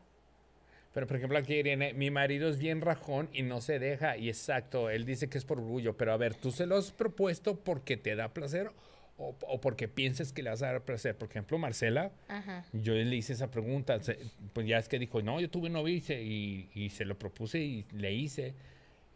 Pero 0.94 1.06
por 1.06 1.18
ejemplo, 1.18 1.38
aquí 1.38 1.54
Irene, 1.54 1.94
mi 1.94 2.10
marido 2.10 2.50
es 2.50 2.58
bien 2.58 2.82
rajón 2.82 3.30
y 3.32 3.44
no 3.44 3.62
se 3.62 3.78
deja. 3.78 4.18
Y 4.18 4.30
exacto, 4.30 4.90
él 4.90 5.06
dice 5.06 5.30
que 5.30 5.38
es 5.38 5.46
por 5.46 5.60
orgullo. 5.60 5.96
Pero 5.96 6.14
a 6.14 6.18
ver, 6.18 6.34
¿tú 6.34 6.52
se 6.52 6.66
lo 6.66 6.76
has 6.78 6.92
propuesto 6.92 7.56
porque 7.60 7.98
te 7.98 8.16
da 8.16 8.34
placer 8.34 8.72
o, 9.18 9.36
o 9.48 9.62
porque 9.62 9.88
piensas 9.88 10.34
que 10.34 10.42
le 10.42 10.50
vas 10.50 10.64
a 10.64 10.72
dar 10.72 10.82
placer? 10.82 11.16
Por 11.16 11.30
ejemplo, 11.30 11.60
Marcela, 11.60 12.12
Ajá. 12.28 12.66
yo 12.74 12.94
le 12.94 13.16
hice 13.16 13.34
esa 13.34 13.52
pregunta. 13.52 14.02
se- 14.02 14.18
Pues 14.54 14.66
ya 14.66 14.80
es 14.80 14.88
que 14.90 14.98
dijo, 14.98 15.22
no, 15.22 15.40
yo 15.40 15.52
tuve 15.52 15.70
novio 15.70 15.94
y 15.94 16.04
y, 16.12 16.70
y 16.74 16.90
se 16.90 17.06
lo 17.06 17.20
propuse 17.20 17.60
y 17.60 17.86
le 17.92 18.14
hice. 18.14 18.56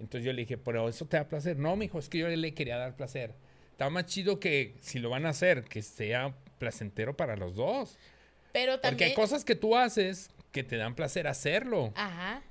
Entonces 0.02 0.26
yo 0.26 0.34
le 0.34 0.42
dije, 0.42 0.58
pero 0.58 0.90
eso 0.90 1.06
te 1.06 1.18
da 1.18 1.28
placer. 1.28 1.58
No, 1.58 1.76
mijo, 1.76 2.00
es 2.00 2.10
que 2.10 2.18
yo 2.18 2.28
le 2.28 2.54
quería 2.54 2.78
dar 2.78 2.96
placer. 2.96 3.36
Está 3.72 3.90
más 3.90 4.08
chido 4.08 4.40
que 4.40 4.76
si 4.82 5.00
lo 5.00 5.10
van 5.10 5.28
a 5.28 5.30
hacer, 5.30 5.64
que 5.64 5.82
sea 5.84 6.36
placentero 6.58 7.16
para 7.16 7.36
los 7.36 7.56
dos. 7.56 7.98
Pero 8.52 8.74
Porque 8.74 8.88
también... 8.88 9.10
hay 9.10 9.16
cosas 9.16 9.46
que 9.46 9.56
tú 9.56 9.78
haces 9.78 10.32
que 10.52 10.64
te 10.64 10.78
dan 10.78 10.96
placer 10.96 11.28
hacerlo. 11.28 11.94
Ajá. 11.96 12.42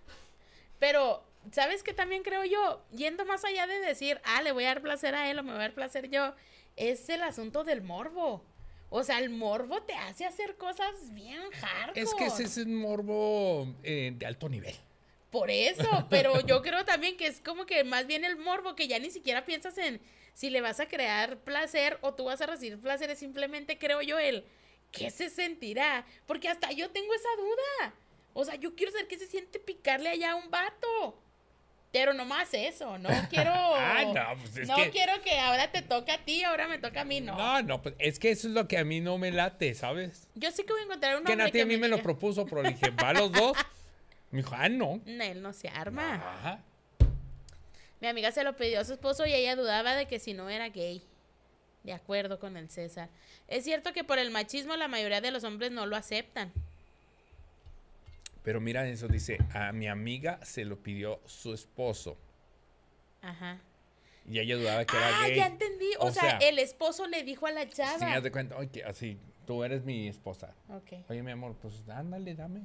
Pero, 0.78 1.24
¿sabes 1.50 1.82
qué 1.82 1.92
también 1.92 2.22
creo 2.22 2.44
yo? 2.44 2.84
Yendo 2.92 3.26
más 3.26 3.44
allá 3.44 3.66
de 3.66 3.80
decir, 3.80 4.20
ah, 4.24 4.42
le 4.42 4.52
voy 4.52 4.64
a 4.64 4.68
dar 4.68 4.82
placer 4.82 5.14
a 5.14 5.30
él 5.30 5.38
o 5.38 5.42
me 5.42 5.50
voy 5.50 5.58
a 5.58 5.62
dar 5.62 5.74
placer 5.74 6.08
yo, 6.08 6.34
es 6.76 7.08
el 7.08 7.22
asunto 7.22 7.64
del 7.64 7.82
morbo. 7.82 8.44
O 8.88 9.02
sea, 9.02 9.18
el 9.18 9.30
morbo 9.30 9.82
te 9.82 9.94
hace 9.94 10.24
hacer 10.24 10.56
cosas 10.56 11.12
bien 11.12 11.42
hardcore. 11.52 12.00
Es 12.00 12.14
que 12.14 12.26
ese 12.26 12.44
es 12.44 12.56
un 12.58 12.76
morbo 12.76 13.74
eh, 13.82 14.12
de 14.16 14.26
alto 14.26 14.48
nivel. 14.48 14.74
Por 15.30 15.50
eso, 15.50 15.88
pero 16.10 16.40
yo 16.40 16.62
creo 16.62 16.84
también 16.84 17.16
que 17.16 17.26
es 17.26 17.40
como 17.40 17.66
que 17.66 17.84
más 17.84 18.06
bien 18.06 18.24
el 18.24 18.36
morbo, 18.36 18.74
que 18.74 18.88
ya 18.88 18.98
ni 18.98 19.10
siquiera 19.10 19.44
piensas 19.44 19.78
en 19.78 20.00
si 20.34 20.50
le 20.50 20.60
vas 20.60 20.80
a 20.80 20.86
crear 20.88 21.38
placer 21.38 21.98
o 22.02 22.14
tú 22.14 22.24
vas 22.24 22.40
a 22.40 22.46
recibir 22.46 22.78
placer, 22.80 23.10
es 23.10 23.18
simplemente 23.18 23.78
creo 23.78 24.00
yo 24.02 24.18
el 24.18 24.44
qué 24.90 25.10
se 25.10 25.30
sentirá, 25.30 26.04
porque 26.26 26.48
hasta 26.48 26.72
yo 26.72 26.90
tengo 26.90 27.12
esa 27.14 27.28
duda. 27.36 27.94
O 28.32 28.44
sea, 28.44 28.54
yo 28.54 28.74
quiero 28.74 28.92
saber 28.92 29.08
qué 29.08 29.18
se 29.18 29.26
siente 29.26 29.58
picarle 29.58 30.08
allá 30.08 30.32
a 30.32 30.36
un 30.36 30.50
vato. 30.50 31.20
Pero 31.92 32.14
no 32.14 32.24
más 32.24 32.54
eso, 32.54 32.98
no 32.98 33.08
quiero. 33.30 33.50
Ah, 33.52 34.04
no, 34.14 34.40
pues 34.40 34.56
es 34.56 34.68
no 34.68 34.76
que- 34.76 34.90
quiero 34.90 35.20
que 35.22 35.38
ahora 35.38 35.70
te 35.72 35.82
toca 35.82 36.14
a 36.14 36.24
ti, 36.24 36.44
ahora 36.44 36.68
me 36.68 36.78
toca 36.78 37.00
a 37.00 37.04
mí, 37.04 37.20
no. 37.20 37.36
No, 37.36 37.62
no, 37.62 37.82
pues 37.82 37.96
es 37.98 38.18
que 38.20 38.30
eso 38.30 38.46
es 38.46 38.54
lo 38.54 38.68
que 38.68 38.78
a 38.78 38.84
mí 38.84 39.00
no 39.00 39.18
me 39.18 39.32
late, 39.32 39.74
¿sabes? 39.74 40.28
Yo 40.36 40.52
sí 40.52 40.62
que 40.64 40.72
voy 40.72 40.82
a 40.82 40.84
encontrar 40.84 41.16
un 41.18 41.24
que 41.24 41.34
Nati 41.34 41.60
a 41.60 41.66
mí 41.66 41.76
me 41.76 41.88
lo 41.88 42.00
propuso, 42.00 42.46
pero 42.46 42.62
le 42.62 42.70
dije, 42.70 42.90
¿va 42.90 43.12
los 43.12 43.32
dos? 43.32 43.56
Me 44.30 44.38
dijo, 44.42 44.54
ah, 44.56 44.68
no. 44.68 45.00
"No, 45.04 45.24
Él 45.24 45.42
no 45.42 45.52
se 45.52 45.68
arma. 45.68 46.14
Ajá. 46.14 46.60
Mi 48.00 48.08
amiga 48.08 48.32
se 48.32 48.44
lo 48.44 48.56
pidió 48.56 48.80
a 48.80 48.84
su 48.84 48.92
esposo 48.94 49.26
y 49.26 49.32
ella 49.34 49.56
dudaba 49.56 49.94
de 49.94 50.06
que 50.06 50.18
si 50.18 50.32
no 50.32 50.48
era 50.48 50.68
gay. 50.68 51.02
De 51.82 51.92
acuerdo 51.92 52.38
con 52.38 52.56
el 52.56 52.70
César. 52.70 53.08
Es 53.48 53.64
cierto 53.64 53.92
que 53.92 54.04
por 54.04 54.18
el 54.18 54.30
machismo 54.30 54.76
la 54.76 54.86
mayoría 54.88 55.20
de 55.20 55.30
los 55.30 55.44
hombres 55.44 55.70
no 55.72 55.86
lo 55.86 55.96
aceptan. 55.96 56.52
Pero 58.42 58.60
mira 58.60 58.86
eso, 58.88 59.06
dice, 59.08 59.38
a 59.52 59.72
mi 59.72 59.86
amiga 59.88 60.38
se 60.44 60.64
lo 60.64 60.76
pidió 60.78 61.20
su 61.26 61.52
esposo. 61.52 62.16
Ajá. 63.22 63.58
Y 64.28 64.38
ella 64.38 64.56
dudaba 64.56 64.84
que 64.84 64.96
era 64.96 65.08
Ah, 65.22 65.26
gay. 65.26 65.36
ya 65.36 65.46
entendí. 65.46 65.90
O, 65.98 66.06
O 66.06 66.10
sea, 66.12 66.38
sea, 66.38 66.48
el 66.48 66.58
esposo 66.58 67.06
le 67.06 67.22
dijo 67.22 67.46
a 67.46 67.50
la 67.50 67.68
chava. 67.68 68.14
haz 68.14 68.22
de 68.22 68.30
cuenta, 68.32 68.56
oye, 68.56 68.82
así, 68.84 69.18
tú 69.46 69.62
eres 69.64 69.84
mi 69.84 70.08
esposa. 70.08 70.54
Ok. 70.70 71.04
Oye, 71.10 71.22
mi 71.22 71.32
amor, 71.32 71.54
pues 71.60 71.74
ándale, 71.88 72.34
dame. 72.34 72.60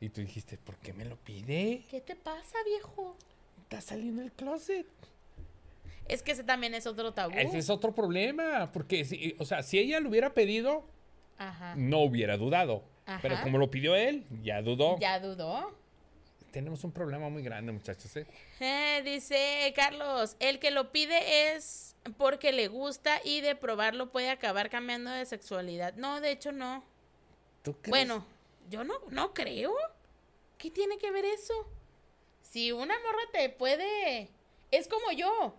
Y 0.00 0.10
tú 0.10 0.20
dijiste, 0.20 0.56
¿por 0.58 0.76
qué 0.76 0.92
me 0.92 1.04
lo 1.04 1.16
pide? 1.16 1.84
¿Qué 1.90 2.00
te 2.00 2.14
pasa, 2.14 2.56
viejo? 2.64 3.16
Está 3.62 3.80
saliendo 3.80 4.22
del 4.22 4.32
closet. 4.32 4.86
Es 6.06 6.22
que 6.22 6.32
ese 6.32 6.44
también 6.44 6.74
es 6.74 6.86
otro 6.86 7.12
tabú. 7.12 7.34
Ese 7.36 7.58
es 7.58 7.68
otro 7.68 7.94
problema, 7.94 8.70
porque, 8.72 9.04
si, 9.04 9.34
o 9.38 9.44
sea, 9.44 9.62
si 9.62 9.78
ella 9.78 10.00
lo 10.00 10.08
hubiera 10.08 10.32
pedido, 10.32 10.84
Ajá. 11.36 11.74
no 11.76 12.00
hubiera 12.00 12.36
dudado. 12.36 12.82
Pero 13.22 13.40
como 13.42 13.58
lo 13.58 13.70
pidió 13.70 13.94
él, 13.96 14.26
ya 14.42 14.60
dudó. 14.60 14.98
Ya 14.98 15.18
dudó. 15.18 15.74
Tenemos 16.50 16.84
un 16.84 16.92
problema 16.92 17.28
muy 17.28 17.42
grande, 17.42 17.72
muchachos. 17.72 18.14
¿eh? 18.16 18.26
Eh, 18.60 19.02
dice 19.04 19.72
Carlos, 19.76 20.36
el 20.40 20.58
que 20.58 20.70
lo 20.70 20.92
pide 20.92 21.54
es 21.54 21.94
porque 22.16 22.52
le 22.52 22.68
gusta 22.68 23.20
y 23.24 23.40
de 23.40 23.54
probarlo 23.54 24.10
puede 24.10 24.30
acabar 24.30 24.70
cambiando 24.70 25.10
de 25.10 25.24
sexualidad. 25.26 25.94
No, 25.94 26.20
de 26.20 26.32
hecho 26.32 26.52
no. 26.52 26.84
¿Tú 27.62 27.74
crees? 27.74 27.90
Bueno, 27.90 28.24
yo 28.68 28.84
no, 28.84 29.00
no 29.10 29.34
creo. 29.34 29.74
¿Qué 30.58 30.70
tiene 30.70 30.98
que 30.98 31.10
ver 31.10 31.24
eso? 31.24 31.68
Si 32.42 32.72
una 32.72 32.98
morra 33.00 33.22
te 33.32 33.48
puede... 33.48 34.30
Es 34.70 34.88
como 34.88 35.12
yo. 35.12 35.54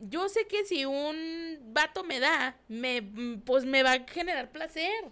Yo 0.00 0.28
sé 0.28 0.46
que 0.46 0.64
si 0.64 0.84
un 0.84 1.58
vato 1.72 2.02
me 2.02 2.18
da, 2.18 2.58
me, 2.68 3.02
pues 3.44 3.64
me 3.64 3.82
va 3.82 3.92
a 3.92 4.06
generar 4.06 4.50
placer. 4.50 5.04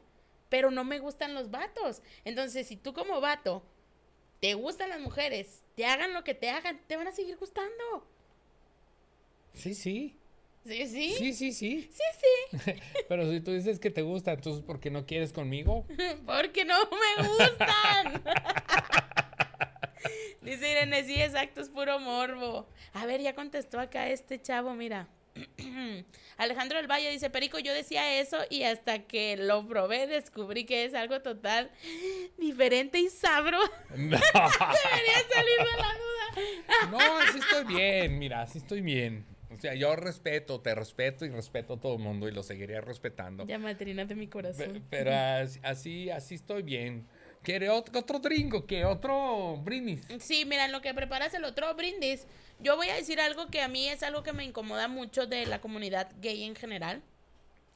Pero 0.48 0.70
no 0.70 0.84
me 0.84 0.98
gustan 0.98 1.34
los 1.34 1.50
vatos. 1.50 2.02
Entonces, 2.24 2.66
si 2.66 2.76
tú 2.76 2.92
como 2.92 3.20
vato 3.20 3.62
te 4.40 4.54
gustan 4.54 4.88
las 4.88 5.00
mujeres, 5.00 5.62
te 5.76 5.86
hagan 5.86 6.12
lo 6.12 6.24
que 6.24 6.34
te 6.34 6.50
hagan, 6.50 6.80
te 6.86 6.96
van 6.96 7.06
a 7.06 7.12
seguir 7.12 7.36
gustando. 7.36 8.06
Sí, 9.54 9.74
sí. 9.74 10.19
Sí, 10.66 10.86
sí. 10.86 11.14
Sí, 11.16 11.32
sí, 11.32 11.52
sí. 11.52 11.90
Sí, 11.90 12.58
sí. 12.60 12.72
Pero 13.08 13.30
si 13.30 13.40
tú 13.40 13.52
dices 13.52 13.80
que 13.80 13.90
te 13.90 14.02
gusta, 14.02 14.32
entonces 14.32 14.62
¿por 14.62 14.78
qué 14.80 14.90
no 14.90 15.06
quieres 15.06 15.32
conmigo? 15.32 15.86
Porque 16.26 16.64
no 16.64 16.76
me 16.90 17.28
gustan. 17.28 18.22
Dice 20.42 20.70
Irene, 20.70 21.04
sí, 21.04 21.20
exacto, 21.20 21.60
es 21.60 21.68
puro 21.68 21.98
morbo. 21.98 22.66
A 22.94 23.04
ver, 23.06 23.20
ya 23.20 23.34
contestó 23.34 23.78
acá 23.78 24.08
este 24.08 24.40
chavo, 24.40 24.74
mira. 24.74 25.08
Alejandro 26.38 26.78
del 26.78 26.90
Valle 26.90 27.10
dice, 27.10 27.30
Perico, 27.30 27.58
yo 27.58 27.72
decía 27.74 28.18
eso 28.18 28.38
y 28.48 28.62
hasta 28.62 29.00
que 29.00 29.36
lo 29.36 29.66
probé 29.68 30.06
descubrí 30.06 30.64
que 30.64 30.84
es 30.84 30.94
algo 30.94 31.20
total 31.20 31.70
diferente 32.38 32.98
y 32.98 33.08
sabro. 33.10 33.58
No. 33.90 33.96
Debería 33.96 34.20
salir 35.30 35.58
de 35.58 35.78
la 35.78 35.94
duda. 35.94 36.90
No, 36.90 37.18
así 37.18 37.38
estoy 37.38 37.64
bien, 37.74 38.18
mira, 38.18 38.42
así 38.42 38.58
estoy 38.58 38.80
bien. 38.80 39.26
O 39.52 39.58
sea, 39.58 39.74
yo 39.74 39.96
respeto, 39.96 40.60
te 40.60 40.74
respeto 40.74 41.24
y 41.24 41.28
respeto 41.30 41.74
a 41.74 41.80
todo 41.80 41.94
el 41.94 41.98
mundo 41.98 42.28
y 42.28 42.32
lo 42.32 42.42
seguiré 42.42 42.80
respetando. 42.80 43.44
Ya 43.46 43.58
madrina 43.58 44.04
de 44.04 44.14
mi 44.14 44.28
corazón. 44.28 44.82
Pero 44.88 45.12
as- 45.12 45.58
así, 45.62 46.08
así 46.10 46.36
estoy 46.36 46.62
bien. 46.62 47.06
¿Quiere 47.42 47.68
otro, 47.70 47.98
otro? 47.98 48.20
¿Qué? 48.66 48.84
¿Otro 48.84 49.56
brindis? 49.56 50.06
Sí, 50.20 50.44
mira, 50.44 50.66
en 50.66 50.72
lo 50.72 50.82
que 50.82 50.92
preparas 50.94 51.34
el 51.34 51.44
otro 51.44 51.74
brindis, 51.74 52.26
yo 52.60 52.76
voy 52.76 52.88
a 52.90 52.94
decir 52.94 53.18
algo 53.20 53.48
que 53.48 53.62
a 53.62 53.68
mí 53.68 53.88
es 53.88 54.02
algo 54.02 54.22
que 54.22 54.32
me 54.32 54.44
incomoda 54.44 54.88
mucho 54.88 55.26
de 55.26 55.46
la 55.46 55.60
comunidad 55.60 56.10
gay 56.20 56.44
en 56.44 56.54
general. 56.54 57.02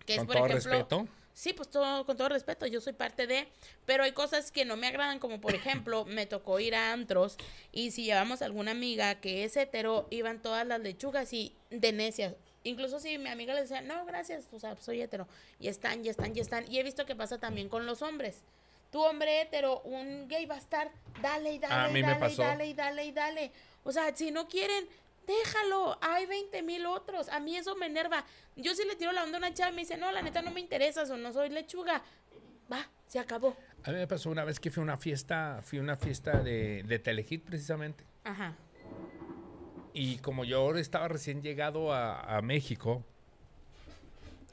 Que 0.07 0.14
es, 0.14 0.18
Con 0.18 0.27
por 0.27 0.37
todo 0.37 0.47
ejemplo, 0.47 0.70
respeto. 0.72 1.09
Sí, 1.35 1.53
pues 1.53 1.68
todo, 1.68 2.07
con 2.07 2.16
todo 2.16 2.28
respeto, 2.28 2.64
yo 2.66 2.80
soy 2.80 2.93
parte 2.93 3.26
de, 3.26 3.49
pero 3.87 4.05
hay 4.05 4.12
cosas 4.12 4.53
que 4.53 4.64
no 4.64 4.76
me 4.76 4.87
agradan, 4.87 5.18
como 5.18 5.41
por 5.41 5.55
ejemplo, 5.55 6.05
me 6.07 6.26
tocó 6.26 6.61
ir 6.61 6.76
a 6.76 6.93
antros 6.93 7.37
y 7.72 7.91
si 7.91 8.05
llevamos 8.05 8.41
alguna 8.41 8.70
amiga 8.70 9.16
que 9.16 9.43
es 9.43 9.57
hetero, 9.57 10.07
iban 10.11 10.41
todas 10.41 10.64
las 10.64 10.80
lechugas 10.80 11.32
y 11.32 11.53
de 11.70 11.93
necias. 11.93 12.35
Incluso 12.62 12.99
si 13.01 13.18
mi 13.18 13.28
amiga 13.28 13.53
le 13.53 13.62
decía, 13.62 13.82
no, 13.82 14.07
gracias, 14.07 14.49
o 14.53 14.59
sea, 14.59 14.76
soy 14.80 15.03
hetero. 15.03 15.28
Y 15.61 15.68
están, 15.68 16.05
y 16.05 16.09
están, 16.09 16.35
y 16.35 16.41
están. 16.41 16.70
Y 16.70 16.78
he 16.78 16.82
visto 16.82 17.05
que 17.05 17.14
pasa 17.14 17.39
también 17.39 17.68
con 17.68 17.85
los 17.85 18.01
hombres. 18.01 18.41
Tu 18.91 19.03
hombre 19.03 19.43
hetero, 19.43 19.80
un 19.82 20.28
gay 20.28 20.47
va 20.47 20.55
a 20.55 20.59
estar, 20.59 20.91
dale 21.20 21.53
y 21.53 21.59
dale, 21.59 21.74
A 21.74 21.89
mí 21.89 21.95
me 21.95 22.03
dale, 22.03 22.16
y 22.16 22.20
pasó. 22.20 22.43
dale, 22.43 22.66
y 22.66 22.74
dale, 22.74 23.05
y 23.05 23.12
dale. 23.12 23.53
O 23.82 23.93
sea, 23.93 24.16
si 24.16 24.30
no 24.30 24.49
quieren, 24.49 24.89
déjalo. 25.27 25.99
Hay 26.01 26.27
20 26.27 26.62
mil 26.62 26.87
otros. 26.87 27.29
A 27.29 27.41
mí 27.41 27.57
eso 27.57 27.75
me 27.77 27.87
enerva. 27.87 28.25
Yo 28.57 28.75
sí 28.75 28.83
le 28.87 28.97
tiro 28.97 29.12
la 29.12 29.25
onda 29.25 29.37
a 29.37 29.39
una 29.39 29.55
chava 29.55 29.70
y 29.70 29.75
me 29.75 29.83
dice, 29.83 29.97
no, 29.97 30.11
la 30.12 30.22
neta 30.22 30.43
no 30.43 30.51
me 30.51 30.61
interesas 30.61 31.11
o 31.11 31.16
no 31.16 31.33
soy 31.33 31.51
lechuga. 31.51 32.03
Va, 32.72 32.89
se 33.07 33.18
acabó. 33.18 33.57
A 33.85 33.91
mí 33.91 33.97
me 33.97 34.07
pasó 34.07 34.31
una 34.31 34.45
vez 34.45 34.59
que 34.59 34.70
fui 34.70 34.81
a 34.81 34.85
una 34.85 34.97
fiesta, 34.97 35.61
fui 35.62 35.79
a 35.79 35.83
una 35.83 35.97
fiesta 35.97 36.41
de, 36.41 36.83
de 36.85 36.99
Telehit 36.99 37.45
precisamente. 37.45 38.05
Ajá. 38.25 38.57
Y 39.93 40.18
como 40.18 40.45
yo 40.45 40.75
estaba 40.77 41.09
recién 41.09 41.43
llegado 41.43 41.93
a, 41.93 42.37
a 42.37 42.43
México, 42.43 43.05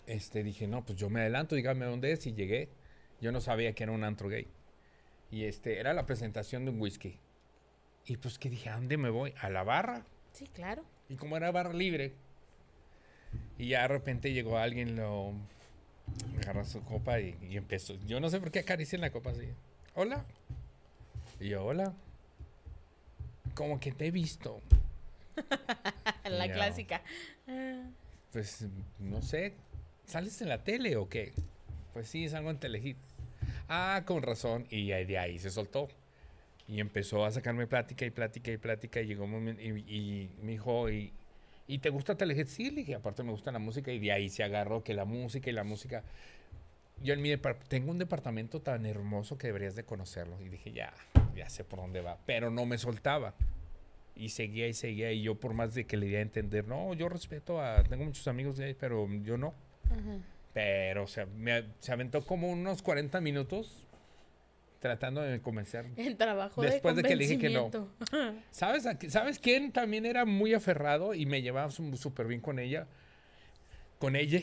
este, 0.05 0.43
dije, 0.43 0.67
no, 0.67 0.83
pues 0.85 0.97
yo 0.97 1.09
me 1.09 1.21
adelanto, 1.21 1.55
dígame 1.55 1.85
dónde 1.85 2.11
es, 2.11 2.27
y 2.27 2.33
llegué. 2.33 2.69
Yo 3.21 3.31
no 3.31 3.39
sabía 3.39 3.73
que 3.73 3.83
era 3.83 3.91
un 3.91 4.03
antro 4.03 4.29
gay. 4.29 4.47
Y 5.31 5.45
este, 5.45 5.79
era 5.79 5.93
la 5.93 6.05
presentación 6.05 6.65
de 6.65 6.71
un 6.71 6.81
whisky. 6.81 7.17
Y 8.05 8.17
pues 8.17 8.37
que 8.37 8.49
dije, 8.49 8.69
¿a 8.69 8.75
dónde 8.75 8.97
me 8.97 9.09
voy? 9.09 9.33
A 9.39 9.49
la 9.49 9.63
barra. 9.63 10.05
Sí, 10.33 10.47
claro. 10.47 10.83
Y 11.09 11.15
como 11.15 11.37
era 11.37 11.51
barra 11.51 11.73
libre, 11.73 12.13
y 13.57 13.69
ya 13.69 13.83
de 13.83 13.87
repente 13.89 14.33
llegó 14.33 14.57
alguien, 14.57 14.95
lo 14.95 15.33
agarró 16.41 16.65
su 16.65 16.83
copa 16.83 17.19
y, 17.19 17.37
y 17.41 17.57
empezó. 17.57 17.95
Yo 18.05 18.19
no 18.19 18.29
sé 18.29 18.39
por 18.39 18.51
qué 18.51 18.59
acaricié 18.59 18.95
en 18.97 19.01
la 19.01 19.11
copa 19.11 19.31
así. 19.31 19.49
Hola. 19.95 20.25
Y 21.39 21.49
yo, 21.49 21.65
hola. 21.65 21.93
Como 23.53 23.79
que 23.79 23.91
te 23.91 24.07
he 24.07 24.11
visto. 24.11 24.61
La 26.23 26.51
clásica. 26.51 27.01
Pues 28.31 28.65
no 28.99 29.21
sé. 29.21 29.53
¿Sales 30.05 30.41
en 30.41 30.49
la 30.49 30.63
tele 30.63 30.95
o 30.95 31.09
qué? 31.09 31.33
Pues 31.93 32.07
sí, 32.07 32.27
salgo 32.29 32.49
en 32.49 32.57
Telehit. 32.57 32.97
Ah, 33.67 34.03
con 34.05 34.21
razón. 34.21 34.65
Y 34.69 34.87
de 34.87 35.17
ahí 35.17 35.39
se 35.39 35.49
soltó. 35.49 35.89
Y 36.67 36.79
empezó 36.79 37.25
a 37.25 37.31
sacarme 37.31 37.67
plática 37.67 38.05
y 38.05 38.11
plática 38.11 38.51
y 38.51 38.57
plática. 38.57 39.01
Y 39.01 39.07
llegó 39.07 39.25
un 39.25 39.31
momento 39.31 39.61
y, 39.61 39.67
y 39.67 40.29
me 40.41 40.53
dijo, 40.53 40.89
¿y, 40.89 41.11
¿y 41.67 41.79
te 41.79 41.89
gusta 41.89 42.15
Telehit? 42.15 42.47
Sí, 42.47 42.69
le 42.71 42.77
dije, 42.81 42.95
aparte 42.95 43.23
me 43.23 43.31
gusta 43.31 43.51
la 43.51 43.59
música. 43.59 43.91
Y 43.91 43.99
de 43.99 44.11
ahí 44.11 44.29
se 44.29 44.43
agarró 44.43 44.83
que 44.83 44.93
la 44.93 45.05
música 45.05 45.49
y 45.49 45.53
la 45.53 45.63
música. 45.63 46.03
Yo 47.03 47.13
en 47.13 47.21
mi 47.21 47.35
tengo 47.67 47.91
un 47.91 47.97
departamento 47.97 48.61
tan 48.61 48.85
hermoso 48.85 49.37
que 49.37 49.47
deberías 49.47 49.75
de 49.75 49.83
conocerlo. 49.83 50.39
Y 50.39 50.49
dije, 50.49 50.71
ya, 50.71 50.93
ya 51.35 51.49
sé 51.49 51.63
por 51.63 51.79
dónde 51.79 52.01
va. 52.01 52.17
Pero 52.25 52.51
no 52.51 52.65
me 52.65 52.77
soltaba. 52.77 53.33
Y 54.15 54.29
seguía 54.29 54.67
y 54.67 54.73
seguía. 54.73 55.11
Y 55.11 55.23
yo 55.23 55.35
por 55.35 55.53
más 55.53 55.73
de 55.73 55.85
que 55.85 55.97
le 55.97 56.05
di 56.05 56.15
a 56.15 56.21
entender, 56.21 56.67
no, 56.67 56.93
yo 56.93 57.09
respeto 57.09 57.59
a... 57.59 57.83
Tengo 57.83 58.05
muchos 58.05 58.27
amigos 58.27 58.55
de 58.57 58.65
ahí, 58.65 58.73
pero 58.79 59.09
yo 59.23 59.37
no. 59.37 59.53
ajá. 59.85 60.17
Pero 60.53 61.03
o 61.03 61.07
sea, 61.07 61.25
me- 61.25 61.63
se 61.79 61.91
aventó 61.93 62.25
como 62.25 62.49
unos 62.51 62.81
40 62.81 63.19
minutos 63.21 63.87
tratando 64.81 65.21
de 65.21 65.39
convencer. 65.41 65.85
En 65.95 66.17
trabajo 66.17 66.61
Después 66.61 66.97
de 66.97 67.03
de 67.03 67.07
que 67.07 67.15
le 67.15 67.25
dije 67.27 67.37
que 67.39 67.49
no. 67.51 67.71
¿Sabes, 68.51 68.85
a- 68.85 68.97
¿Sabes 69.09 69.39
quién 69.39 69.71
también 69.71 70.05
era 70.05 70.25
muy 70.25 70.53
aferrado 70.53 71.13
y 71.13 71.25
me 71.25 71.41
llevaba 71.41 71.71
súper 71.71 72.27
bien 72.27 72.41
con 72.41 72.59
ella? 72.59 72.87
Con 73.99 74.15
ella, 74.17 74.41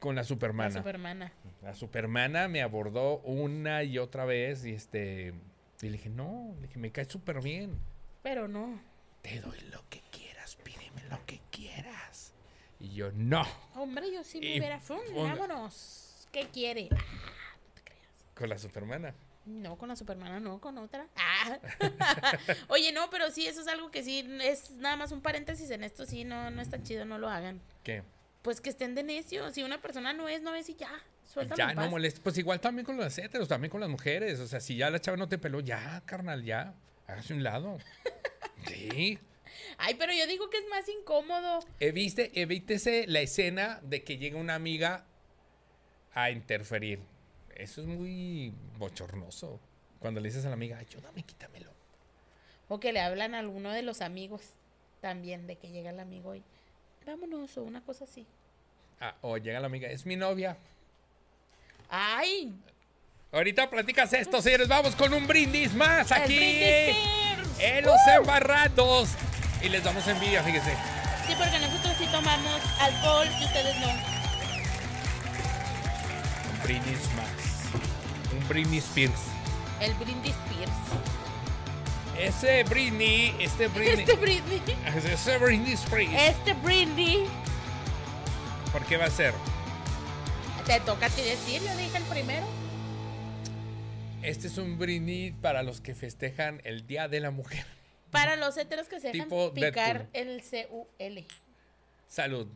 con 0.00 0.16
la 0.16 0.22
La 0.22 0.24
supermana. 0.26 0.70
supermana. 0.78 1.32
La 1.62 1.74
supermana 1.74 2.48
me 2.48 2.62
abordó 2.62 3.18
una 3.20 3.84
y 3.84 3.98
otra 3.98 4.24
vez 4.24 4.64
y 4.64 4.72
este... 4.72 5.34
Y 5.82 5.86
le 5.86 5.92
dije, 5.92 6.08
no, 6.08 6.54
le 6.60 6.68
dije, 6.68 6.78
me 6.78 6.90
cae 6.90 7.04
súper 7.04 7.40
bien. 7.42 7.78
Pero 8.22 8.48
no. 8.48 8.80
Te 9.20 9.40
doy 9.40 9.58
lo 9.70 9.84
que 9.90 10.00
quieras, 10.10 10.56
pídeme 10.56 11.02
lo 11.10 11.24
que 11.26 11.40
quieras. 11.50 12.32
Y 12.80 12.94
yo, 12.94 13.12
no. 13.12 13.44
Hombre, 13.74 14.10
yo 14.12 14.24
sí 14.24 14.40
me 14.40 14.58
hubiera... 14.58 14.80
Vámonos. 15.14 16.26
¿Qué 16.32 16.46
quiere? 16.52 16.88
Ah, 16.90 16.96
no 16.96 17.74
te 17.74 17.82
creas. 17.82 18.08
Con 18.34 18.48
la 18.48 18.58
supermana. 18.58 19.14
No, 19.46 19.76
con 19.76 19.88
la 19.88 19.96
supermana, 19.96 20.40
no, 20.40 20.60
con 20.60 20.78
otra. 20.78 21.06
Ah. 21.16 21.58
Oye, 22.68 22.92
no, 22.92 23.10
pero 23.10 23.30
sí, 23.30 23.46
eso 23.46 23.60
es 23.60 23.68
algo 23.68 23.90
que 23.90 24.02
sí, 24.02 24.26
es 24.42 24.70
nada 24.72 24.96
más 24.96 25.12
un 25.12 25.20
paréntesis 25.20 25.70
en 25.70 25.84
esto, 25.84 26.06
sí, 26.06 26.24
no, 26.24 26.50
no 26.50 26.62
está 26.62 26.82
chido, 26.82 27.04
no 27.04 27.18
lo 27.18 27.28
hagan. 27.28 27.60
¿Qué? 27.82 28.02
Pues 28.40 28.60
que 28.60 28.70
estén 28.70 28.94
de 28.94 29.02
necios, 29.02 29.54
si 29.54 29.62
una 29.62 29.80
persona 29.80 30.12
no 30.12 30.28
es, 30.28 30.42
no 30.42 30.54
es 30.54 30.68
y 30.68 30.74
ya, 30.74 30.92
suéltalo 31.24 31.58
Ya 31.58 31.70
en 31.70 31.76
no 31.76 31.90
molestes. 31.90 32.20
Pues 32.20 32.38
igual 32.38 32.60
también 32.60 32.86
con 32.86 32.96
los 32.96 33.16
heteros, 33.18 33.48
también 33.48 33.70
con 33.70 33.80
las 33.80 33.88
mujeres. 33.88 34.40
O 34.40 34.46
sea, 34.46 34.60
si 34.60 34.76
ya 34.76 34.90
la 34.90 35.00
chava 35.00 35.16
no 35.16 35.28
te 35.28 35.38
peló, 35.38 35.60
ya, 35.60 36.02
carnal, 36.04 36.44
ya. 36.44 36.74
Hágase 37.06 37.34
un 37.34 37.42
lado. 37.42 37.78
Sí. 38.66 39.18
Ay, 39.76 39.94
pero 39.96 40.14
yo 40.14 40.26
digo 40.26 40.48
que 40.48 40.56
es 40.56 40.64
más 40.70 40.88
incómodo. 40.88 41.60
Evite, 41.80 42.30
evítese 42.40 43.06
la 43.06 43.20
escena 43.20 43.80
de 43.82 44.02
que 44.02 44.16
llega 44.16 44.38
una 44.38 44.54
amiga 44.54 45.04
a 46.14 46.30
interferir. 46.30 47.00
Eso 47.56 47.80
es 47.82 47.86
muy 47.86 48.52
bochornoso. 48.78 49.60
Cuando 50.00 50.20
le 50.20 50.28
dices 50.28 50.44
a 50.44 50.48
la 50.48 50.54
amiga, 50.54 50.78
ayúdame, 50.78 51.22
quítamelo. 51.22 51.70
O 52.68 52.80
que 52.80 52.92
le 52.92 53.00
hablan 53.00 53.34
a 53.34 53.38
alguno 53.38 53.70
de 53.70 53.82
los 53.82 54.00
amigos 54.00 54.42
también, 55.00 55.46
de 55.46 55.56
que 55.56 55.70
llega 55.70 55.90
el 55.90 56.00
amigo 56.00 56.34
y 56.34 56.42
vámonos, 57.06 57.56
o 57.58 57.62
una 57.62 57.80
cosa 57.82 58.04
así. 58.04 58.26
Ah, 59.00 59.14
o 59.22 59.36
llega 59.36 59.60
la 59.60 59.66
amiga, 59.66 59.88
es 59.88 60.06
mi 60.06 60.16
novia. 60.16 60.56
Ay, 61.90 62.54
Ahorita 63.34 63.68
platicas 63.68 64.12
esto, 64.12 64.40
señores. 64.40 64.68
Vamos 64.68 64.94
con 64.94 65.12
un 65.12 65.26
brindis 65.26 65.74
más 65.74 66.12
aquí. 66.12 66.60
En 67.58 67.84
los 67.84 67.98
embarrados. 68.16 69.08
Y 69.60 69.68
les 69.70 69.82
damos 69.82 70.06
envidia, 70.06 70.40
fíjese. 70.44 70.70
Sí, 71.26 71.34
porque 71.36 71.58
nosotros 71.58 71.96
sí 71.98 72.06
tomamos 72.12 72.60
alcohol 72.78 73.26
y 73.40 73.44
ustedes 73.44 73.76
no. 73.80 73.88
Un 76.52 76.62
brindis 76.62 77.00
más. 77.16 77.43
Brindis 78.48 78.84
Spears. 78.84 79.20
El 79.80 79.94
brindis 79.94 80.32
Spears. 80.46 80.72
Ese 82.18 82.62
Britney, 82.64 83.34
este 83.40 83.68
Britney. 83.74 84.00
Este 84.00 84.14
Britney. 84.16 84.62
Ese 84.86 85.38
Britney 85.38 85.72
Spears. 85.72 86.12
Este 86.14 86.54
Britney. 86.54 87.26
¿Por 88.72 88.84
qué 88.84 88.96
va 88.96 89.06
a 89.06 89.10
ser? 89.10 89.34
Te 90.66 90.80
toca 90.80 91.06
a 91.06 91.10
ti 91.10 91.22
decir, 91.22 91.60
yo 91.62 91.76
dije 91.76 91.96
el 91.96 92.04
primero. 92.04 92.46
Este 94.22 94.46
es 94.46 94.56
un 94.56 94.78
Britney 94.78 95.32
para 95.32 95.62
los 95.62 95.80
que 95.80 95.94
festejan 95.94 96.60
el 96.64 96.86
Día 96.86 97.08
de 97.08 97.20
la 97.20 97.30
Mujer. 97.30 97.66
Para 98.10 98.36
los 98.36 98.56
heteros 98.56 98.88
que 98.88 99.00
se 99.00 99.08
dejan 99.10 99.28
Tipo 99.28 99.52
picar 99.52 100.10
Deadpool. 100.12 100.32
el 100.34 100.42
C-U-L. 100.42 101.26
Salud. 102.08 102.46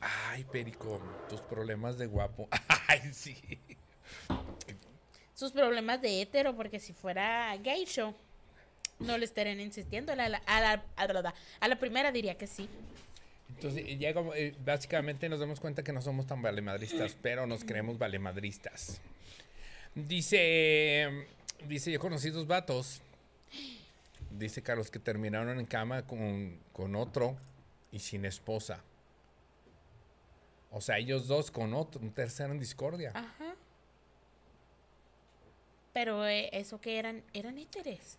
Ay, 0.00 0.44
Perico, 0.44 1.00
tus 1.28 1.40
problemas 1.42 1.96
de 1.98 2.06
guapo. 2.06 2.48
Ay, 2.88 3.00
sí. 3.12 3.36
Sus 5.34 5.52
problemas 5.52 6.00
de 6.02 6.20
hetero, 6.22 6.54
porque 6.54 6.78
si 6.78 6.92
fuera 6.92 7.56
gay 7.56 7.84
show, 7.86 8.14
no 9.00 9.18
le 9.18 9.24
estarían 9.24 9.60
insistiendo. 9.60 10.12
A 10.12 10.16
la, 10.16 10.24
a 10.24 10.28
la, 10.28 10.38
a 10.46 10.60
la- 10.60 10.84
a 10.96 11.06
la- 11.22 11.34
a 11.60 11.68
la 11.68 11.78
primera 11.78 12.12
diría 12.12 12.36
que 12.36 12.46
sí. 12.46 12.68
Entonces, 13.48 13.84
ya 13.98 14.12
como, 14.14 14.34
eh, 14.34 14.54
básicamente 14.64 15.28
nos 15.28 15.40
damos 15.40 15.60
cuenta 15.60 15.82
que 15.82 15.92
no 15.92 16.02
somos 16.02 16.26
tan 16.26 16.42
valemadristas, 16.42 17.16
pero 17.20 17.46
nos 17.46 17.64
creemos 17.64 17.98
valemadristas. 17.98 19.00
Dice, 19.94 21.26
dice, 21.68 21.92
yo 21.92 22.00
conocí 22.00 22.30
dos 22.30 22.46
vatos. 22.46 23.00
Dice 24.30 24.62
Carlos 24.62 24.90
que 24.90 24.98
terminaron 24.98 25.60
en 25.60 25.66
cama 25.66 26.02
con, 26.06 26.58
con 26.72 26.96
otro 26.96 27.36
y 27.92 28.00
sin 28.00 28.24
esposa. 28.24 28.82
O 30.72 30.80
sea, 30.80 30.98
ellos 30.98 31.28
dos 31.28 31.52
con 31.52 31.72
otro, 31.74 32.00
un 32.00 32.10
tercero 32.10 32.52
en 32.52 32.58
discordia. 32.58 33.12
Ajá. 33.14 33.54
Pero 35.92 36.26
eh, 36.26 36.50
eso 36.52 36.80
que 36.80 36.98
eran, 36.98 37.22
eran 37.32 37.56
héteres. 37.58 38.18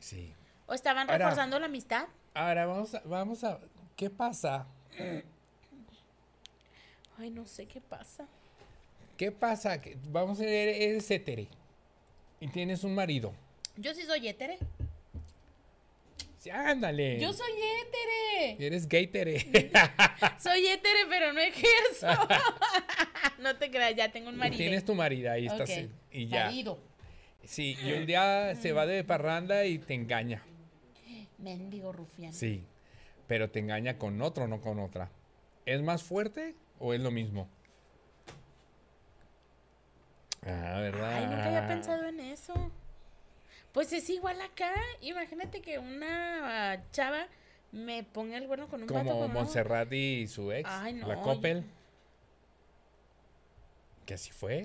Sí. 0.00 0.32
¿O 0.66 0.72
estaban 0.72 1.10
Ahora- 1.10 1.18
reforzando 1.26 1.58
la 1.58 1.66
amistad? 1.66 2.08
Ahora 2.32 2.64
vamos 2.64 2.94
a, 2.94 3.00
vamos 3.04 3.44
a, 3.44 3.60
¿qué 3.96 4.08
pasa? 4.08 4.66
Ay, 7.18 7.30
no 7.30 7.46
sé 7.46 7.66
qué 7.66 7.80
pasa. 7.82 8.26
¿Qué 9.16 9.32
pasa? 9.32 9.80
Que- 9.80 9.96
Vamos 10.08 10.40
a 10.40 10.44
ver, 10.44 10.68
eres 10.68 11.10
hétere 11.10 11.48
y 12.40 12.48
tienes 12.48 12.84
un 12.84 12.94
marido. 12.94 13.32
Yo 13.76 13.94
sí 13.94 14.02
soy 14.02 14.28
hétere. 14.28 14.58
Sí, 16.38 16.50
ándale. 16.50 17.18
Yo 17.18 17.32
soy 17.32 17.50
hétere. 17.52 18.66
Eres 18.66 18.88
gay 18.88 19.06
tere. 19.08 19.38
Soy 20.38 20.66
hétere, 20.66 21.00
pero 21.08 21.32
no 21.32 21.40
ejerzo. 21.40 22.06
no 23.40 23.56
te 23.56 23.70
creas, 23.70 23.96
ya 23.96 24.12
tengo 24.12 24.28
un 24.28 24.36
marido. 24.36 24.58
Tienes 24.58 24.84
tu 24.84 24.94
marido 24.94 25.32
ahí 25.32 25.46
estás 25.46 25.70
y 26.12 26.26
ya. 26.28 26.44
Marido. 26.46 26.78
Sí, 27.42 27.76
y 27.82 27.92
un 27.92 28.06
día 28.06 28.54
se 28.54 28.72
va 28.72 28.86
de 28.86 29.02
parranda 29.02 29.64
y 29.64 29.78
te 29.78 29.94
engaña. 29.94 30.42
Mendigo 31.38 31.92
rufián. 31.92 32.32
Sí, 32.32 32.64
pero 33.26 33.50
te 33.50 33.58
engaña 33.58 33.98
con 33.98 34.20
otro, 34.22 34.46
no 34.46 34.60
con 34.60 34.78
otra. 34.78 35.10
¿Es 35.64 35.82
más 35.82 36.02
fuerte 36.02 36.54
o 36.78 36.94
es 36.94 37.00
lo 37.00 37.10
mismo? 37.10 37.48
Ah, 40.46 40.78
¿verdad? 40.80 41.12
Ay, 41.14 41.24
nunca 41.26 41.46
había 41.46 41.66
pensado 41.68 42.06
en 42.06 42.20
eso. 42.20 42.54
Pues 43.72 43.92
es 43.92 44.08
igual 44.10 44.40
acá. 44.40 44.72
Imagínate 45.00 45.60
que 45.60 45.78
una 45.78 46.72
ah, 46.72 46.82
chava 46.92 47.26
me 47.72 48.04
ponga 48.04 48.38
el 48.38 48.46
cuerno 48.46 48.68
con 48.68 48.82
un 48.82 48.88
Como 48.88 49.18
una- 49.24 49.32
Montserrat 49.34 49.92
y 49.92 50.26
su 50.28 50.52
ex, 50.52 50.68
Ay, 50.70 50.94
no, 50.94 51.06
la 51.08 51.16
yo- 51.16 51.22
Coppel. 51.22 51.64
Que 54.06 54.14
así 54.14 54.30
fue. 54.30 54.64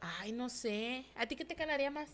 Ay, 0.00 0.32
no 0.32 0.48
sé. 0.48 1.04
¿A 1.16 1.26
ti 1.26 1.36
qué 1.36 1.44
te 1.44 1.54
calaría 1.54 1.90
más? 1.90 2.10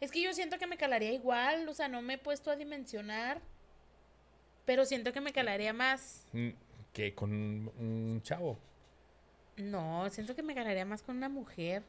Es 0.00 0.10
que 0.10 0.22
yo 0.22 0.32
siento 0.32 0.58
que 0.58 0.66
me 0.66 0.76
calaría 0.76 1.12
igual. 1.12 1.68
O 1.68 1.74
sea, 1.74 1.88
no 1.88 2.00
me 2.00 2.14
he 2.14 2.18
puesto 2.18 2.50
a 2.50 2.56
dimensionar. 2.56 3.40
Pero 4.64 4.86
siento 4.86 5.12
que 5.12 5.20
me 5.20 5.32
calaría 5.32 5.72
más. 5.72 6.26
Mm, 6.32 6.50
Que 6.94 7.14
con 7.14 7.32
un 7.32 8.20
chavo. 8.22 8.56
No, 9.56 10.08
siento 10.10 10.34
que 10.34 10.42
me 10.42 10.54
calaría 10.54 10.84
más 10.84 11.02
con 11.02 11.16
una 11.16 11.28
mujer. 11.28 11.82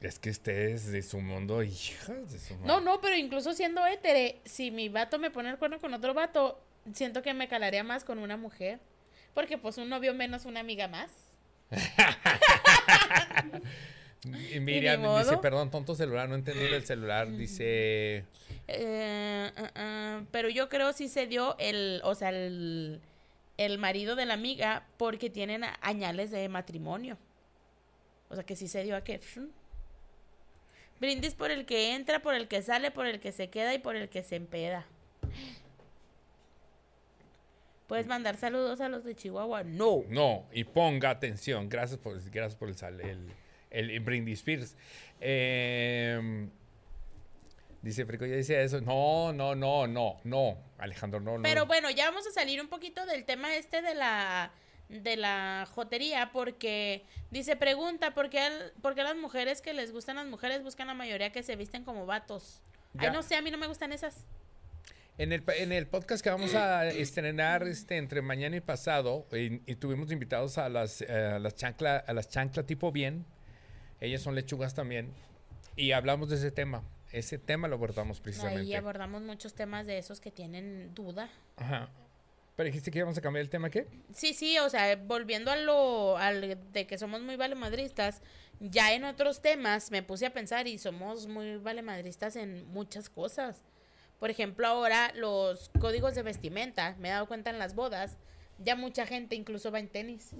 Es 0.00 0.18
que 0.18 0.30
ustedes 0.30 0.90
de 0.90 1.02
su 1.02 1.20
mundo, 1.20 1.62
hijas 1.62 2.32
de 2.32 2.38
su 2.38 2.54
madre. 2.54 2.66
No, 2.66 2.80
no, 2.80 3.00
pero 3.00 3.16
incluso 3.16 3.52
siendo 3.52 3.86
hétere, 3.86 4.40
si 4.44 4.70
mi 4.70 4.88
vato 4.88 5.18
me 5.18 5.30
pone 5.30 5.50
el 5.50 5.58
cuerno 5.58 5.78
con 5.78 5.92
otro 5.92 6.14
vato, 6.14 6.58
siento 6.94 7.22
que 7.22 7.34
me 7.34 7.48
calaría 7.48 7.84
más 7.84 8.04
con 8.04 8.18
una 8.18 8.36
mujer. 8.38 8.80
Porque 9.34 9.58
pues 9.58 9.76
un 9.78 9.88
novio 9.88 10.14
menos, 10.14 10.44
una 10.46 10.60
amiga 10.60 10.88
más. 10.88 11.10
Y 14.22 14.60
Miriam 14.60 15.00
modo. 15.00 15.18
dice, 15.20 15.38
perdón, 15.38 15.70
tonto 15.70 15.94
celular, 15.94 16.28
no 16.28 16.34
entendí 16.34 16.66
el 16.66 16.84
celular. 16.84 17.30
Dice, 17.30 18.24
Eh, 18.68 19.50
ah, 19.56 19.70
ah, 19.74 20.22
pero 20.30 20.50
yo 20.50 20.68
creo 20.68 20.92
sí 20.92 21.08
se 21.08 21.26
dio 21.26 21.56
el, 21.58 22.02
o 22.04 22.14
sea, 22.14 22.28
el, 22.28 23.00
el 23.60 23.76
marido 23.76 24.16
de 24.16 24.24
la 24.24 24.34
amiga 24.34 24.86
porque 24.96 25.28
tienen 25.28 25.64
añales 25.82 26.30
de 26.30 26.48
matrimonio. 26.48 27.18
O 28.30 28.34
sea, 28.34 28.42
que 28.42 28.56
sí 28.56 28.68
se 28.68 28.82
dio 28.84 28.96
a 28.96 29.04
que... 29.04 29.20
Brindis 30.98 31.34
por 31.34 31.50
el 31.50 31.66
que 31.66 31.94
entra, 31.94 32.22
por 32.22 32.34
el 32.34 32.48
que 32.48 32.62
sale, 32.62 32.90
por 32.90 33.06
el 33.06 33.20
que 33.20 33.32
se 33.32 33.50
queda 33.50 33.74
y 33.74 33.78
por 33.78 33.96
el 33.96 34.08
que 34.08 34.22
se 34.22 34.36
empeda. 34.36 34.86
¿Puedes 37.86 38.06
mandar 38.06 38.38
saludos 38.38 38.80
a 38.80 38.88
los 38.88 39.04
de 39.04 39.14
Chihuahua? 39.14 39.62
No. 39.64 40.04
no, 40.08 40.46
y 40.52 40.64
ponga 40.64 41.10
atención. 41.10 41.68
Gracias 41.68 41.98
por, 41.98 42.14
gracias 42.30 42.56
por 42.56 42.70
el, 42.70 43.00
el, 43.00 43.30
el, 43.70 43.90
el 43.90 44.00
Brindis 44.00 44.38
Spears. 44.38 44.74
Eh, 45.20 46.48
dice 47.82 48.04
Frico, 48.04 48.26
ya 48.26 48.36
dice 48.36 48.62
eso. 48.62 48.80
No, 48.80 49.32
no, 49.32 49.54
no, 49.54 49.86
no, 49.86 50.16
no. 50.24 50.58
Alejandro, 50.78 51.20
no, 51.20 51.36
no. 51.38 51.42
Pero 51.42 51.66
bueno, 51.66 51.90
ya 51.90 52.06
vamos 52.10 52.26
a 52.26 52.30
salir 52.32 52.60
un 52.60 52.68
poquito 52.68 53.04
del 53.06 53.24
tema 53.24 53.54
este 53.54 53.82
de 53.82 53.94
la 53.94 54.52
de 54.88 55.16
la 55.16 55.68
jotería 55.72 56.30
porque 56.32 57.04
dice 57.30 57.54
pregunta 57.54 58.12
¿por 58.12 58.28
qué, 58.28 58.40
al- 58.40 58.72
por 58.82 58.96
qué 58.96 59.04
las 59.04 59.14
mujeres 59.14 59.62
que 59.62 59.72
les 59.72 59.92
gustan 59.92 60.16
las 60.16 60.26
mujeres 60.26 60.64
buscan 60.64 60.88
la 60.88 60.94
mayoría 60.94 61.30
que 61.30 61.44
se 61.44 61.54
visten 61.54 61.84
como 61.84 62.06
vatos? 62.06 62.60
Ya. 62.94 63.02
Ay, 63.08 63.12
no 63.12 63.22
sé, 63.22 63.36
a 63.36 63.42
mí 63.42 63.52
no 63.52 63.58
me 63.58 63.68
gustan 63.68 63.92
esas. 63.92 64.26
En 65.16 65.32
el, 65.32 65.44
en 65.58 65.70
el 65.70 65.86
podcast 65.86 66.24
que 66.24 66.30
vamos 66.30 66.54
a 66.56 66.86
estrenar 66.88 67.62
este, 67.68 67.98
entre 67.98 68.20
mañana 68.20 68.56
y 68.56 68.60
pasado, 68.60 69.26
y, 69.32 69.60
y 69.70 69.76
tuvimos 69.76 70.10
invitados 70.10 70.58
a 70.58 70.68
las, 70.68 71.02
eh, 71.02 71.06
a 71.34 71.38
las 71.38 71.54
chancla, 71.54 71.98
a 71.98 72.12
las 72.12 72.28
chancla 72.28 72.64
tipo 72.64 72.90
bien. 72.90 73.26
Ellas 74.00 74.22
son 74.22 74.34
lechugas 74.34 74.74
también. 74.74 75.12
Y 75.76 75.92
hablamos 75.92 76.30
de 76.30 76.36
ese 76.36 76.50
tema. 76.50 76.82
Ese 77.12 77.38
tema 77.38 77.68
lo 77.68 77.74
abordamos 77.74 78.18
Ahí 78.18 78.22
precisamente. 78.22 78.76
abordamos 78.76 79.22
muchos 79.22 79.54
temas 79.54 79.86
de 79.86 79.98
esos 79.98 80.20
que 80.20 80.30
tienen 80.30 80.94
duda. 80.94 81.28
Ajá. 81.56 81.90
Pero 82.56 82.66
dijiste 82.66 82.90
que 82.90 82.98
íbamos 82.98 83.16
a 83.16 83.20
cambiar 83.22 83.42
el 83.42 83.48
tema, 83.50 83.70
¿qué? 83.70 83.86
Sí, 84.12 84.34
sí, 84.34 84.58
o 84.58 84.68
sea, 84.68 84.94
volviendo 84.96 85.50
a 85.50 85.56
lo 85.56 86.18
al 86.18 86.58
de 86.72 86.86
que 86.86 86.98
somos 86.98 87.22
muy 87.22 87.36
valemadristas, 87.36 88.20
ya 88.60 88.92
en 88.92 89.04
otros 89.04 89.40
temas 89.40 89.90
me 89.90 90.02
puse 90.02 90.26
a 90.26 90.32
pensar 90.32 90.66
y 90.66 90.76
somos 90.76 91.26
muy 91.26 91.56
valemadristas 91.56 92.36
en 92.36 92.70
muchas 92.70 93.08
cosas. 93.08 93.64
Por 94.18 94.28
ejemplo, 94.28 94.66
ahora 94.66 95.10
los 95.14 95.70
códigos 95.80 96.14
de 96.14 96.22
vestimenta, 96.22 96.94
me 96.98 97.08
he 97.08 97.12
dado 97.12 97.26
cuenta 97.26 97.48
en 97.48 97.58
las 97.58 97.74
bodas, 97.74 98.18
ya 98.58 98.76
mucha 98.76 99.06
gente 99.06 99.34
incluso 99.34 99.72
va 99.72 99.78
en 99.78 99.88
tenis. 99.88 100.34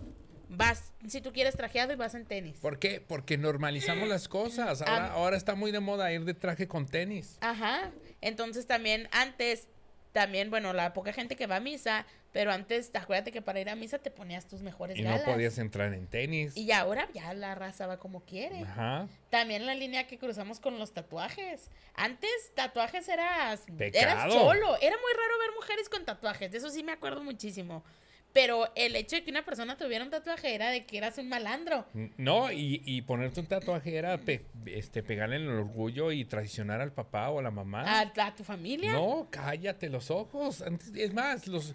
Vas, 0.53 0.92
si 1.07 1.20
tú 1.20 1.32
quieres 1.32 1.57
trajeado 1.57 1.92
y 1.92 1.96
vas 1.96 2.14
en 2.14 2.26
tenis. 2.26 2.57
¿Por 2.61 2.78
qué? 2.80 3.01
Porque 3.01 3.38
normalizamos 3.38 4.09
las 4.09 4.26
cosas. 4.28 4.82
Ahora, 4.82 5.07
Ah. 5.07 5.12
ahora 5.12 5.36
está 5.36 5.55
muy 5.55 5.70
de 5.70 5.78
moda 5.80 6.12
ir 6.12 6.24
de 6.24 6.34
traje 6.34 6.66
con 6.66 6.86
tenis. 6.86 7.38
Ajá. 7.40 7.90
Entonces 8.20 8.66
también 8.66 9.09
antes, 9.12 9.68
también, 10.12 10.51
bueno, 10.51 10.72
la 10.72 10.92
poca 10.92 11.12
gente 11.12 11.36
que 11.36 11.46
va 11.46 11.57
a 11.57 11.61
misa, 11.61 12.05
pero 12.32 12.51
antes, 12.53 12.90
acuérdate 12.94 13.30
que 13.30 13.42
para 13.42 13.61
ir 13.61 13.68
a 13.70 13.76
misa 13.76 13.98
te 13.98 14.11
ponías 14.11 14.46
tus 14.48 14.61
mejores 14.62 14.98
Y 14.98 15.03
galas. 15.05 15.24
no 15.26 15.32
podías 15.32 15.57
entrar 15.59 15.94
en 15.94 16.09
tenis. 16.09 16.57
Y 16.57 16.72
ahora 16.72 17.09
ya 17.14 17.32
la 17.32 17.55
raza 17.55 17.86
va 17.86 17.98
como 17.98 18.20
quiere. 18.24 18.62
Ajá. 18.62 19.07
También 19.30 19.66
la 19.66 19.74
línea 19.76 20.09
que 20.09 20.18
cruzamos 20.18 20.59
con 20.59 20.80
los 20.80 20.92
tatuajes. 20.92 21.68
Antes 21.94 22.30
tatuajes 22.57 23.09
eras, 23.09 23.62
eras 23.68 23.78
Pecado. 23.78 24.32
cholo. 24.32 24.76
Era 24.80 24.96
muy 24.96 25.12
raro 25.12 25.38
ver 25.38 25.51
mujeres 25.57 25.88
con 25.88 26.05
tatuajes. 26.05 26.51
De 26.51 26.59
eso 26.59 26.70
sí 26.70 26.82
me 26.82 26.90
acuerdo 26.92 27.22
muchísimo. 27.22 27.84
Pero 28.33 28.70
el 28.76 28.95
hecho 28.95 29.16
de 29.16 29.24
que 29.24 29.31
una 29.31 29.45
persona 29.45 29.76
tuviera 29.76 30.05
un 30.05 30.11
tatuaje 30.11 30.55
era 30.55 30.70
de 30.70 30.85
que 30.87 30.99
eras 30.99 31.18
un 31.18 31.28
malandro. 31.28 31.85
No, 32.16 32.53
y, 32.53 32.81
y 32.85 33.03
ponerte 33.03 33.41
un 33.41 33.47
tatuaje 33.47 33.97
era 33.97 34.16
pe- 34.18 34.45
este, 34.66 35.03
pegarle 35.03 35.37
en 35.37 35.43
el 35.43 35.49
orgullo 35.51 36.12
y 36.12 36.24
traicionar 36.24 36.81
al 36.81 36.93
papá 36.93 37.28
o 37.31 37.41
a 37.41 37.43
la 37.43 37.51
mamá. 37.51 37.83
A, 38.01 38.03
a 38.03 38.35
tu 38.37 38.45
familia. 38.45 38.93
No, 38.93 39.26
cállate 39.31 39.89
los 39.89 40.11
ojos. 40.12 40.62
Antes- 40.62 40.93
Es 40.95 41.12
más, 41.12 41.49
los 41.49 41.74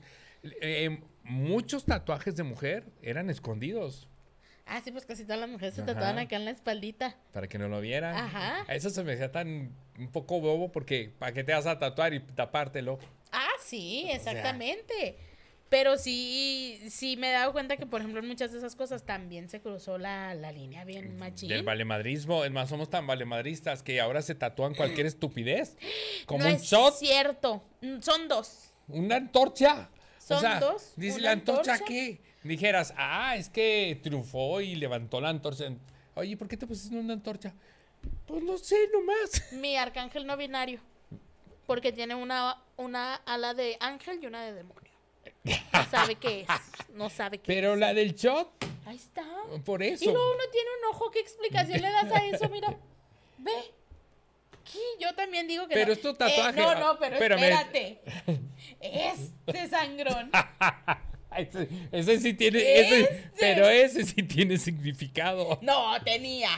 eh, 0.62 1.02
muchos 1.24 1.84
tatuajes 1.86 2.36
de 2.36 2.44
mujer 2.44 2.86
eran 3.02 3.30
escondidos 3.30 4.08
Ah, 4.68 4.82
sí, 4.84 4.92
pues 4.92 5.06
casi 5.06 5.24
todas 5.26 5.40
las 5.40 5.50
mujeres 5.50 5.76
se 5.76 5.84
tatuaban 5.84 6.18
acá 6.18 6.38
en 6.38 6.46
la 6.46 6.50
espaldita. 6.52 7.16
para 7.34 7.48
que 7.48 7.60
no 7.60 7.68
lo 7.68 7.82
vieran. 7.82 8.16
Ajá. 8.16 8.66
A 8.68 8.74
Eso 8.74 8.90
se 8.90 9.04
me 9.04 9.14
hacía 9.14 9.32
tan 9.32 9.76
un 10.00 10.12
poco 10.12 10.40
bobo 10.40 10.72
porque 10.72 11.12
¿para 11.20 11.34
qué 11.34 11.44
te 11.44 11.54
vas 11.54 11.68
a 11.68 11.78
tatuar 11.78 12.16
y 12.16 12.20
tapártelo? 12.20 12.98
Ah, 13.32 13.48
sí, 13.60 14.08
sea. 14.24 14.42
Pero 15.70 15.98
sí, 15.98 16.80
sí 16.90 17.18
me 17.18 17.30
he 17.30 17.34
dado 17.34 17.52
cuenta 17.52 17.76
que, 17.76 17.86
por 17.88 18.00
ejemplo, 18.02 18.20
en 18.22 18.28
muchas 18.28 18.52
de 18.52 18.60
esas 18.60 18.76
cosas 18.76 19.04
también 19.04 19.50
se 19.50 19.62
cruzó 19.62 19.98
la, 19.98 20.36
la 20.36 20.52
línea 20.52 20.86
bien 20.86 21.18
machín. 21.18 21.50
Del 21.50 21.64
valemadrismo. 21.64 22.46
Es 22.46 22.52
más, 22.52 22.70
somos 22.70 22.90
tan 22.90 23.08
valemadristas 23.08 23.82
que 23.82 24.00
ahora 24.00 24.22
se 24.22 24.36
tatúan 24.36 24.76
cualquier 24.76 25.08
estupidez. 25.08 25.76
Como 26.28 26.44
no 26.44 26.50
un 26.50 26.56
es 26.56 26.64
shot, 26.64 26.94
cierto. 26.96 27.64
Mm, 27.82 28.00
Son 28.02 28.28
dos. 28.28 28.74
una 28.88 29.16
antorcha. 29.16 29.90
Son 30.20 30.38
o 30.38 30.40
sea, 30.40 30.60
dos, 30.60 30.94
Dice 30.96 31.20
la 31.22 31.32
antorcha, 31.32 31.74
antorcha. 31.74 31.86
qué? 31.94 32.22
Dijeras, 32.44 32.94
ah, 32.98 33.36
es 33.36 33.50
que 33.50 34.00
triunfó 34.04 34.62
y 34.62 34.76
levantó 34.76 35.20
la 35.22 35.30
antorcha. 35.30 35.66
Oye, 36.16 36.38
¿por 36.38 36.48
qué 36.48 36.58
te 36.58 36.66
pusiste 36.68 36.96
una 36.96 37.14
antorcha? 37.14 37.54
Pues 38.28 38.44
no 38.44 38.58
sé, 38.58 38.76
nomás. 38.94 39.52
Mi 39.54 39.76
arcángel 39.78 40.26
no 40.28 40.38
binario. 40.38 40.80
Porque 41.66 41.92
tiene 41.92 42.14
una, 42.14 42.62
una 42.78 43.16
ala 43.16 43.56
de 43.56 43.78
ángel 43.80 44.20
y 44.22 44.28
una 44.28 44.44
de 44.46 44.54
demonio. 44.54 44.85
No 45.74 45.86
sabe 45.92 46.16
qué 46.16 46.42
es. 46.42 46.48
No 46.96 47.10
sabe 47.10 47.38
qué 47.38 47.44
Pero 47.48 47.74
es. 47.74 47.80
la 47.80 47.94
del 47.94 48.14
shot, 48.16 48.50
Ahí 48.86 48.96
está. 48.96 49.24
por 49.64 49.82
Y 49.84 49.88
eso. 49.90 50.06
luego 50.12 50.32
uno 50.34 50.44
tiene 50.52 50.70
un 50.82 50.96
ojo. 50.96 51.12
¿Qué 51.12 51.20
explicación 51.20 51.82
le 51.82 51.90
das 51.92 52.12
a 52.12 52.26
eso? 52.26 52.50
Mira. 52.50 52.76
Ve. 53.38 53.52
Yo 55.00 55.14
también 55.16 55.48
digo 55.48 55.68
que 55.68 55.76
Pero 55.76 55.88
no. 55.88 55.94
es 55.94 56.02
tu 56.02 56.14
tatuaje. 56.16 56.60
Eh, 56.60 56.64
no, 56.64 56.76
no, 56.76 57.00
pero 57.00 57.16
espérate. 57.18 58.02
Este 58.82 59.68
sangrón. 59.70 60.32
Ese, 61.38 61.68
ese 61.92 62.20
sí 62.22 62.34
tiene. 62.34 62.60
ese- 62.60 63.02
Este. 63.02 63.30
pero 63.38 63.68
ese 63.68 64.06
sí 64.06 64.24
tiene 64.24 64.58
significado. 64.58 65.60
No, 65.62 66.02
tenía. 66.02 66.50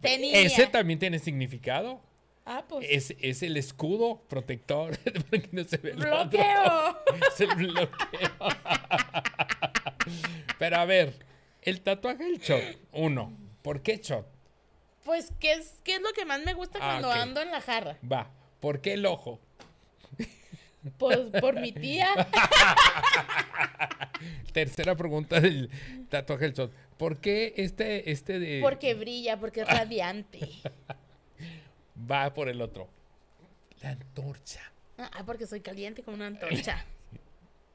Tenía. 0.00 0.38
Ese 0.38 0.68
también 0.68 1.00
tiene 1.00 1.18
significado. 1.18 2.00
Ah, 2.50 2.64
pues. 2.66 2.86
Es, 2.88 3.14
es 3.20 3.42
el 3.42 3.58
escudo 3.58 4.22
protector. 4.26 4.96
para 5.30 5.42
que 5.42 5.48
no 5.52 5.64
se 5.64 5.76
el 5.76 5.98
otro. 5.98 6.30
¡Bloqueo! 6.30 6.98
Es 7.28 7.40
el 7.42 7.54
bloqueo. 7.54 7.90
Pero 10.58 10.76
a 10.76 10.86
ver, 10.86 11.12
el 11.60 11.82
tatuaje 11.82 12.24
del 12.24 12.38
shot. 12.38 12.62
Uno. 12.92 13.36
¿Por 13.60 13.82
qué 13.82 13.98
shot? 13.98 14.26
Pues, 15.04 15.30
¿qué 15.38 15.52
es, 15.52 15.82
¿qué 15.84 15.96
es 15.96 16.00
lo 16.00 16.10
que 16.14 16.24
más 16.24 16.42
me 16.42 16.54
gusta 16.54 16.78
Ah, 16.80 17.00
cuando 17.00 17.12
ando 17.12 17.42
en 17.42 17.50
la 17.50 17.60
jarra? 17.60 17.98
Va. 18.10 18.30
¿Por 18.60 18.80
qué 18.80 18.94
el 18.94 19.04
ojo? 19.04 19.40
Pues 20.96 21.18
por 21.40 21.60
mi 21.60 21.72
tía. 21.72 22.08
Tercera 24.54 24.96
pregunta 24.96 25.38
del 25.38 25.68
tatuaje 26.08 26.46
del 26.46 26.54
shot. 26.54 26.72
¿Por 26.96 27.20
qué 27.20 27.52
este, 27.58 28.10
este 28.10 28.38
de... 28.38 28.60
Porque 28.62 28.94
brilla, 28.94 29.38
porque 29.38 29.60
es 29.60 29.68
radiante. 29.68 30.48
Va 32.10 32.32
por 32.32 32.48
el 32.48 32.60
otro. 32.60 32.88
La 33.80 33.90
antorcha. 33.90 34.60
Ah, 34.98 35.22
porque 35.24 35.46
soy 35.46 35.60
caliente 35.60 36.02
como 36.02 36.16
una 36.16 36.26
antorcha. 36.26 36.84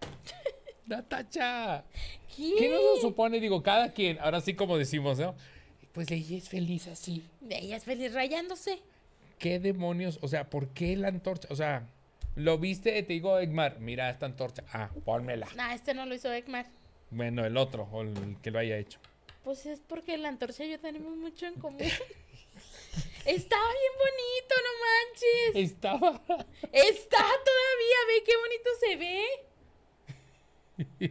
Natacha. 0.85 1.83
¿Qué? 2.35 2.53
¿Qué 2.57 2.69
nos 2.69 3.01
supone? 3.01 3.39
Digo, 3.39 3.63
cada 3.63 3.93
quien, 3.93 4.19
ahora 4.19 4.41
sí 4.41 4.53
como 4.53 4.77
decimos, 4.77 5.17
¿no? 5.17 5.35
Pues 5.93 6.11
ella 6.11 6.37
es 6.37 6.49
feliz 6.49 6.87
así. 6.87 7.23
Ella 7.49 7.77
es 7.77 7.85
feliz 7.85 8.13
rayándose. 8.13 8.79
¿Qué 9.39 9.59
demonios? 9.59 10.19
O 10.21 10.27
sea, 10.27 10.49
¿por 10.49 10.69
qué 10.69 10.95
la 10.97 11.07
antorcha? 11.07 11.47
O 11.51 11.55
sea, 11.55 11.87
lo 12.35 12.57
viste, 12.57 13.01
te 13.03 13.13
digo, 13.13 13.37
Egmar, 13.39 13.79
mira 13.79 14.09
esta 14.09 14.25
antorcha. 14.25 14.63
Ah, 14.73 14.89
pónmela. 15.05 15.47
Nah, 15.55 15.73
este 15.73 15.93
no 15.93 16.05
lo 16.05 16.15
hizo 16.15 16.31
Ekmar. 16.31 16.65
Bueno, 17.11 17.45
el 17.45 17.57
otro, 17.57 17.87
o 17.91 18.01
el 18.01 18.37
que 18.41 18.51
lo 18.51 18.59
haya 18.59 18.77
hecho. 18.77 18.99
Pues 19.43 19.65
es 19.65 19.81
porque 19.81 20.17
la 20.17 20.29
antorcha 20.29 20.65
y 20.65 20.71
yo 20.71 20.79
tenemos 20.79 21.15
mucho 21.15 21.45
en 21.45 21.55
común. 21.55 21.79
Estaba 23.25 23.63
bien 23.63 23.93
bonito, 23.99 24.55
no 24.63 24.71
manches. 24.85 25.71
Estaba. 25.71 26.21
Está 26.71 27.17
todavía, 27.17 27.99
ve 28.07 28.23
qué 28.25 28.35
bonito 28.37 28.69
se 28.79 28.95
ve. 28.97 29.23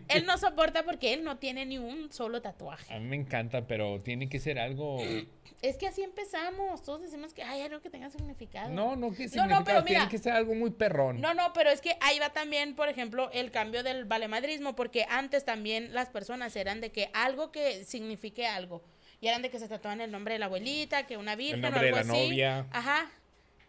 Él 0.09 0.27
no 0.27 0.37
soporta 0.39 0.83
porque 0.83 1.13
él 1.13 1.23
no 1.23 1.39
tiene 1.39 1.65
ni 1.65 1.79
un 1.79 2.13
solo 2.13 2.43
tatuaje. 2.43 2.93
A 2.93 2.99
mí 2.99 3.07
me 3.07 3.17
encanta, 3.17 3.67
pero 3.67 4.01
tiene 4.01 4.29
que 4.29 4.41
ser 4.41 4.59
algo. 4.59 4.99
Es 5.63 5.77
que 5.77 5.87
así 5.87 6.03
empezamos. 6.03 6.83
Todos 6.83 7.03
decimos 7.03 7.33
que 7.33 7.45
hay 7.45 7.63
algo 7.63 7.81
que 7.81 7.89
tenga 7.89 8.11
significado. 8.11 8.71
No, 8.71 8.97
no, 8.97 9.13
que 9.13 9.29
No, 9.29 9.47
no, 9.47 9.63
pero 9.63 9.85
tiene 9.85 10.01
mira. 10.01 10.11
que 10.11 10.19
ser 10.19 10.33
algo 10.33 10.55
muy 10.55 10.71
perrón. 10.71 11.21
No, 11.21 11.33
no, 11.35 11.53
pero 11.53 11.71
es 11.71 11.81
que 11.81 11.97
ahí 12.01 12.19
va 12.19 12.31
también, 12.31 12.75
por 12.75 12.89
ejemplo, 12.89 13.31
el 13.33 13.53
cambio 13.53 13.85
del 13.85 14.05
valemadrismo, 14.05 14.75
porque 14.75 15.07
antes 15.09 15.45
también 15.45 15.95
las 15.95 16.09
personas 16.11 16.57
eran 16.57 16.81
de 16.81 16.91
que 16.91 17.11
algo 17.15 17.53
que 17.53 17.85
signifique 17.85 18.45
algo. 18.47 18.83
Y 19.23 19.29
eran 19.29 19.41
de 19.41 19.51
que 19.51 19.59
se 19.61 19.69
tatuaban 19.69 20.01
el 20.01 20.11
nombre 20.11 20.35
de 20.35 20.41
la 20.41 20.47
abuelita, 20.47 21.07
que 21.07 21.17
una 21.17 21.37
virgen 21.37 21.61
nombre 21.63 21.81
o 21.81 21.85
algo 21.85 21.97
de 21.99 22.05
la 22.05 22.13
así. 22.13 22.27
novia. 22.29 22.67
Ajá. 22.73 23.11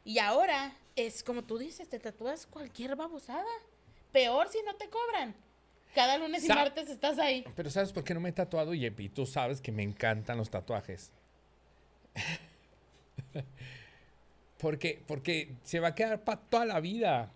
Y 0.04 0.18
ahora 0.18 0.74
es 0.96 1.24
como 1.24 1.44
tú 1.44 1.60
dices, 1.60 1.88
te 1.88 2.00
tatúas 2.00 2.48
cualquier 2.48 2.96
babosada. 2.96 3.46
Peor 4.12 4.50
si 4.50 4.58
no 4.66 4.76
te 4.76 4.90
cobran. 4.90 5.36
Cada 5.94 6.18
lunes 6.18 6.44
y 6.44 6.48
Sa- 6.48 6.56
martes 6.56 6.90
estás 6.90 7.20
ahí. 7.20 7.46
Pero 7.56 7.70
¿sabes 7.70 7.94
por 7.94 8.04
qué 8.04 8.16
no 8.16 8.20
me 8.20 8.30
he 8.30 8.34
tatuado? 8.34 8.74
Y 8.74 8.84
y 8.86 9.10
tú 9.10 9.28
sabes 9.28 9.62
que 9.62 9.72
me 9.72 9.84
encantan 9.84 10.38
los 10.40 10.50
tatuajes. 10.50 11.12
porque, 14.60 15.04
porque 15.08 15.54
se 15.64 15.80
va 15.80 15.90
a 15.90 15.96
quedar 15.96 16.24
para 16.24 16.42
toda 16.42 16.66
la 16.66 16.80
vida. 16.80 17.32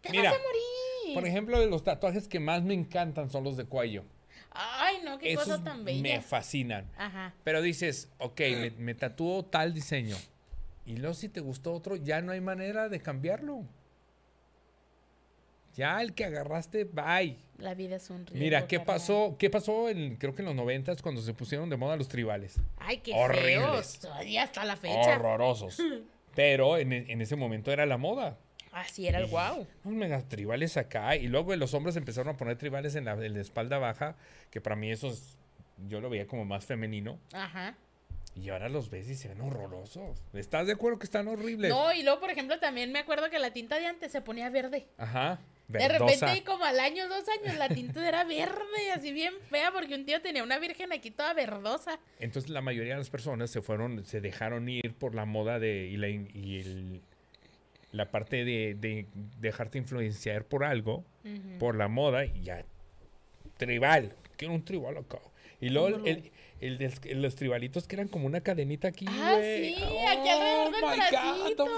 Te 0.00 0.10
Mira, 0.10 0.30
vas 0.32 0.40
a 0.40 0.42
morir. 0.42 1.14
Por 1.14 1.26
ejemplo, 1.26 1.64
los 1.66 1.84
tatuajes 1.84 2.26
que 2.28 2.40
más 2.40 2.62
me 2.64 2.74
encantan 2.74 3.30
son 3.30 3.44
los 3.44 3.56
de 3.56 3.66
cuello. 3.66 4.04
Ay, 4.52 4.98
no, 5.04 5.18
qué 5.18 5.32
Esos 5.32 5.44
cosa 5.44 5.62
tan 5.62 5.84
bella. 5.84 6.02
me 6.02 6.20
fascinan. 6.20 6.90
Ajá. 6.96 7.34
Pero 7.44 7.62
dices, 7.62 8.10
ok, 8.18 8.40
me, 8.40 8.70
me 8.72 8.94
tatúo 8.94 9.44
tal 9.44 9.72
diseño. 9.74 10.16
Y 10.86 10.96
luego 10.96 11.14
si 11.14 11.28
te 11.28 11.40
gustó 11.40 11.72
otro, 11.72 11.96
ya 11.96 12.20
no 12.20 12.32
hay 12.32 12.40
manera 12.40 12.88
de 12.88 13.00
cambiarlo. 13.00 13.64
Ya 15.76 16.00
el 16.02 16.14
que 16.14 16.24
agarraste, 16.24 16.84
bye. 16.84 17.36
La 17.58 17.74
vida 17.74 17.96
es 17.96 18.10
un 18.10 18.26
riesgo. 18.26 18.38
Mira, 18.38 18.66
¿qué 18.66 18.80
pasó? 18.80 19.36
¿Qué 19.38 19.48
pasó 19.50 19.88
en, 19.88 20.16
creo 20.16 20.34
que 20.34 20.42
en 20.42 20.46
los 20.46 20.54
noventas 20.54 21.00
cuando 21.00 21.22
se 21.22 21.32
pusieron 21.32 21.70
de 21.70 21.76
moda 21.76 21.96
los 21.96 22.08
tribales? 22.08 22.56
Ay, 22.78 22.98
qué 22.98 23.12
Horribles. 23.14 23.44
feos. 23.44 23.98
Todavía 24.00 24.42
hasta 24.42 24.64
la 24.64 24.76
fecha. 24.76 25.16
Horrorosos. 25.16 25.78
Pero 26.34 26.76
en, 26.76 26.92
en 26.92 27.20
ese 27.20 27.36
momento 27.36 27.70
era 27.70 27.86
la 27.86 27.98
moda. 27.98 28.36
Así 28.72 29.06
era 29.08 29.18
el 29.18 29.26
wow. 29.26 29.66
Unos 29.84 29.98
mega 29.98 30.20
tribales 30.22 30.76
acá. 30.76 31.16
Y 31.16 31.26
luego 31.28 31.54
los 31.56 31.74
hombres 31.74 31.96
empezaron 31.96 32.34
a 32.34 32.36
poner 32.36 32.56
tribales 32.56 32.94
en 32.94 33.04
la, 33.04 33.12
en 33.12 33.34
la 33.34 33.40
espalda 33.40 33.78
baja, 33.78 34.16
que 34.50 34.60
para 34.60 34.76
mí 34.76 34.90
eso 34.90 35.08
es- 35.08 35.36
yo 35.88 36.00
lo 36.00 36.10
veía 36.10 36.26
como 36.26 36.44
más 36.44 36.64
femenino. 36.66 37.18
Ajá. 37.32 37.74
Y 38.36 38.48
ahora 38.50 38.68
los 38.68 38.90
ves 38.90 39.08
y 39.08 39.16
se 39.16 39.28
ven 39.28 39.40
horrorosos. 39.40 40.22
¿Estás 40.34 40.66
de 40.66 40.74
acuerdo 40.74 40.98
que 40.98 41.04
están 41.04 41.26
horribles? 41.26 41.68
No, 41.70 41.92
y 41.92 42.02
luego, 42.04 42.20
por 42.20 42.30
ejemplo, 42.30 42.58
también 42.60 42.92
me 42.92 43.00
acuerdo 43.00 43.28
que 43.28 43.38
la 43.40 43.52
tinta 43.52 43.78
de 43.78 43.86
antes 43.86 44.12
se 44.12 44.20
ponía 44.20 44.48
verde. 44.50 44.86
Ajá. 44.98 45.40
De 45.66 45.78
verdosa. 45.78 46.26
repente, 46.26 46.44
como 46.44 46.64
al 46.64 46.78
año, 46.80 47.08
dos 47.08 47.24
años, 47.28 47.56
la 47.56 47.68
tinta 47.68 48.06
era 48.06 48.24
verde, 48.24 48.92
así 48.94 49.12
bien 49.12 49.34
fea, 49.50 49.70
porque 49.72 49.94
un 49.94 50.04
tío 50.04 50.20
tenía 50.20 50.42
una 50.42 50.58
virgen 50.58 50.92
aquí 50.92 51.10
toda 51.10 51.32
verdosa. 51.32 51.98
Entonces 52.18 52.50
la 52.50 52.60
mayoría 52.60 52.92
de 52.94 52.98
las 52.98 53.10
personas 53.10 53.50
se 53.50 53.62
fueron, 53.62 54.04
se 54.04 54.20
dejaron 54.20 54.68
ir 54.68 54.94
por 54.94 55.14
la 55.14 55.24
moda 55.26 55.58
de 55.60 55.86
y 55.86 55.96
la, 55.96 56.08
y 56.08 56.60
el- 56.60 57.02
la 57.92 58.10
parte 58.10 58.44
de, 58.44 58.74
de 58.78 59.06
dejarte 59.40 59.78
influenciar 59.78 60.44
por 60.44 60.64
algo, 60.64 61.04
por 61.58 61.74
la 61.76 61.88
moda 61.88 62.24
y 62.24 62.42
ya 62.42 62.64
tribal, 63.56 64.14
que 64.36 64.46
era 64.46 64.54
un 64.54 64.64
tribal 64.64 64.96
acá. 64.96 65.18
Y 65.60 65.68
luego 65.70 65.88
el, 65.88 66.06
el- 66.06 66.32
el 66.60 66.76
de 66.78 66.92
el- 67.04 67.22
los 67.22 67.36
tribalitos 67.36 67.86
que 67.86 67.96
eran 67.96 68.08
como 68.08 68.26
una 68.26 68.42
cadenita 68.42 68.88
aquí, 68.88 69.06
Ah, 69.08 69.38
sí, 69.42 69.74
aquí 69.76 70.28
alrededor 70.28 70.72
del 70.72 70.80
my 70.82 70.88
God, 70.88 71.10
bracito. 71.10 71.64
don't 71.64 71.72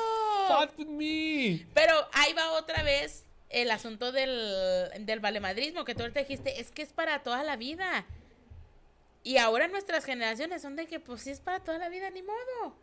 fuck 0.49 0.79
with 0.79 0.87
me. 0.89 1.67
Pero 1.73 1.95
ahí 2.13 2.33
va 2.33 2.53
otra 2.53 2.83
vez 2.83 3.25
el 3.51 3.71
asunto 3.71 4.11
del, 4.13 4.89
del 5.07 5.21
valemadrismo, 5.21 5.85
que 5.85 5.95
tú 5.95 6.03
ahorita 6.03 6.21
dijiste, 6.21 6.61
es 6.61 6.71
que 6.73 6.83
es 6.83 6.93
para 6.93 7.23
toda 7.23 7.43
la 7.45 7.57
vida. 7.57 8.07
Y 9.25 9.37
ahora 9.37 9.69
nuestras 9.69 10.05
generaciones 10.05 10.63
son 10.63 10.75
de 10.75 10.87
que, 10.87 10.99
pues 10.99 11.23
sí 11.23 11.31
es 11.31 11.41
para 11.41 11.61
toda 11.61 11.79
la 11.79 11.89
vida, 11.89 12.11
ni 12.11 12.23
modo. 12.23 12.75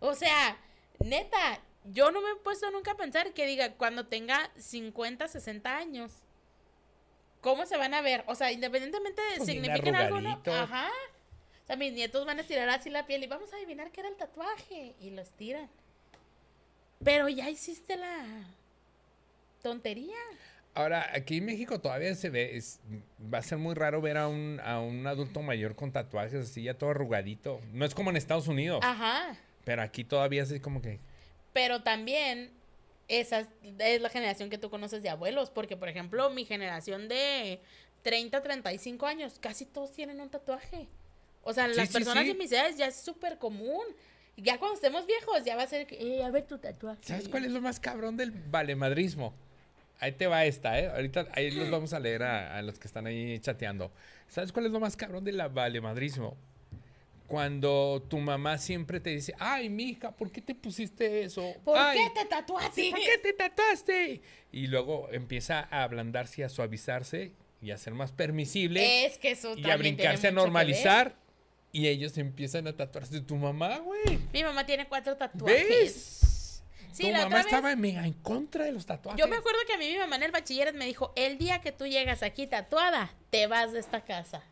O 0.00 0.14
sea, 0.14 0.58
neta, 1.02 1.60
yo 1.84 2.10
no 2.10 2.20
me 2.20 2.30
he 2.30 2.36
puesto 2.36 2.70
nunca 2.70 2.92
a 2.92 2.96
pensar 2.96 3.32
que 3.32 3.46
diga, 3.46 3.74
cuando 3.74 4.06
tenga 4.06 4.50
50, 4.56 5.28
60 5.28 5.76
años, 5.76 6.12
¿cómo 7.40 7.66
se 7.66 7.76
van 7.76 7.94
a 7.94 8.00
ver? 8.02 8.24
O 8.26 8.34
sea, 8.34 8.52
independientemente 8.52 9.20
de 9.22 9.36
Pues 9.38 9.48
signifiquen 9.48 9.94
algo, 9.94 10.20
¿no? 10.20 10.42
Ajá. 10.46 10.88
O 11.64 11.66
sea, 11.66 11.76
mis 11.76 11.92
nietos 11.92 12.26
van 12.26 12.38
a 12.38 12.42
estirar 12.42 12.68
así 12.68 12.90
la 12.90 13.06
piel 13.06 13.22
y 13.22 13.26
vamos 13.28 13.52
a 13.52 13.56
adivinar 13.56 13.90
qué 13.92 14.00
era 14.00 14.08
el 14.08 14.16
tatuaje. 14.16 14.94
Y 15.00 15.10
lo 15.10 15.22
estiran. 15.22 15.68
Pero 17.02 17.28
ya 17.28 17.48
hiciste 17.48 17.96
la 17.96 18.44
tontería. 19.62 20.16
Ahora, 20.74 21.10
aquí 21.14 21.38
en 21.38 21.46
México 21.46 21.80
todavía 21.80 22.14
se 22.14 22.30
ve, 22.30 22.56
es- 22.56 22.80
va 23.32 23.38
a 23.38 23.42
ser 23.42 23.58
muy 23.58 23.74
raro 23.74 24.00
ver 24.00 24.16
a 24.16 24.28
un, 24.28 24.60
a 24.64 24.80
un 24.80 25.06
adulto 25.06 25.42
mayor 25.42 25.74
con 25.74 25.92
tatuajes 25.92 26.48
así 26.48 26.62
ya 26.62 26.74
todo 26.74 26.90
arrugadito. 26.90 27.60
No 27.72 27.84
es 27.84 27.94
como 27.94 28.10
en 28.10 28.16
Estados 28.16 28.46
Unidos, 28.48 28.80
Ajá. 28.84 29.36
pero 29.64 29.82
aquí 29.82 30.04
todavía 30.04 30.42
es 30.42 30.60
como 30.60 30.80
que... 30.80 31.00
Pero 31.52 31.82
también 31.82 32.50
esa 33.08 33.40
es- 33.40 34.00
la 34.00 34.08
generación 34.08 34.50
que 34.50 34.58
tú 34.58 34.70
conoces 34.70 35.02
de 35.02 35.08
abuelos. 35.08 35.50
Porque, 35.50 35.76
por 35.76 35.88
ejemplo, 35.88 36.30
mi 36.30 36.44
generación 36.44 37.08
de 37.08 37.60
30, 38.02 38.42
35 38.42 39.06
años, 39.06 39.38
casi 39.40 39.66
todos 39.66 39.92
tienen 39.92 40.20
un 40.20 40.30
tatuaje. 40.30 40.88
O 41.42 41.52
sea, 41.52 41.68
Sí, 41.68 41.74
las 41.74 41.88
sí, 41.88 41.94
personas 41.94 42.22
sí. 42.24 42.28
de 42.28 42.34
mis 42.34 42.52
edades 42.52 42.76
ya 42.76 42.86
es 42.86 42.96
súper 42.96 43.38
común. 43.38 43.82
Ya 44.36 44.58
cuando 44.58 44.74
estemos 44.74 45.06
viejos, 45.06 45.44
ya 45.44 45.56
va 45.56 45.64
a 45.64 45.66
ser 45.66 45.86
que, 45.86 45.96
eh, 46.18 46.22
a 46.24 46.30
ver 46.30 46.46
tu 46.46 46.58
tatuaje. 46.58 47.00
¿Sabes 47.02 47.28
cuál 47.28 47.44
es 47.44 47.50
lo 47.50 47.60
más 47.60 47.80
cabrón 47.80 48.16
del 48.16 48.30
valemadrismo? 48.30 49.34
Ahí 49.98 50.12
te 50.12 50.26
va 50.26 50.46
esta, 50.46 50.78
¿eh? 50.78 50.88
Ahorita 50.88 51.26
ahí 51.32 51.50
los 51.50 51.70
vamos 51.70 51.92
a 51.92 52.00
leer 52.00 52.22
a, 52.22 52.56
a 52.56 52.62
los 52.62 52.78
que 52.78 52.86
están 52.86 53.06
ahí 53.06 53.38
chateando. 53.40 53.90
¿Sabes 54.28 54.50
cuál 54.50 54.64
es 54.66 54.72
lo 54.72 54.80
más 54.80 54.96
cabrón 54.96 55.24
del 55.24 55.36
valemadrismo? 55.48 56.36
Cuando 57.30 58.04
tu 58.08 58.18
mamá 58.18 58.58
siempre 58.58 58.98
te 58.98 59.10
dice, 59.10 59.32
ay, 59.38 59.68
mija, 59.68 60.10
¿por 60.10 60.32
qué 60.32 60.40
te 60.40 60.52
pusiste 60.52 61.22
eso? 61.22 61.54
¿Por 61.64 61.78
Ay, 61.78 61.96
qué 61.96 62.10
te 62.10 62.26
tatuaste? 62.26 62.90
¿Por 62.90 62.98
qué 62.98 63.18
te 63.22 63.32
tatuaste? 63.34 64.20
Y 64.50 64.66
luego 64.66 65.08
empieza 65.12 65.60
a 65.70 65.84
ablandarse 65.84 66.40
y 66.40 66.44
a 66.44 66.48
suavizarse 66.48 67.30
y 67.62 67.70
a 67.70 67.78
ser 67.78 67.94
más 67.94 68.10
permisible 68.10 69.06
Es 69.06 69.16
que 69.18 69.30
eso 69.30 69.56
y 69.56 69.70
a 69.70 69.76
brincarse 69.76 70.26
a 70.26 70.32
normalizar. 70.32 71.14
Y 71.70 71.86
ellos 71.86 72.18
empiezan 72.18 72.66
a 72.66 72.72
tatuarse. 72.74 73.20
Tu 73.20 73.36
mamá, 73.36 73.78
güey. 73.78 74.18
Mi 74.32 74.42
mamá 74.42 74.66
tiene 74.66 74.88
cuatro 74.88 75.16
tatuajes. 75.16 75.68
¿Ves? 75.68 76.62
Sí, 76.90 77.04
tu 77.04 77.10
la 77.12 77.18
mamá 77.18 77.36
vez- 77.36 77.46
estaba 77.46 77.76
mega 77.76 78.04
en 78.04 78.14
contra 78.14 78.64
de 78.64 78.72
los 78.72 78.86
tatuajes. 78.86 79.20
Yo 79.20 79.28
me 79.28 79.36
acuerdo 79.36 79.60
que 79.68 79.74
a 79.74 79.78
mí 79.78 79.86
mi 79.88 79.98
mamá 79.98 80.16
en 80.16 80.24
el 80.24 80.32
bachilleres 80.32 80.74
me 80.74 80.84
dijo, 80.84 81.12
el 81.14 81.38
día 81.38 81.60
que 81.60 81.70
tú 81.70 81.86
llegas 81.86 82.24
aquí 82.24 82.48
tatuada, 82.48 83.14
te 83.30 83.46
vas 83.46 83.70
de 83.70 83.78
esta 83.78 84.00
casa. 84.00 84.42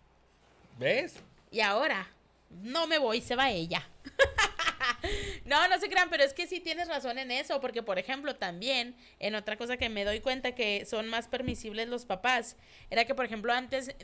¿Ves? 0.78 1.16
Y 1.50 1.58
ahora, 1.58 2.06
no 2.50 2.86
me 2.86 2.98
voy, 2.98 3.20
se 3.20 3.36
va 3.36 3.50
ella. 3.50 3.86
no, 5.44 5.68
no 5.68 5.78
se 5.78 5.88
crean, 5.88 6.10
pero 6.10 6.24
es 6.24 6.32
que 6.32 6.46
sí 6.46 6.60
tienes 6.60 6.88
razón 6.88 7.18
en 7.18 7.30
eso, 7.30 7.60
porque 7.60 7.82
por 7.82 7.98
ejemplo 7.98 8.36
también, 8.36 8.96
en 9.18 9.34
otra 9.34 9.56
cosa 9.56 9.76
que 9.76 9.88
me 9.88 10.04
doy 10.04 10.20
cuenta 10.20 10.52
que 10.52 10.84
son 10.86 11.08
más 11.08 11.28
permisibles 11.28 11.88
los 11.88 12.04
papás, 12.06 12.56
era 12.90 13.04
que 13.04 13.14
por 13.14 13.24
ejemplo 13.24 13.52
antes, 13.52 13.94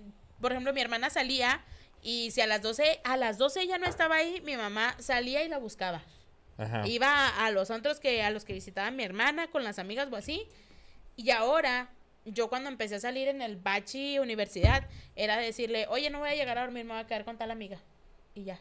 por 0.40 0.52
ejemplo 0.52 0.72
mi 0.72 0.80
hermana 0.80 1.10
salía 1.10 1.64
y 2.02 2.30
si 2.32 2.40
a 2.40 2.46
las 2.46 2.62
12, 2.62 3.00
a 3.02 3.16
las 3.16 3.38
12 3.38 3.62
ella 3.62 3.78
no 3.78 3.86
estaba 3.86 4.16
ahí, 4.16 4.40
mi 4.42 4.56
mamá 4.56 4.94
salía 4.98 5.42
y 5.42 5.48
la 5.48 5.58
buscaba. 5.58 6.02
Ajá. 6.56 6.86
Iba 6.86 7.28
a 7.28 7.50
los 7.50 7.70
antros 7.70 7.98
que 7.98 8.22
a 8.22 8.30
los 8.30 8.44
que 8.44 8.52
visitaba 8.52 8.90
mi 8.90 9.02
hermana 9.02 9.48
con 9.48 9.64
las 9.64 9.78
amigas 9.78 10.08
o 10.12 10.16
así. 10.16 10.46
Y 11.16 11.30
ahora, 11.30 11.90
yo 12.24 12.48
cuando 12.48 12.68
empecé 12.68 12.96
a 12.96 13.00
salir 13.00 13.28
en 13.28 13.42
el 13.42 13.56
bachi 13.56 14.18
universidad, 14.18 14.86
era 15.16 15.36
decirle, 15.36 15.86
oye, 15.88 16.10
no 16.10 16.20
voy 16.20 16.28
a 16.28 16.34
llegar 16.34 16.58
a 16.58 16.62
dormir, 16.62 16.84
me 16.84 16.92
voy 16.92 17.02
a 17.02 17.06
quedar 17.06 17.24
con 17.24 17.38
tal 17.38 17.50
amiga. 17.50 17.80
Y 18.34 18.44
ya. 18.44 18.60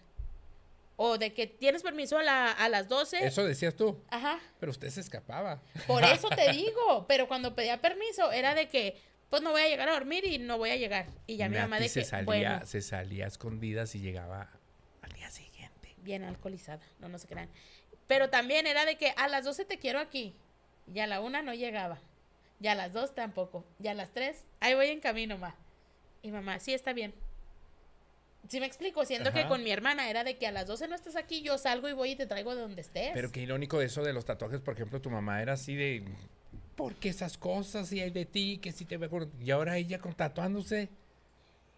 O 0.95 1.17
de 1.17 1.34
que 1.34 1.47
tienes 1.47 1.82
permiso 1.82 2.17
a, 2.17 2.24
la- 2.24 2.51
a 2.51 2.69
las 2.69 2.88
12. 2.88 3.26
Eso 3.26 3.43
decías 3.43 3.76
tú. 3.76 3.99
Ajá. 4.09 4.39
Pero 4.59 4.71
usted 4.71 4.89
se 4.89 5.01
escapaba. 5.01 5.61
Por 5.88 6.03
eso 6.05 6.30
te 6.30 6.51
digo. 6.51 7.05
Pero 7.07 7.28
cuando 7.28 7.55
pedía 7.55 7.82
permiso, 7.82 8.32
era 8.32 8.53
de 8.53 8.67
que, 8.69 8.99
pues 9.30 9.41
no 9.41 9.51
voy 9.51 9.61
a 9.61 9.67
llegar 9.67 9.89
a 9.89 9.93
dormir 9.93 10.24
y 10.26 10.38
no 10.38 10.57
voy 10.59 10.69
a 10.69 10.76
llegar. 10.76 11.07
Y 11.26 11.38
ya 11.38 11.49
mi 11.49 11.57
mamá 11.57 11.80
de 11.80 11.89
se 11.89 12.01
que, 12.01 12.05
salía, 12.05 12.26
bueno, 12.26 12.65
se 12.65 12.82
salía 12.82 13.26
a 13.26 13.28
escondidas 13.28 13.95
y 13.95 13.99
llegaba 14.01 14.49
al 15.01 15.11
día 15.13 15.30
siguiente. 15.32 15.95
bien 15.97 16.24
alcoholizada. 16.24 16.80
No, 16.99 17.09
no 17.09 17.17
se 17.17 17.28
crean. 17.28 17.49
Pero 18.05 18.30
también 18.30 18.67
era 18.67 18.86
de 18.86 18.95
que 18.97 19.13
a 19.17 19.28
las 19.28 19.45
12 19.45 19.65
te 19.65 19.80
quiero 19.80 19.99
aquí. 19.99 20.36
Y 20.93 20.99
a 20.99 21.07
la 21.07 21.21
una 21.21 21.41
no 21.41 21.53
llegaba. 21.53 21.99
Y 22.59 22.67
a 22.67 22.76
las 22.76 22.93
dos 22.93 23.15
tampoco. 23.15 23.65
Y 23.82 23.88
a 23.88 23.93
las 23.93 24.11
tres, 24.11 24.45
ahí 24.59 24.74
voy 24.76 24.88
en 24.89 24.99
camino, 24.99 25.38
ma. 25.38 25.55
Y 26.21 26.32
mamá, 26.32 26.59
sí 26.59 26.74
está 26.74 26.93
bien. 26.93 27.13
Sí 28.49 28.59
me 28.59 28.65
explico, 28.65 29.05
siendo 29.05 29.31
que 29.31 29.47
con 29.47 29.63
mi 29.63 29.71
hermana 29.71 30.09
era 30.09 30.23
de 30.23 30.37
que 30.37 30.47
a 30.47 30.51
las 30.51 30.67
12 30.67 30.87
no 30.87 30.95
estás 30.95 31.15
aquí, 31.15 31.41
yo 31.41 31.57
salgo 31.57 31.87
y 31.87 31.93
voy 31.93 32.11
y 32.11 32.15
te 32.15 32.25
traigo 32.25 32.53
de 32.55 32.61
donde 32.61 32.81
estés. 32.81 33.11
Pero 33.13 33.31
qué 33.31 33.41
irónico 33.41 33.81
eso 33.81 34.03
de 34.03 34.13
los 34.13 34.25
tatuajes. 34.25 34.61
Por 34.61 34.73
ejemplo, 34.73 35.01
tu 35.01 35.09
mamá 35.09 35.41
era 35.41 35.53
así 35.53 35.75
de. 35.75 36.03
¿Por 36.75 36.95
qué 36.95 37.09
esas 37.09 37.37
cosas? 37.37 37.91
Y 37.93 38.01
hay 38.01 38.09
de 38.09 38.25
ti, 38.25 38.59
que 38.61 38.71
si 38.71 38.85
te 38.85 38.97
veo 38.97 39.09
con-". 39.09 39.31
Y 39.39 39.51
ahora 39.51 39.77
ella 39.77 39.99
con 39.99 40.13
tatuándose. 40.13 40.89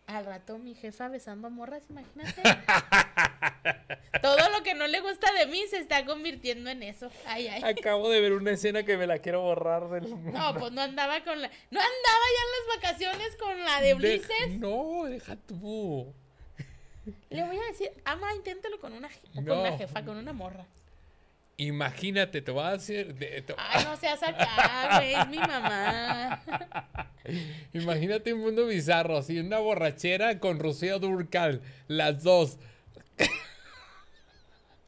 Al 0.08 0.26
rato 0.26 0.60
mi 0.60 0.76
jefa 0.76 1.08
besando 1.08 1.48
a 1.48 1.50
morras, 1.50 1.84
imagínate. 1.90 2.42
Todo 4.22 4.50
lo 4.52 4.64
que 4.64 4.76
no 4.76 4.88
le 4.88 5.02
gusta 5.02 5.32
de 5.34 5.48
mí 5.48 5.64
se 5.70 5.78
está 5.78 6.06
convirtiendo 6.06 6.70
en 6.70 6.84
eso. 6.84 7.10
Ay, 7.26 7.48
ay. 7.48 7.64
Acabo 7.64 8.10
de 8.10 8.22
ver 8.22 8.34
una 8.34 8.52
escena 8.52 8.84
que 8.84 8.98
me 8.98 9.08
la 9.08 9.20
quiero 9.20 9.42
borrar 9.42 9.90
del. 9.90 10.10
No, 10.32 10.56
pues 10.58 10.72
no 10.72 10.82
andaba 10.82 11.24
con 11.24 11.42
la. 11.42 11.48
No 11.48 11.80
andaba 11.80 12.26
ya 12.36 12.44
en 12.44 12.52
las 12.52 12.82
vacaciones 12.82 13.36
con 13.36 13.60
la 13.60 13.82
de 13.82 13.94
Ulises. 13.96 14.60
No, 14.60 15.06
deja 15.06 15.36
tú. 15.36 16.14
Le 17.30 17.44
voy 17.44 17.58
a 17.58 17.72
decir, 17.72 17.90
ama, 18.06 18.34
inténtalo 18.36 18.80
con 18.80 18.94
una, 18.94 19.10
con 19.34 19.50
una 19.50 19.78
jefa, 19.78 20.04
con 20.04 20.18
una 20.18 20.34
morra. 20.34 20.66
Imagínate, 21.58 22.42
te 22.42 22.52
va 22.52 22.70
a 22.70 22.74
hacer. 22.74 23.16
de- 23.16 23.42
te- 23.42 23.56
Ay, 23.58 23.86
no 23.86 23.96
seas 23.96 24.22
acá, 24.24 24.98
güey, 24.98 25.14
es 25.14 25.28
mi 25.30 25.38
mamá. 25.38 26.42
Imagínate 27.74 28.34
un 28.34 28.42
mundo 28.42 28.66
bizarro, 28.68 29.18
así 29.18 29.40
una 29.40 29.60
borrachera 29.60 30.40
con 30.40 30.60
Rocío 30.60 31.00
Durcal, 31.00 31.62
las 31.88 32.24
dos. 32.24 32.58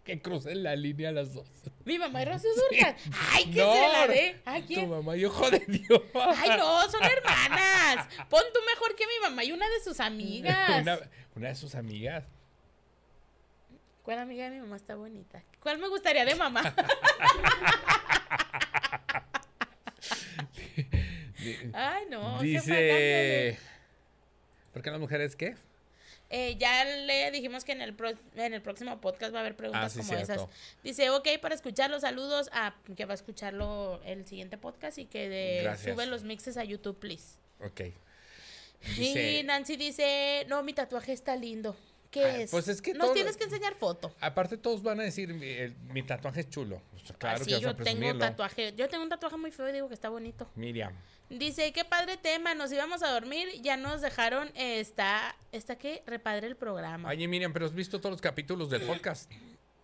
Que 0.08 0.22
crucen 0.22 0.64
la 0.64 0.76
línea 0.76 1.12
las 1.12 1.34
dos. 1.34 1.46
Mi 1.84 2.00
mamá 2.00 2.22
y 2.22 2.26
Rocío 2.26 2.50
Durcal. 2.56 2.96
Ay, 3.34 3.52
que 3.52 3.60
No, 3.60 3.74
se 3.74 3.82
la 3.82 4.08
dé. 4.08 4.42
¿A 4.46 4.60
Tu 4.62 4.66
quién? 4.68 4.90
mamá 4.90 5.18
y 5.18 5.26
ojo 5.26 5.52
de 5.52 5.60
Dios. 5.68 6.02
Ay, 6.16 6.50
no, 6.58 6.90
son 6.90 7.02
hermanas. 7.04 8.08
Pon 8.30 8.42
tú 8.54 8.60
mejor 8.74 8.96
que 8.96 9.06
mi 9.06 9.20
mamá 9.22 9.44
y 9.44 9.52
una 9.52 9.68
de 9.70 9.80
sus 9.84 10.00
amigas. 10.00 10.82
Una, 10.82 10.98
una 11.36 11.50
de 11.50 11.56
sus 11.56 11.76
amigas. 11.76 12.24
¿Cuál 14.02 14.20
amiga 14.20 14.46
de 14.46 14.52
mi 14.56 14.62
mamá 14.62 14.78
está 14.78 14.96
bonita? 14.96 15.44
¿Cuál 15.60 15.78
me 15.80 15.90
gustaría 15.90 16.24
de 16.24 16.36
mamá? 16.36 16.64
Ay, 21.74 22.06
no. 22.10 22.40
Dice. 22.42 23.58
¿Por 24.74 24.82
qué 24.82 24.92
las 24.92 25.00
mujeres 25.00 25.36
qué? 25.36 25.56
Eh, 26.30 26.58
ya 26.58 26.84
le 26.84 27.32
dijimos 27.32 27.64
que 27.64 27.72
en 27.72 27.82
el, 27.82 27.94
pro- 27.96 28.10
en 28.36 28.54
el 28.54 28.62
próximo 28.62 29.00
podcast 29.00 29.34
va 29.34 29.38
a 29.38 29.42
haber 29.42 29.56
preguntas 29.56 29.86
Ah, 29.86 29.90
sí, 29.90 30.00
como 30.00 30.10
cierto. 30.10 30.34
esas. 30.34 30.48
Dice, 30.84 31.10
ok, 31.10 31.28
para 31.42 31.56
escuchar 31.56 31.90
los 31.90 32.02
saludos, 32.02 32.50
a 32.52 32.76
que 32.98 33.06
va 33.06 33.14
a 33.14 33.16
escucharlo 33.16 34.02
el 34.04 34.28
siguiente 34.28 34.58
podcast 34.58 34.98
y 34.98 35.06
que 35.06 35.30
de, 35.30 35.78
sube 35.82 36.06
los 36.06 36.24
mixes 36.24 36.58
a 36.58 36.64
YouTube, 36.66 37.00
please. 37.00 37.38
Ok. 37.62 37.82
Y 38.98 39.42
Nancy 39.44 39.76
dice, 39.78 40.46
no, 40.50 40.64
mi 40.64 40.74
tatuaje 40.74 41.14
está 41.14 41.36
lindo. 41.36 41.76
¿Qué 42.12 42.24
Ah, 42.24 42.38
es? 42.38 42.52
pues 42.52 42.68
es 42.70 42.82
que 42.82 42.94
Nos 42.94 43.08
todo- 43.08 43.14
tienes 43.16 43.36
que 43.36 43.44
enseñar 43.46 43.76
foto. 43.76 44.14
Aparte, 44.22 44.56
todos 44.58 44.82
van 44.82 45.00
a 45.02 45.04
decir: 45.04 45.34
mi, 45.34 45.46
el- 45.48 45.76
mi 45.94 46.04
tatuaje 46.04 46.40
es 46.42 46.50
chulo. 46.50 46.82
Pues, 46.92 47.04
claro 47.18 47.36
Así 47.42 47.48
que 47.48 47.54
vas 47.56 47.62
yo 47.62 47.70
a 47.70 47.72
tengo 47.74 47.84
presumirlo. 47.84 48.20
tatuaje. 48.20 48.74
Yo 48.78 48.88
tengo 48.88 49.04
un 49.04 49.10
tatuaje 49.10 49.36
muy 49.36 49.52
feo 49.52 49.68
y 49.68 49.74
digo 49.74 49.88
que 49.90 49.94
está 49.94 50.08
bonito. 50.10 50.50
Miriam. 50.56 50.94
Dice, 51.30 51.74
qué 51.74 51.84
padre 51.84 52.16
tema, 52.18 52.56
nos 52.56 52.72
íbamos 52.72 53.04
a 53.04 53.12
dormir, 53.12 53.50
ya 53.62 53.76
nos 53.76 54.02
dejaron, 54.02 54.48
eh, 54.56 54.80
está, 54.80 55.36
está 55.52 55.78
que 55.78 56.02
repadre 56.06 56.48
el 56.48 56.56
programa. 56.56 57.10
Oye, 57.10 57.28
Miriam, 57.28 57.52
pero 57.52 57.66
has 57.66 57.74
visto 57.74 58.00
todos 58.00 58.12
los 58.12 58.22
capítulos 58.22 58.70
del 58.70 58.84
podcast. 58.84 59.30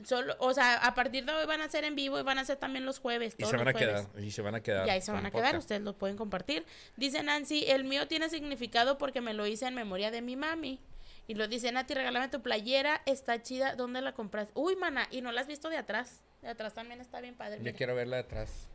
Solo, 0.06 0.36
o 0.40 0.54
sea, 0.54 0.78
a 0.86 0.96
partir 0.96 1.26
de 1.26 1.32
hoy 1.32 1.46
van 1.46 1.62
a 1.62 1.70
ser 1.70 1.84
en 1.84 1.96
vivo 1.96 2.20
y 2.20 2.24
van 2.24 2.38
a 2.38 2.46
ser 2.46 2.58
también 2.58 2.86
los 2.86 3.00
jueves. 3.00 3.36
Y 3.38 3.46
se 3.46 3.58
van 3.58 3.68
a 3.68 3.74
quedar. 3.74 4.08
Y 4.20 4.32
se 4.32 4.42
van 4.42 4.56
a 4.56 4.62
quedar. 4.62 4.88
Y 4.88 4.90
ahí 4.90 5.02
se 5.02 5.12
van 5.12 5.26
a 5.26 5.32
quedar, 5.32 5.58
ustedes 5.58 5.82
lo 5.82 5.98
pueden 5.98 6.18
compartir. 6.18 6.66
Dice 6.98 7.24
Nancy, 7.24 7.66
el 7.68 7.84
mío 7.84 8.08
tiene 8.08 8.30
significado 8.30 8.98
porque 8.98 9.22
me 9.22 9.34
lo 9.34 9.46
hice 9.46 9.68
en 9.68 9.76
memoria 9.76 10.12
de 10.12 10.22
mi 10.22 10.36
mami. 10.36 10.82
Y 11.28 11.36
lo 11.36 11.48
dice, 11.48 11.72
Nati, 11.72 11.94
regálame 11.94 12.28
tu 12.28 12.42
playera, 12.42 13.02
está 13.06 13.42
chida, 13.42 13.76
¿dónde 13.76 14.02
la 14.02 14.14
compras? 14.14 14.52
Uy, 14.56 14.76
mana, 14.76 15.08
y 15.10 15.22
no 15.22 15.32
la 15.32 15.42
has 15.42 15.48
visto 15.48 15.70
de 15.70 15.78
atrás. 15.78 16.22
De 16.42 16.50
atrás 16.50 16.74
también 16.74 17.00
está 17.00 17.22
bien 17.22 17.36
padre. 17.36 17.60
Mira. 17.60 17.72
quiero 17.74 17.96
verla 17.96 18.18
de 18.18 18.24
atrás. 18.24 18.68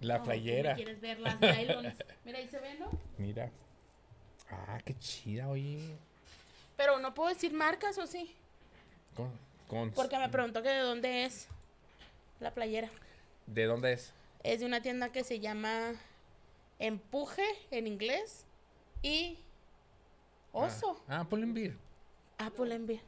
La 0.00 0.22
playera. 0.22 0.74
quieres 0.74 1.00
ver 1.00 1.20
las 1.20 1.38
nylons. 1.40 1.94
Mira, 2.24 2.38
ahí 2.38 2.48
se 2.48 2.58
ve, 2.58 2.74
¿no? 2.78 2.90
Mira. 3.18 3.50
Ah, 4.50 4.78
qué 4.84 4.98
chida, 4.98 5.48
oye. 5.48 5.78
Pero 6.76 6.98
no 6.98 7.12
puedo 7.14 7.28
decir 7.28 7.52
marcas, 7.52 7.98
¿o 7.98 8.06
sí? 8.06 8.34
Con, 9.14 9.30
con- 9.68 9.90
Porque 9.92 10.18
me 10.18 10.28
preguntó 10.28 10.62
que 10.62 10.70
de 10.70 10.80
dónde 10.80 11.24
es 11.24 11.46
la 12.40 12.50
playera. 12.52 12.88
¿De 13.46 13.64
dónde 13.66 13.92
es? 13.92 14.12
Es 14.42 14.60
de 14.60 14.66
una 14.66 14.80
tienda 14.80 15.10
que 15.12 15.22
se 15.22 15.38
llama 15.40 15.92
Empuje 16.78 17.44
en 17.70 17.86
inglés 17.86 18.44
y 19.02 19.38
Oso. 20.52 21.00
Ah, 21.08 21.20
ah 21.20 21.24
Pull&Bear. 21.28 21.74
Apple 22.38 22.74
Envy. 22.74 23.00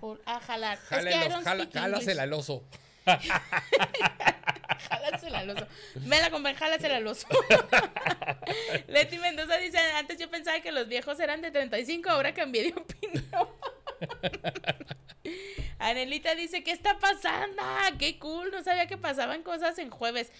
Por- 0.00 0.20
A 0.24 0.40
jalar. 0.40 0.78
Jale 0.78 1.10
es 1.10 1.16
que 1.16 1.20
I 1.20 1.24
los- 1.28 1.32
don't 1.34 1.46
jala- 1.46 1.64
speak 1.64 1.74
jálasela 1.82 2.22
al 2.22 2.32
oso. 2.32 2.62
Jálasela 4.88 5.38
al 5.40 5.50
oso. 5.50 5.66
Me 6.04 6.20
la 6.20 6.30
compré, 6.30 6.54
jálasela 6.54 6.96
al 6.96 7.06
oso. 7.06 7.26
Leti 8.88 9.18
Mendoza 9.18 9.56
dice, 9.56 9.78
antes 9.96 10.18
yo 10.18 10.28
pensaba 10.30 10.60
que 10.60 10.72
los 10.72 10.88
viejos 10.88 11.18
eran 11.20 11.40
de 11.42 11.50
35, 11.50 12.10
ahora 12.10 12.34
cambié 12.34 12.64
de 12.64 12.74
opinión. 12.80 13.48
Anelita 15.78 16.34
dice, 16.34 16.62
¿qué 16.64 16.72
está 16.72 16.98
pasando? 16.98 17.62
¡Qué 17.98 18.18
cool! 18.18 18.50
No 18.50 18.62
sabía 18.62 18.86
que 18.86 18.96
pasaban 18.96 19.42
cosas 19.42 19.78
en 19.78 19.90
jueves. 19.90 20.32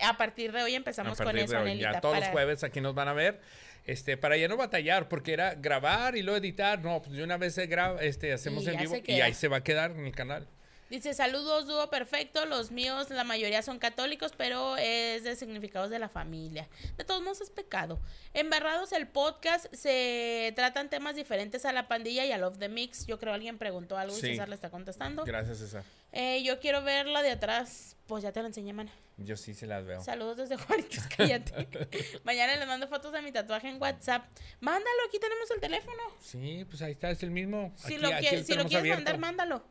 A 0.00 0.16
partir 0.16 0.52
de 0.52 0.62
hoy 0.62 0.74
empezamos 0.74 1.18
con 1.18 1.36
eso, 1.38 1.54
hoy, 1.56 1.62
Anelita. 1.62 1.92
ya 1.92 2.00
todos 2.00 2.14
para- 2.14 2.26
los 2.26 2.32
jueves 2.32 2.64
aquí 2.64 2.80
nos 2.80 2.94
van 2.94 3.08
a 3.08 3.12
ver. 3.12 3.40
Este, 3.86 4.16
para 4.16 4.36
ya 4.36 4.48
no 4.48 4.56
batallar, 4.56 5.08
porque 5.08 5.34
era 5.34 5.54
grabar 5.54 6.16
y 6.16 6.22
luego 6.22 6.38
editar. 6.38 6.80
No, 6.80 7.02
pues 7.02 7.16
de 7.16 7.22
una 7.22 7.36
vez 7.36 7.54
se 7.54 7.66
graba, 7.66 8.00
este, 8.02 8.32
hacemos 8.32 8.64
Y 8.64 8.70
en 8.70 8.78
vivo 8.78 8.96
y 9.06 9.20
ahí 9.20 9.34
se 9.34 9.48
va 9.48 9.58
a 9.58 9.62
quedar 9.62 9.90
en 9.90 10.06
el 10.06 10.14
canal. 10.14 10.48
Dice, 10.90 11.14
saludos, 11.14 11.66
dúo 11.66 11.88
perfecto. 11.90 12.44
Los 12.46 12.70
míos, 12.70 13.10
la 13.10 13.24
mayoría 13.24 13.62
son 13.62 13.78
católicos, 13.78 14.32
pero 14.36 14.76
es 14.76 15.24
de 15.24 15.34
significados 15.34 15.90
de 15.90 15.98
la 15.98 16.08
familia. 16.08 16.68
De 16.96 17.04
todos 17.04 17.22
modos 17.22 17.40
es 17.40 17.50
pecado. 17.50 17.98
Embarrados 18.34 18.92
el 18.92 19.08
podcast, 19.08 19.66
se 19.74 20.52
tratan 20.54 20.90
temas 20.90 21.16
diferentes 21.16 21.64
a 21.64 21.72
la 21.72 21.88
pandilla 21.88 22.24
y 22.26 22.32
a 22.32 22.38
Love 22.38 22.58
the 22.58 22.68
Mix. 22.68 23.06
Yo 23.06 23.18
creo 23.18 23.32
alguien 23.34 23.58
preguntó 23.58 23.96
algo 23.96 24.16
y 24.16 24.20
Sí. 24.20 24.26
César 24.28 24.48
le 24.48 24.54
está 24.54 24.70
contestando. 24.70 25.24
Gracias, 25.24 25.58
César. 25.58 25.84
Eh, 26.12 26.42
yo 26.44 26.60
quiero 26.60 26.82
ver 26.82 27.06
la 27.06 27.22
de 27.22 27.30
atrás. 27.30 27.96
Pues 28.06 28.22
ya 28.22 28.30
te 28.32 28.40
la 28.42 28.48
enseñé, 28.48 28.72
mana. 28.74 28.92
Yo 29.16 29.36
sí 29.36 29.54
se 29.54 29.66
las 29.66 29.84
veo. 29.86 30.02
Saludos 30.02 30.36
desde 30.36 30.56
Juárez, 30.56 30.86
cállate. 31.16 31.88
Mañana 32.24 32.56
les 32.56 32.66
mando 32.66 32.86
fotos 32.88 33.12
de 33.12 33.22
mi 33.22 33.32
tatuaje 33.32 33.68
en 33.68 33.80
WhatsApp. 33.80 34.26
Mándalo, 34.60 34.96
aquí 35.08 35.18
tenemos 35.18 35.50
el 35.50 35.60
teléfono. 35.60 36.02
Sí, 36.20 36.66
pues 36.68 36.82
ahí 36.82 36.92
está, 36.92 37.10
es 37.10 37.22
el 37.22 37.30
mismo. 37.30 37.72
Si 37.76 37.94
Aquí- 37.94 37.98
lo, 37.98 38.08
aquí 38.08 38.26
si 38.26 38.44
quieres 38.44 38.66
abierto, 38.74 38.94
mandar, 38.94 39.18
mándalo. 39.18 39.64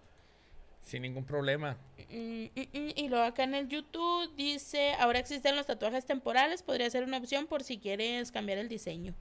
Sin 0.84 1.02
ningún 1.02 1.24
problema. 1.24 1.78
Mm, 2.10 2.44
mm, 2.44 2.50
mm, 2.74 2.92
Y 2.96 3.08
luego 3.08 3.24
acá 3.24 3.44
en 3.44 3.56
el 3.56 3.70
YouTube 3.70 4.36
dice, 4.36 4.94
ahora 5.00 5.20
existen 5.20 5.56
los 5.56 5.66
tatuajes 5.66 6.06
temporales, 6.06 6.62
podría 6.62 6.90
ser 6.90 7.04
una 7.04 7.18
opción 7.18 7.48
por 7.48 7.64
si 7.64 7.78
quieres 7.80 8.32
cambiar 8.32 8.58
el 8.58 8.68
diseño. 8.68 9.14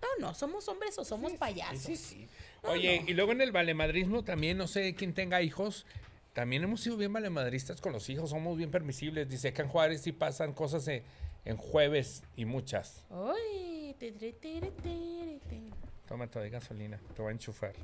No, 0.00 0.08
no, 0.26 0.34
somos 0.34 0.66
hombres 0.68 0.98
o 0.98 1.04
somos 1.04 1.32
payasos. 1.34 1.82
Sí, 1.82 1.96
sí. 1.96 2.28
Oye, 2.62 3.04
y 3.06 3.14
luego 3.14 3.32
en 3.32 3.40
el 3.42 3.52
valemadrismo 3.52 4.24
también, 4.24 4.56
no 4.58 4.66
sé 4.66 4.94
quién 4.94 5.14
tenga 5.14 5.42
hijos, 5.42 5.86
también 6.32 6.62
hemos 6.62 6.80
sido 6.80 6.96
bien 6.96 7.12
valemadristas 7.12 7.80
con 7.80 7.92
los 7.92 8.08
hijos, 8.08 8.30
somos 8.30 8.56
bien 8.56 8.70
permisibles. 8.70 9.28
Dice 9.28 9.48
acá 9.48 9.62
en 9.62 9.68
Juárez 9.68 10.00
sí 10.02 10.12
pasan 10.12 10.52
cosas 10.52 10.86
en, 10.88 11.02
en 11.44 11.56
jueves 11.56 12.22
y 12.36 12.44
muchas. 12.44 13.04
Uy, 13.10 13.94
ti, 13.98 14.12
ti, 14.12 14.32
ti, 14.32 14.60
ti, 14.60 14.70
ti, 14.82 15.40
ti. 15.48 15.70
Toma 16.08 16.26
toda 16.28 16.44
de 16.44 16.50
gasolina, 16.50 16.98
te 17.14 17.22
va 17.22 17.28
a 17.28 17.32
enchufar. 17.32 17.74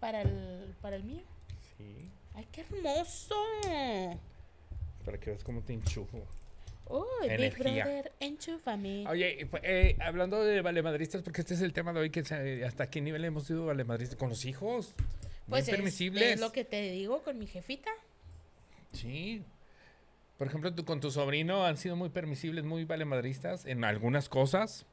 Para 0.00 0.22
el, 0.22 0.74
para 0.82 0.96
el 0.96 1.04
mío. 1.04 1.22
Sí, 1.76 2.10
Ay, 2.36 2.46
qué 2.52 2.60
hermoso. 2.60 3.34
para 5.04 5.18
que 5.18 5.30
veas 5.30 5.42
cómo 5.44 5.62
te 5.62 5.72
enchufo. 5.72 6.26
Uy, 6.88 7.28
Big. 7.36 7.56
Brother, 7.58 8.12
enchúfame. 8.20 9.06
Oye, 9.08 9.46
pues, 9.50 9.62
eh, 9.64 9.96
hablando 10.00 10.42
de 10.44 10.60
valemadristas, 10.62 11.22
porque 11.22 11.40
este 11.40 11.54
es 11.54 11.60
el 11.62 11.72
tema 11.72 11.92
de 11.92 12.00
hoy, 12.00 12.10
que 12.10 12.24
se- 12.24 12.64
hasta 12.64 12.88
qué 12.90 13.00
nivel 13.00 13.24
hemos 13.24 13.44
sido 13.46 13.66
valemadristas 13.66 14.16
con 14.18 14.28
los 14.28 14.44
hijos. 14.44 14.94
Pues 15.48 15.66
bien 15.66 15.86
es, 15.86 16.00
es 16.00 16.40
lo 16.40 16.50
que 16.52 16.64
te 16.64 16.90
digo 16.90 17.22
con 17.22 17.38
mi 17.38 17.46
jefita. 17.46 17.90
Sí. 18.92 19.42
Por 20.38 20.48
ejemplo, 20.48 20.74
tú 20.74 20.84
con 20.84 21.00
tu 21.00 21.10
sobrino 21.10 21.64
han 21.64 21.76
sido 21.76 21.96
muy 21.96 22.08
permisibles, 22.10 22.64
muy 22.64 22.84
valemadristas 22.84 23.64
en 23.64 23.84
algunas 23.84 24.28
cosas. 24.28 24.86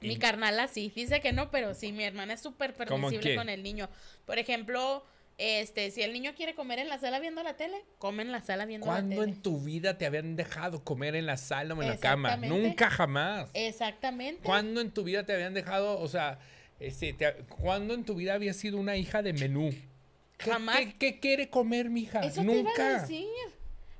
Mi 0.00 0.14
Y- 0.14 0.18
carnala 0.18 0.66
sí, 0.68 0.92
dice 0.94 1.20
que 1.20 1.32
no, 1.32 1.50
pero 1.52 1.74
sí, 1.74 1.92
mi 1.92 2.02
hermana 2.04 2.34
es 2.34 2.40
súper 2.40 2.74
¿Cómo 2.74 3.08
en 3.08 3.14
permisible 3.14 3.36
con 3.36 3.48
el 3.48 3.62
niño. 3.62 3.88
Por 4.26 4.38
ejemplo, 4.40 5.04
este, 5.42 5.90
si 5.90 6.02
el 6.02 6.12
niño 6.12 6.34
quiere 6.36 6.54
comer 6.54 6.78
en 6.78 6.88
la 6.88 6.98
sala 6.98 7.18
viendo 7.18 7.42
la 7.42 7.56
tele, 7.56 7.84
come 7.98 8.22
en 8.22 8.30
la 8.32 8.40
sala 8.42 8.64
viendo 8.64 8.86
la 8.86 8.92
¿Cuándo 8.92 9.16
tele. 9.20 9.32
en 9.32 9.42
tu 9.42 9.60
vida 9.60 9.98
te 9.98 10.06
habían 10.06 10.36
dejado 10.36 10.84
comer 10.84 11.16
en 11.16 11.26
la 11.26 11.36
sala 11.36 11.74
o 11.74 11.82
en 11.82 11.88
la 11.88 11.96
cama? 11.98 12.36
Nunca 12.36 12.90
jamás. 12.90 13.50
Exactamente. 13.54 14.42
¿Cuándo 14.44 14.80
en 14.80 14.92
tu 14.92 15.04
vida 15.04 15.24
te 15.24 15.32
habían 15.34 15.54
dejado, 15.54 15.98
o 15.98 16.08
sea, 16.08 16.38
este, 16.80 17.12
te- 17.12 17.34
¿cuándo 17.60 17.94
en 17.94 18.04
tu 18.04 18.14
vida 18.14 18.34
había 18.34 18.52
sido 18.54 18.78
una 18.78 18.96
hija 18.96 19.22
de 19.22 19.32
menú? 19.32 19.70
¿Qué, 20.38 20.50
Jamás. 20.50 20.76
¿Qué, 20.78 20.94
qué 20.98 21.20
quiere 21.20 21.50
comer 21.50 21.90
mi 21.90 22.02
hija? 22.02 22.20
Eso 22.20 22.40
te 22.40 22.46
Nunca. 22.46 22.72
iba 22.74 22.96
a 22.96 23.00
decir. 23.00 23.26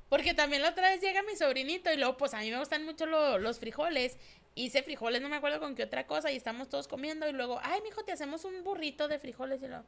Porque 0.09 0.33
también 0.33 0.61
la 0.61 0.69
otra 0.69 0.89
vez 0.91 1.01
llega 1.01 1.23
mi 1.23 1.35
sobrinito 1.35 1.91
y 1.91 1.97
luego, 1.97 2.17
pues 2.17 2.33
a 2.33 2.39
mí 2.39 2.51
me 2.51 2.59
gustan 2.59 2.85
mucho 2.85 3.05
lo- 3.05 3.37
los 3.39 3.59
frijoles. 3.59 4.17
Hice 4.55 4.83
frijoles, 4.83 5.21
no 5.21 5.29
me 5.29 5.37
acuerdo 5.37 5.59
con 5.59 5.73
qué 5.73 5.83
otra 5.83 6.05
cosa, 6.05 6.31
y 6.31 6.35
estamos 6.35 6.69
todos 6.69 6.87
comiendo. 6.87 7.27
Y 7.27 7.31
luego, 7.33 7.59
ay, 7.63 7.81
mijo, 7.83 8.03
te 8.03 8.11
hacemos 8.11 8.45
un 8.45 8.63
burrito 8.63 9.07
de 9.07 9.17
frijoles. 9.17 9.63
Y 9.63 9.67
luego, 9.67 9.83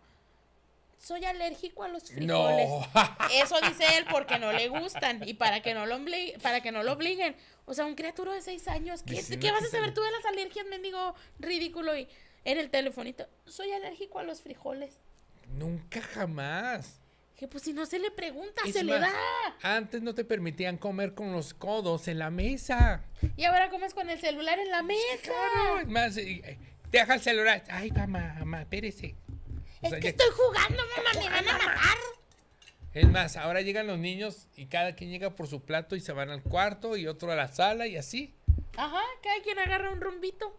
soy 0.97 1.25
alérgico 1.25 1.83
a 1.83 1.87
los 1.89 2.03
frijoles. 2.11 2.67
No. 2.69 2.87
Eso 3.33 3.55
dice 3.61 3.83
él 3.97 4.05
porque 4.09 4.39
no 4.39 4.51
le 4.53 4.67
gustan 4.69 5.21
y 5.27 5.33
para 5.35 5.61
que 5.61 5.73
no 5.73 5.85
lo, 5.85 5.97
obli- 5.97 6.39
para 6.41 6.61
que 6.61 6.71
no 6.71 6.83
lo 6.83 6.93
obliguen. 6.93 7.35
O 7.65 7.73
sea, 7.73 7.85
un 7.85 7.95
criatura 7.95 8.33
de 8.33 8.41
seis 8.41 8.67
años, 8.67 9.03
¿qué, 9.03 9.15
Diciendo 9.15 9.45
¿qué 9.45 9.51
vas 9.51 9.63
a 9.63 9.67
saber 9.69 9.93
tú 9.93 10.01
de 10.01 10.11
las 10.11 10.25
alergias, 10.25 10.65
mendigo 10.67 11.15
ridículo? 11.39 11.95
Y 11.97 12.07
en 12.43 12.57
el 12.59 12.69
telefonito, 12.69 13.27
soy 13.45 13.71
alérgico 13.71 14.19
a 14.19 14.23
los 14.23 14.41
frijoles. 14.41 14.99
Nunca 15.57 16.01
jamás. 16.01 16.99
Que 17.37 17.47
pues 17.49 17.63
si 17.63 17.73
no 17.73 17.85
se 17.85 17.99
le 17.99 18.11
pregunta, 18.11 18.61
Es 18.65 18.73
se 18.73 18.83
le 18.83 18.97
da. 18.97 19.11
Antes 19.61 20.01
no 20.01 20.15
te 20.15 20.23
permitían 20.23 20.77
comer 20.77 21.13
con 21.13 21.33
los 21.33 21.53
codos 21.53 22.07
en 22.07 22.17
la 22.19 22.29
mesa. 22.29 23.03
Y 23.35 23.43
ahora 23.43 23.69
comes 23.69 23.93
con 23.93 24.09
el 24.09 24.19
celular 24.19 24.57
en 24.57 24.71
la 24.71 24.81
mesa. 24.83 25.01
Claro, 25.21 25.79
es 25.81 25.87
más, 25.87 26.15
eh, 26.17 26.41
eh, 26.45 26.57
deja 26.91 27.13
el 27.15 27.21
celular. 27.21 27.63
Ay, 27.69 27.91
mamá, 27.91 28.35
mamá, 28.39 28.61
espérese. 28.61 29.15
O 29.85 29.87
Es 29.87 29.91
sea, 29.91 29.99
que 29.99 30.03
ya- 30.05 30.09
estoy 30.09 30.27
jugando, 30.35 30.83
mamá, 30.97 31.09
me 31.19 31.29
van 31.29 31.47
a 31.47 31.57
matar. 31.57 31.97
Es 32.93 33.07
más, 33.09 33.35
ahora 33.37 33.61
llegan 33.61 33.87
los 33.87 33.99
niños 33.99 34.47
y 34.55 34.67
cada 34.67 34.95
quien 34.95 35.09
llega 35.11 35.29
por 35.35 35.47
su 35.47 35.61
plato 35.61 35.95
y 35.95 35.99
se 35.99 36.13
van 36.13 36.29
al 36.29 36.41
cuarto 36.41 36.95
y 36.97 37.07
otro 37.07 37.31
a 37.31 37.35
la 37.35 37.47
sala 37.49 37.87
y 37.87 37.97
así. 37.97 38.33
Ajá, 38.77 39.01
cada 39.21 39.41
quien 39.43 39.59
agarra 39.59 39.91
un 39.91 39.99
rumbito. 40.01 40.57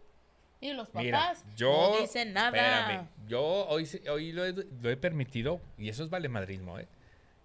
Y 0.61 0.71
los 0.73 0.87
papás 0.89 1.03
Mira, 1.03 1.33
yo. 1.55 1.91
no 1.95 2.01
dicen 2.01 2.33
nada. 2.33 2.47
Espérame, 2.49 3.07
yo 3.27 3.41
hoy, 3.67 3.87
hoy 4.09 4.31
lo, 4.31 4.45
he, 4.45 4.53
lo 4.53 4.89
he 4.89 4.97
permitido 4.97 5.61
y 5.77 5.89
eso 5.89 6.03
es 6.03 6.09
valemadrismo, 6.09 6.79
¿eh? 6.79 6.87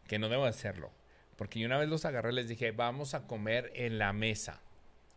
Que 0.07 0.19
no 0.19 0.29
debo 0.29 0.45
hacerlo. 0.47 0.91
Porque 1.37 1.59
yo 1.59 1.67
una 1.67 1.79
vez 1.79 1.89
los 1.89 2.05
agarré 2.05 2.33
y 2.33 2.35
les 2.37 2.49
dije, 2.49 2.71
vamos 2.73 3.15
a 3.15 3.27
comer 3.27 3.71
en 3.75 3.99
la 3.99 4.13
mesa. 4.13 4.61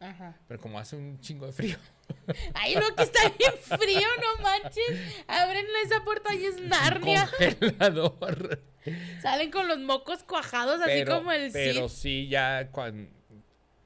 Ajá. 0.10 0.38
Pero 0.48 0.60
como 0.60 0.80
hace 0.80 0.96
un 0.96 1.20
chingo 1.20 1.46
de 1.46 1.52
frío. 1.54 1.78
Ay, 2.54 2.76
lo 2.76 2.96
que 2.96 3.04
está 3.04 3.30
bien 3.38 3.54
frío, 3.62 4.08
no 4.22 4.44
manches. 4.44 5.24
Abren 5.28 5.66
esa 5.86 6.04
puerta 6.04 6.34
y 6.34 6.46
es 6.46 6.60
Narnia. 6.62 7.30
Congelador. 7.60 8.62
Salen 9.22 9.50
con 9.52 9.68
los 9.68 9.80
mocos 9.80 10.24
cuajados, 10.24 10.80
así 10.82 11.04
como 11.06 11.32
el 11.32 11.52
pero 11.52 11.90
Cid. 11.90 11.96
sí, 12.02 12.28
ya 12.28 12.70
cuando. 12.72 13.10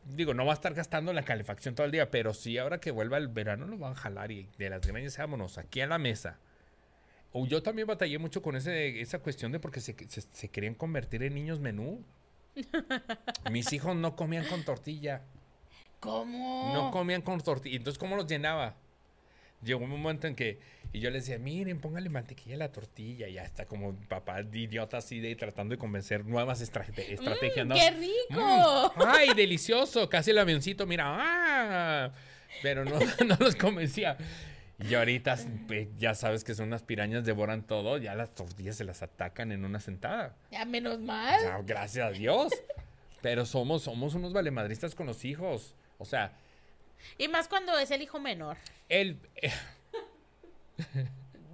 Digo, 0.06 0.34
no 0.34 0.44
va 0.44 0.54
a 0.54 0.56
estar 0.56 0.74
gastando 0.74 1.14
la 1.14 1.24
calefacción 1.24 1.76
todo 1.76 1.86
el 1.86 1.92
día, 1.92 2.10
pero 2.10 2.34
sí, 2.34 2.58
ahora 2.58 2.80
que 2.80 2.90
vuelva 2.90 3.18
el 3.18 3.28
verano, 3.28 3.68
lo 3.68 3.78
van 3.78 3.92
a 3.94 3.96
jalar 3.96 4.32
y 4.32 4.50
de 4.58 4.70
las 4.72 4.82
greñas 4.82 5.16
vámonos 5.18 5.58
aquí 5.60 5.82
a 5.82 5.88
la 5.88 6.00
mesa. 6.00 6.40
O 7.32 7.46
yo 7.46 7.62
también 7.62 7.88
batallé 7.88 8.18
mucho 8.18 8.42
con 8.42 8.56
ese, 8.56 9.02
esa 9.02 9.20
cuestión 9.20 9.52
de 9.52 9.60
porque 9.60 9.82
se, 9.82 9.96
se- 10.10 10.22
se 10.32 10.50
querían 10.50 10.74
convertir 10.74 11.22
en 11.22 11.36
niños 11.36 11.60
menú. 11.60 12.04
Mis 13.52 13.72
hijos 13.72 13.96
no 13.96 14.16
comían 14.16 14.46
con 14.46 14.64
tortilla. 14.64 15.22
¿Cómo? 16.00 16.72
No 16.74 16.92
comían 16.92 17.22
con 17.22 17.40
tortilla. 17.42 17.76
Entonces, 17.78 17.98
¿cómo 18.00 18.16
los 18.16 18.28
llenaba? 18.28 18.76
Llegó 19.64 19.84
un 19.84 19.90
momento 19.90 20.28
en 20.28 20.36
que. 20.36 20.60
Y 20.94 21.02
yo 21.02 21.10
les 21.12 21.26
decía, 21.26 21.38
miren, 21.38 21.80
póngale 21.82 22.10
mantequilla 22.10 22.56
a 22.56 22.60
la 22.60 22.72
tortilla. 22.72 23.28
Y 23.28 23.34
ya 23.34 23.44
está 23.44 23.66
como 23.66 23.94
papá 24.08 24.42
de 24.42 24.60
idiota 24.60 24.98
así 24.98 25.20
de 25.20 25.36
tratando 25.36 25.74
de 25.76 25.78
convencer 25.78 26.26
nuevas 26.26 26.62
estrate- 26.62 27.10
estrategias. 27.14 27.66
Mm, 27.66 27.70
¿no? 27.70 27.76
¡Qué 27.76 27.92
rico! 27.92 28.94
Mm, 28.96 29.02
¡Ay, 29.06 29.34
delicioso! 29.36 30.08
Casi 30.10 30.32
el 30.32 30.38
avioncito, 30.38 30.86
mira. 30.88 31.04
¡ah! 31.08 32.12
Pero 32.64 32.86
no, 32.86 32.98
no 33.28 33.38
los 33.40 33.56
convencía. 33.56 34.18
Y 34.80 34.94
ahorita, 34.96 35.36
ya 35.98 36.16
sabes 36.16 36.46
que 36.46 36.56
son 36.56 36.68
unas 36.68 36.84
pirañas, 36.84 37.26
devoran 37.26 37.64
todo. 37.68 37.98
Ya 37.98 38.16
las 38.16 38.34
tortillas 38.34 38.78
se 38.78 38.86
las 38.86 39.04
atacan 39.04 39.52
en 39.52 39.66
una 39.66 39.82
sentada. 39.82 40.38
Ya 40.52 40.64
menos 40.64 41.02
mal. 41.02 41.38
Ya, 41.44 41.62
gracias 41.62 42.08
a 42.08 42.12
Dios. 42.12 42.54
Pero 43.22 43.46
somos, 43.46 43.84
somos 43.84 44.16
unos 44.16 44.32
valemadristas 44.32 44.96
con 44.96 45.06
los 45.06 45.26
hijos. 45.26 45.76
O 46.00 46.06
sea, 46.06 46.32
Y 47.20 47.28
más 47.28 47.48
cuando 47.48 47.78
es 47.78 47.92
el 47.92 48.02
hijo 48.02 48.20
menor. 48.20 48.58
el, 48.90 49.18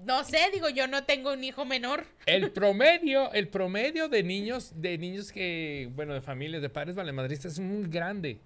No 0.06 0.24
sé, 0.24 0.38
digo, 0.54 0.70
yo 0.70 0.88
no 0.88 1.04
tengo 1.04 1.34
un 1.34 1.44
hijo 1.44 1.66
menor. 1.66 2.06
el 2.28 2.52
promedio, 2.52 3.32
el 3.34 3.48
promedio 3.48 4.08
de 4.08 4.22
niños, 4.24 4.72
de 4.76 4.98
niños 5.00 5.32
que, 5.32 5.90
bueno, 5.96 6.14
de 6.14 6.22
familias, 6.22 6.62
de 6.62 6.70
padres 6.70 6.96
valemadristas 6.96 7.54
es 7.54 7.60
muy 7.60 7.90
grande. 7.90 8.40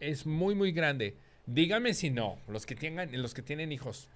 Es 0.00 0.26
muy, 0.26 0.54
muy 0.54 0.70
grande. 0.70 1.16
Dígame 1.46 1.94
si 1.94 2.10
no, 2.10 2.38
los 2.46 2.66
que 2.66 2.74
tengan, 2.74 3.10
los 3.20 3.32
que 3.32 3.40
tienen 3.42 3.72
hijos. 3.72 4.08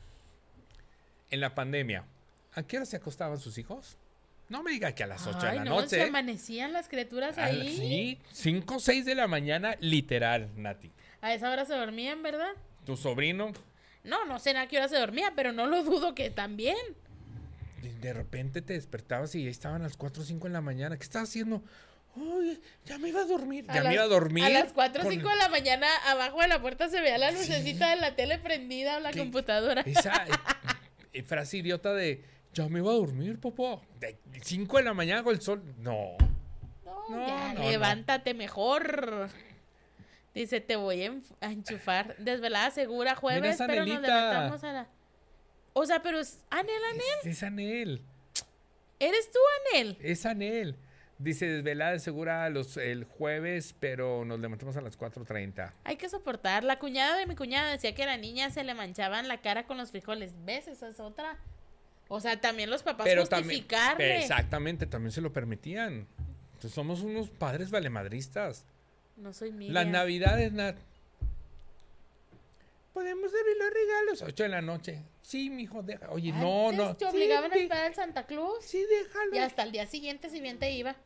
En 1.30 1.40
la 1.40 1.54
pandemia, 1.54 2.04
¿a 2.52 2.62
qué 2.62 2.76
hora 2.76 2.84
se 2.84 2.98
acostaban 2.98 3.38
sus 3.40 3.56
hijos? 3.56 3.96
No 4.50 4.62
me 4.62 4.72
diga 4.72 4.94
que 4.94 5.02
a 5.02 5.06
las 5.06 5.26
8 5.26 5.38
de 5.46 5.52
la 5.54 5.64
no, 5.64 5.76
se 5.88 5.96
noche. 5.96 6.02
amanecían 6.02 6.74
las 6.74 6.90
criaturas 6.90 7.38
A 7.38 7.50
la- 7.52 7.62
ahí. 7.62 7.74
Sí, 7.74 8.18
5 8.32 8.76
o 8.76 8.80
6 8.80 9.06
de 9.06 9.14
la 9.14 9.26
mañana, 9.28 9.76
literal, 9.80 10.50
Nati. 10.56 10.90
A 11.22 11.32
esa 11.32 11.50
hora 11.50 11.64
se 11.64 11.74
dormían, 11.74 12.22
¿verdad? 12.22 12.50
Tu 12.84 12.96
sobrino, 12.96 13.52
No, 14.04 14.24
no 14.26 14.38
sé 14.38 14.50
a 14.56 14.66
qué 14.66 14.76
hora 14.76 14.88
se 14.88 14.98
dormía, 14.98 15.32
pero 15.34 15.52
no 15.52 15.66
lo 15.66 15.82
dudo 15.84 16.14
que 16.14 16.30
también. 16.30 16.76
de, 17.80 17.92
de 17.94 18.12
repente 18.12 18.60
te 18.62 18.74
despertabas 18.74 19.34
y 19.34 19.44
ya 19.44 19.50
estaban 19.50 19.80
a 19.80 19.84
las 19.84 19.96
4 19.96 20.22
o 20.22 20.26
5 20.26 20.46
en 20.48 20.52
la 20.52 20.60
mañana. 20.60 20.96
¿Qué 20.96 21.04
estás 21.04 21.28
haciendo? 21.28 21.62
Oye, 22.14 22.60
ya 22.84 22.98
me 22.98 23.08
iba 23.08 23.20
a 23.22 23.24
dormir. 23.24 23.64
A 23.68 23.74
Ya 23.76 23.84
me 23.84 23.94
iba 23.94 24.02
a 24.02 24.08
dormir. 24.08 24.44
A 24.44 24.50
las 24.50 24.72
4 24.72 25.00
o 25.00 25.04
con 25.04 25.12
5 25.14 25.28
de 25.28 25.36
la 25.36 25.48
mañana, 25.48 25.86
abajo 26.08 26.40
de 26.42 26.48
la 26.48 26.60
puerta 26.60 26.88
se 26.88 27.00
veía 27.00 27.16
la 27.18 27.30
lucecita 27.30 27.90
de 27.90 27.96
la 27.96 28.14
tele 28.16 28.38
prendida 28.38 28.96
o 28.98 29.00
la 29.00 29.12
¿Qué? 29.12 29.20
computadora. 29.20 29.80
Esa 29.82 30.12
eh, 30.26 30.30
eh, 31.14 31.22
frase 31.22 31.58
idiota 31.58 31.94
de 31.94 32.22
ya 32.52 32.68
me 32.68 32.80
iba 32.80 32.90
a 32.90 32.94
dormir, 32.94 33.38
papá. 33.40 33.80
De 34.00 34.18
5 34.42 34.76
de 34.78 34.82
la 34.82 34.92
mañana 34.92 35.22
con 35.22 35.32
el 35.34 35.40
sol. 35.40 35.62
No. 35.78 36.16
No, 36.84 37.08
No, 37.08 37.26
ya, 37.26 37.54
no, 37.54 37.60
no. 37.62 37.70
levántate 37.70 38.34
mejor. 38.34 39.30
Dice, 40.34 40.60
te 40.60 40.76
voy 40.76 41.02
a, 41.02 41.50
enchufar. 41.50 42.16
Desvelada 42.16 42.70
segura, 42.70 43.14
jueves, 43.14 43.58
pero 43.58 43.84
nos 43.84 44.00
levantamos 44.00 44.64
a 44.64 44.72
la... 44.72 44.88
O 45.74 45.86
sea, 45.86 46.02
pero 46.02 46.18
es 46.18 46.44
Anel, 46.50 46.82
Anel. 46.90 47.02
Es, 47.22 47.26
es 47.26 47.42
Anel. 47.42 48.02
¿Eres 48.98 49.30
tú, 49.30 49.38
Anel? 49.72 49.98
Es 50.00 50.26
Anel. 50.26 50.76
Dice 51.18 51.46
desvelada 51.46 51.98
segura 51.98 52.48
los, 52.50 52.76
el 52.76 53.04
jueves, 53.04 53.74
pero 53.78 54.24
nos 54.24 54.40
levantamos 54.40 54.76
a 54.76 54.80
las 54.80 54.98
4.30. 54.98 55.72
Hay 55.84 55.96
que 55.96 56.08
soportar. 56.08 56.64
La 56.64 56.78
cuñada 56.78 57.16
de 57.16 57.26
mi 57.26 57.36
cuñada 57.36 57.70
decía 57.70 57.94
que 57.94 58.02
a 58.02 58.06
la 58.06 58.16
niña 58.16 58.50
se 58.50 58.64
le 58.64 58.74
manchaban 58.74 59.28
la 59.28 59.40
cara 59.40 59.66
con 59.66 59.78
los 59.78 59.90
frijoles. 59.92 60.34
¿Ves? 60.44 60.66
Esa 60.66 60.88
es 60.88 60.98
otra. 60.98 61.38
O 62.08 62.20
sea, 62.20 62.40
también 62.40 62.70
los 62.70 62.82
papás 62.82 63.06
Pero 63.06 63.26
también. 63.26 63.60
justificarle. 63.60 64.18
Exactamente, 64.18 64.86
también 64.86 65.12
se 65.12 65.20
lo 65.20 65.32
permitían. 65.32 66.06
Entonces 66.54 66.72
somos 66.72 67.02
unos 67.02 67.30
padres 67.30 67.70
valemadristas. 67.70 68.66
No 69.16 69.32
soy 69.32 69.52
Miriam. 69.52 69.74
Las 69.74 69.86
navidades, 69.86 70.52
Nat. 70.52 70.76
Podemos 72.92 73.32
abrir 73.32 73.56
los 73.58 73.70
regalos. 73.72 74.22
8 74.22 74.42
de 74.42 74.48
la 74.48 74.60
noche. 74.60 75.02
Sí, 75.22 75.48
mijo, 75.48 75.82
deja. 75.82 76.10
Oye, 76.10 76.32
no, 76.32 76.68
Antes 76.68 76.78
no. 76.86 76.96
Te 76.96 77.04
Sí, 77.06 77.10
obligaban 77.16 77.52
a 77.52 77.54
esperar 77.54 77.84
al 77.86 77.94
Santa 77.94 78.26
Claus. 78.26 78.64
Sí, 78.64 78.84
déjalo. 78.84 79.34
Y 79.34 79.38
hasta 79.38 79.62
el 79.62 79.72
día 79.72 79.86
siguiente, 79.86 80.28
si 80.28 80.40
bien 80.40 80.58
te 80.58 80.70
iba. 80.72 80.96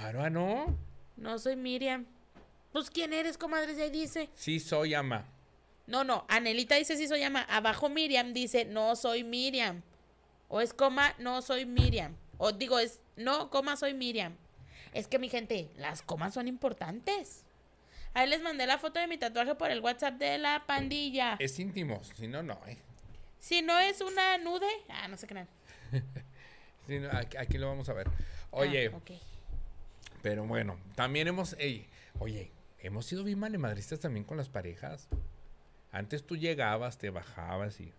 Ahora 0.00 0.30
no. 0.30 0.76
No 1.16 1.38
soy 1.38 1.54
Miriam. 1.54 2.06
Pues, 2.72 2.90
¿quién 2.90 3.12
eres, 3.12 3.38
comadre? 3.38 3.74
Ya 3.76 3.88
dice. 3.88 4.28
Sí, 4.34 4.58
soy 4.58 4.94
ama. 4.94 5.26
No, 5.86 6.02
no. 6.02 6.24
Anelita 6.28 6.74
dice 6.74 6.96
sí 6.96 7.06
soy 7.06 7.22
ama. 7.22 7.42
Abajo 7.42 7.88
Miriam 7.88 8.32
dice 8.32 8.64
no 8.64 8.96
soy 8.96 9.22
Miriam. 9.22 9.82
O 10.48 10.60
es 10.60 10.72
coma, 10.74 11.14
no 11.18 11.42
soy 11.42 11.66
Miriam. 11.66 12.16
O 12.38 12.52
digo, 12.52 12.78
es 12.78 13.00
no, 13.16 13.50
coma, 13.50 13.76
soy 13.76 13.94
Miriam. 13.94 14.36
Es 14.96 15.08
que 15.08 15.18
mi 15.18 15.28
gente, 15.28 15.68
las 15.76 16.02
comas 16.02 16.34
son 16.34 16.48
importantes. 16.48 17.44
Ahí 18.14 18.28
les 18.28 18.40
mandé 18.42 18.66
la 18.66 18.78
foto 18.78 18.98
de 18.98 19.06
mi 19.06 19.18
tatuaje 19.18 19.54
por 19.54 19.70
el 19.70 19.80
WhatsApp 19.80 20.14
de 20.14 20.38
la 20.38 20.64
pandilla. 20.66 21.36
Es 21.38 21.58
íntimo. 21.58 22.02
Si 22.16 22.26
no, 22.28 22.42
no. 22.42 22.58
eh. 22.66 22.78
Si 23.38 23.60
no 23.62 23.78
es 23.78 24.00
una 24.00 24.38
nude, 24.38 24.66
ah, 24.88 25.06
no 25.08 25.16
se 25.16 25.26
crean. 25.26 25.48
Si 26.86 26.98
no, 26.98 27.08
aquí, 27.12 27.36
aquí 27.36 27.58
lo 27.58 27.68
vamos 27.68 27.88
a 27.88 27.92
ver. 27.92 28.08
Oye, 28.50 28.90
Ah, 28.92 28.96
ok. 28.96 29.10
pero 30.22 30.44
bueno, 30.46 30.78
también 30.94 31.28
hemos. 31.28 31.54
ey, 31.58 31.86
oye, 32.18 32.50
hemos 32.78 33.04
sido 33.06 33.22
bien 33.24 33.38
malemadristas 33.38 34.00
también 34.00 34.24
con 34.24 34.36
las 34.36 34.48
parejas. 34.48 35.08
Antes 35.92 36.24
tú 36.26 36.36
llegabas, 36.36 36.96
te 36.98 37.10
bajabas 37.10 37.80
y. 37.80 37.92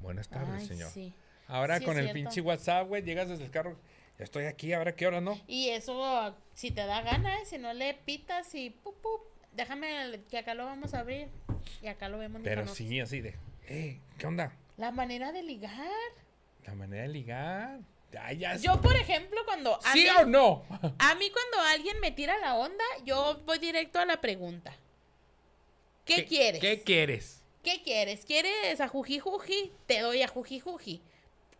Buenas 0.00 0.28
tardes, 0.28 0.62
Ay, 0.62 0.66
señor. 0.66 0.90
sí. 0.90 1.12
Ahora 1.48 1.78
Sí, 1.78 1.84
con 1.84 1.98
el 1.98 2.10
pinche 2.12 2.40
WhatsApp, 2.40 2.88
güey, 2.88 3.02
llegas 3.02 3.28
desde 3.28 3.44
el 3.44 3.50
carro. 3.50 3.76
Estoy 4.22 4.44
aquí, 4.44 4.72
ahora 4.72 4.94
qué 4.94 5.06
hora 5.06 5.20
no. 5.20 5.40
Y 5.46 5.70
eso, 5.70 6.34
si 6.54 6.70
te 6.70 6.86
da 6.86 7.02
gana, 7.02 7.38
¿eh? 7.38 7.44
si 7.44 7.58
no 7.58 7.72
le 7.74 7.94
pitas 7.94 8.54
y 8.54 8.70
pup, 8.70 9.00
pup, 9.00 9.20
déjame 9.52 10.20
que 10.30 10.38
acá 10.38 10.54
lo 10.54 10.64
vamos 10.64 10.94
a 10.94 11.00
abrir. 11.00 11.28
Y 11.82 11.88
acá 11.88 12.08
lo 12.08 12.18
vemos. 12.18 12.40
Pero 12.44 12.66
sí, 12.68 13.00
así 13.00 13.20
de, 13.20 13.36
¿qué 13.66 14.26
onda? 14.26 14.56
La 14.76 14.90
manera 14.90 15.32
de 15.32 15.42
ligar. 15.42 15.90
La 16.66 16.74
manera 16.74 17.02
de 17.02 17.08
ligar. 17.08 17.80
Ay, 18.20 18.38
ya 18.38 18.56
Yo, 18.56 18.80
por 18.80 18.94
ejemplo, 18.96 19.40
cuando... 19.44 19.78
¿Sí 19.92 20.06
alguien- 20.06 20.16
o 20.16 20.26
no? 20.26 20.64
A 20.98 21.14
mí 21.14 21.30
cuando 21.30 21.68
alguien 21.70 21.98
me 22.00 22.10
tira 22.10 22.38
la 22.38 22.56
onda, 22.56 22.84
yo 23.04 23.40
voy 23.46 23.58
directo 23.58 23.98
a 23.98 24.04
la 24.04 24.20
pregunta. 24.20 24.74
¿Qué, 26.04 26.24
quieres? 26.26 26.60
¿Qué 26.60 26.82
quieres? 26.82 27.42
¿Qué 27.62 27.82
quieres? 27.82 28.24
¿Quieres 28.24 28.80
a 28.80 28.88
juji 28.88 29.18
juji? 29.18 29.72
Te 29.86 30.00
doy 30.00 30.22
a 30.22 30.28
juji 30.28 30.60
juji. 30.60 31.00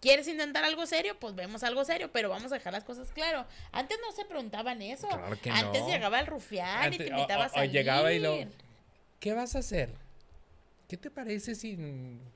¿Quieres 0.03 0.27
intentar 0.27 0.65
algo 0.65 0.85
serio? 0.85 1.17
Pues 1.21 1.35
vemos 1.37 1.63
algo 1.63 1.85
serio, 1.85 2.11
pero 2.13 2.29
vamos 2.29 2.51
a 2.51 2.57
dejar 2.57 2.73
las 2.73 2.83
cosas 2.83 3.11
claro. 3.13 3.47
Antes 3.71 3.99
no 4.05 4.11
se 4.13 4.25
preguntaban 4.25 4.83
eso. 4.83 5.09
Claro 5.09 5.41
que 5.41 5.49
Antes 5.49 5.83
no. 5.83 5.89
llegaba 5.89 6.19
el 6.19 6.27
rufián 6.27 6.93
y 6.93 6.99
te 6.99 7.05
o- 7.05 7.17
invitaba 7.17 7.43
o- 7.43 7.45
a 7.45 7.47
o 7.47 7.51
salir. 7.55 7.71
llegaba 7.71 8.13
y 8.13 8.19
lo- 8.19 8.37
¿Qué 9.21 9.33
vas 9.33 9.55
a 9.55 9.61
hacer? 9.61 9.91
¿Qué 10.89 10.97
te 10.97 11.09
parece 11.09 11.55
si 11.55 11.77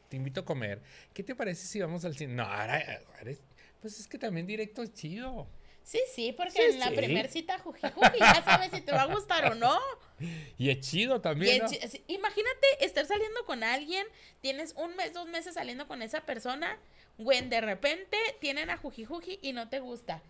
te 0.08 0.16
invito 0.16 0.40
a 0.40 0.44
comer? 0.44 0.80
¿Qué 1.12 1.24
te 1.24 1.34
parece 1.34 1.66
si 1.66 1.80
vamos 1.80 2.04
al 2.04 2.16
cine? 2.16 2.34
No, 2.34 2.44
ahora, 2.44 2.82
ahora 3.18 3.30
es- 3.32 3.40
pues 3.82 3.98
es 3.98 4.06
que 4.06 4.16
también 4.16 4.46
directo 4.46 4.82
es 4.84 4.94
chido. 4.94 5.48
Sí, 5.82 6.00
sí, 6.14 6.32
porque 6.32 6.52
Sí, 6.52 6.62
en 6.74 6.78
la 6.80 6.88
sí. 6.88 6.94
primer 6.96 7.28
cita 7.28 7.58
juji 7.58 7.80
juji 7.94 8.18
ya 8.18 8.42
sabes 8.44 8.70
si 8.72 8.80
te 8.80 8.92
va 8.92 9.02
a 9.02 9.06
gustar 9.06 9.50
o 9.52 9.54
no. 9.56 9.76
Y 10.58 10.70
es 10.70 10.80
chido 10.80 11.20
también, 11.20 11.58
¿no? 11.58 11.66
es 11.66 11.72
chi- 11.72 11.88
sí, 11.88 12.04
Imagínate 12.08 12.66
estar 12.80 13.04
saliendo 13.06 13.44
con 13.44 13.62
alguien, 13.64 14.06
tienes 14.40 14.72
un 14.76 14.96
mes, 14.96 15.12
dos 15.12 15.26
meses 15.28 15.54
saliendo 15.54 15.86
con 15.88 16.00
esa 16.02 16.22
persona, 16.22 16.78
güey, 17.18 17.48
de 17.48 17.60
repente 17.60 18.16
tienen 18.40 18.70
a 18.70 18.76
Juji 18.76 19.04
Juji 19.04 19.38
y 19.42 19.52
no 19.52 19.68
te 19.68 19.80
gusta. 19.80 20.22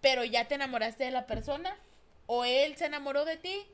Pero 0.00 0.24
ya 0.24 0.46
te 0.46 0.54
enamoraste 0.56 1.04
de 1.04 1.10
la 1.10 1.26
persona, 1.26 1.76
o 2.26 2.44
él 2.44 2.76
se 2.76 2.86
enamoró 2.86 3.24
de 3.24 3.36
ti, 3.36 3.66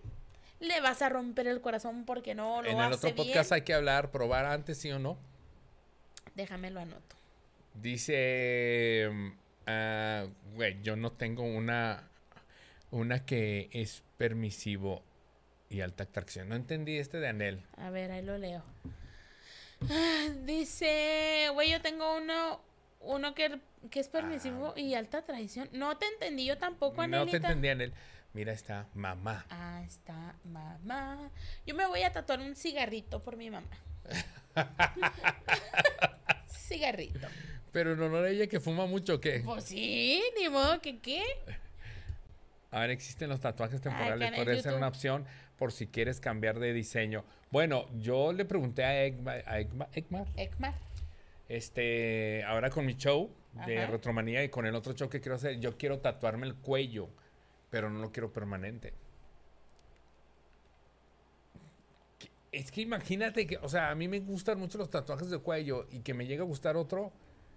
le 0.61 0.81
vas 0.81 1.03
a 1.03 1.09
romper 1.09 1.47
el 1.49 1.61
corazón 1.61 2.05
porque 2.05 2.35
no 2.35 2.63
lo 2.63 2.69
En 2.69 2.79
el 2.79 2.93
otro 2.93 3.13
bien. 3.13 3.17
podcast 3.17 3.53
hay 3.53 3.63
que 3.63 3.75
hablar, 3.75 4.11
probar 4.11 4.45
antes, 4.45 4.79
sí 4.79 4.91
o 4.93 4.99
no. 4.99 5.19
Déjame 6.35 6.71
lo 6.71 6.81
anoto. 6.81 7.17
Dice, 7.75 9.11
ah, 9.67 10.27
güey, 10.55 10.81
yo 10.83 10.97
no 10.97 11.13
tengo 11.13 11.43
una, 11.43 12.09
una 12.91 13.25
que 13.25 13.69
es 13.73 14.03
permisivo 14.19 15.03
y 15.69 15.81
alta 15.81 16.05
atracción. 16.05 16.49
No 16.49 16.57
entendí 16.57 16.99
este 16.99 17.19
de 17.21 17.29
Anel. 17.29 17.63
A 17.77 17.91
ver, 17.91 18.11
ahí 18.13 18.23
lo 18.23 18.39
leo. 18.39 18.63
Ah, 19.89 20.27
Dice, 20.45 21.49
güey, 21.53 21.71
yo 21.71 21.81
tengo 21.81 22.17
uno, 22.17 22.61
uno 23.01 23.35
que, 23.35 23.59
que 23.91 24.01
es 24.01 24.09
permisivo 24.09 24.75
y 24.77 24.95
alta 24.95 25.23
traición. 25.23 25.69
No 25.73 25.97
te 25.97 26.07
entendí 26.07 26.45
yo 26.47 26.59
tampoco, 26.59 27.03
Ah. 27.03 27.07
No 27.07 27.17
te 27.19 27.23
Anelita. 27.23 27.37
entendí, 27.49 27.69
Anel. 27.69 27.95
Mira, 28.33 28.53
está 28.53 28.87
mamá. 28.95 29.45
Ah, 29.51 29.83
está 29.85 30.37
mamá. 30.45 31.31
Yo 31.67 31.75
me 31.75 31.87
voy 31.87 32.03
a 32.03 32.13
tatuar 32.13 32.39
un 32.41 32.55
cigarrito 32.55 33.23
por 33.23 33.37
mi 33.37 33.51
mamá. 33.51 33.67
cigarrito. 36.47 37.27
Pero 37.73 37.93
en 37.93 38.01
honor 38.03 38.25
a 38.25 38.31
ella 38.31 38.47
que 38.47 38.61
fuma 38.61 38.87
mucho, 38.87 39.15
¿o 39.15 39.21
¿qué? 39.21 39.43
Pues 39.45 39.65
sí, 39.65 40.23
ni 40.39 40.49
modo 40.49 40.81
que 40.81 40.99
qué. 40.99 41.23
Ahora 42.71 42.93
existen 42.93 43.29
los 43.29 43.41
tatuajes 43.41 43.81
temporales, 43.81 44.31
podría 44.33 44.63
ser 44.63 44.75
una 44.75 44.89
opción 44.89 45.27
por 45.57 45.73
si 45.73 45.87
quieres 45.89 46.21
cambiar 46.21 46.59
de 46.61 46.73
diseño. 46.73 47.25
Bueno, 47.51 47.87
yo 47.99 48.33
le 48.33 48.45
pregunté 48.45 48.85
a 48.85 49.07
Egma- 49.07 49.43
a 49.45 49.59
Egma- 49.61 49.89
Egmar, 49.93 50.27
Ekmar. 50.37 50.75
este, 51.49 52.45
ahora 52.45 52.71
con 52.71 52.87
mi 52.87 52.95
show 52.97 53.31
de 53.67 53.79
Ajá. 53.79 53.91
Retromanía 53.91 54.45
y 54.45 54.49
con 54.49 54.67
el 54.67 54.75
otro 54.77 54.93
show 54.93 55.09
que 55.09 55.21
quiero 55.21 55.35
hacer, 55.35 55.59
yo 55.59 55.77
quiero 55.77 55.99
tatuarme 55.99 56.47
el 56.47 56.55
cuello, 56.55 57.09
pero 57.71 57.91
no 57.91 57.99
lo 58.01 58.13
quiero 58.13 58.33
permanente. 58.33 58.93
Es 62.53 62.71
que 62.71 62.83
imagínate 62.83 63.47
que, 63.47 63.57
o 63.59 63.69
sea, 63.69 63.91
a 63.91 63.95
mí 63.95 64.07
me 64.09 64.21
gustan 64.21 64.59
mucho 64.59 64.79
los 64.79 64.91
tatuajes 64.91 65.31
de 65.31 65.39
cuello 65.39 65.87
y 65.91 66.01
que 66.01 66.15
me 66.15 66.27
llegue 66.27 66.43
a 66.43 66.45
gustar 66.45 66.77
otro, 66.77 67.13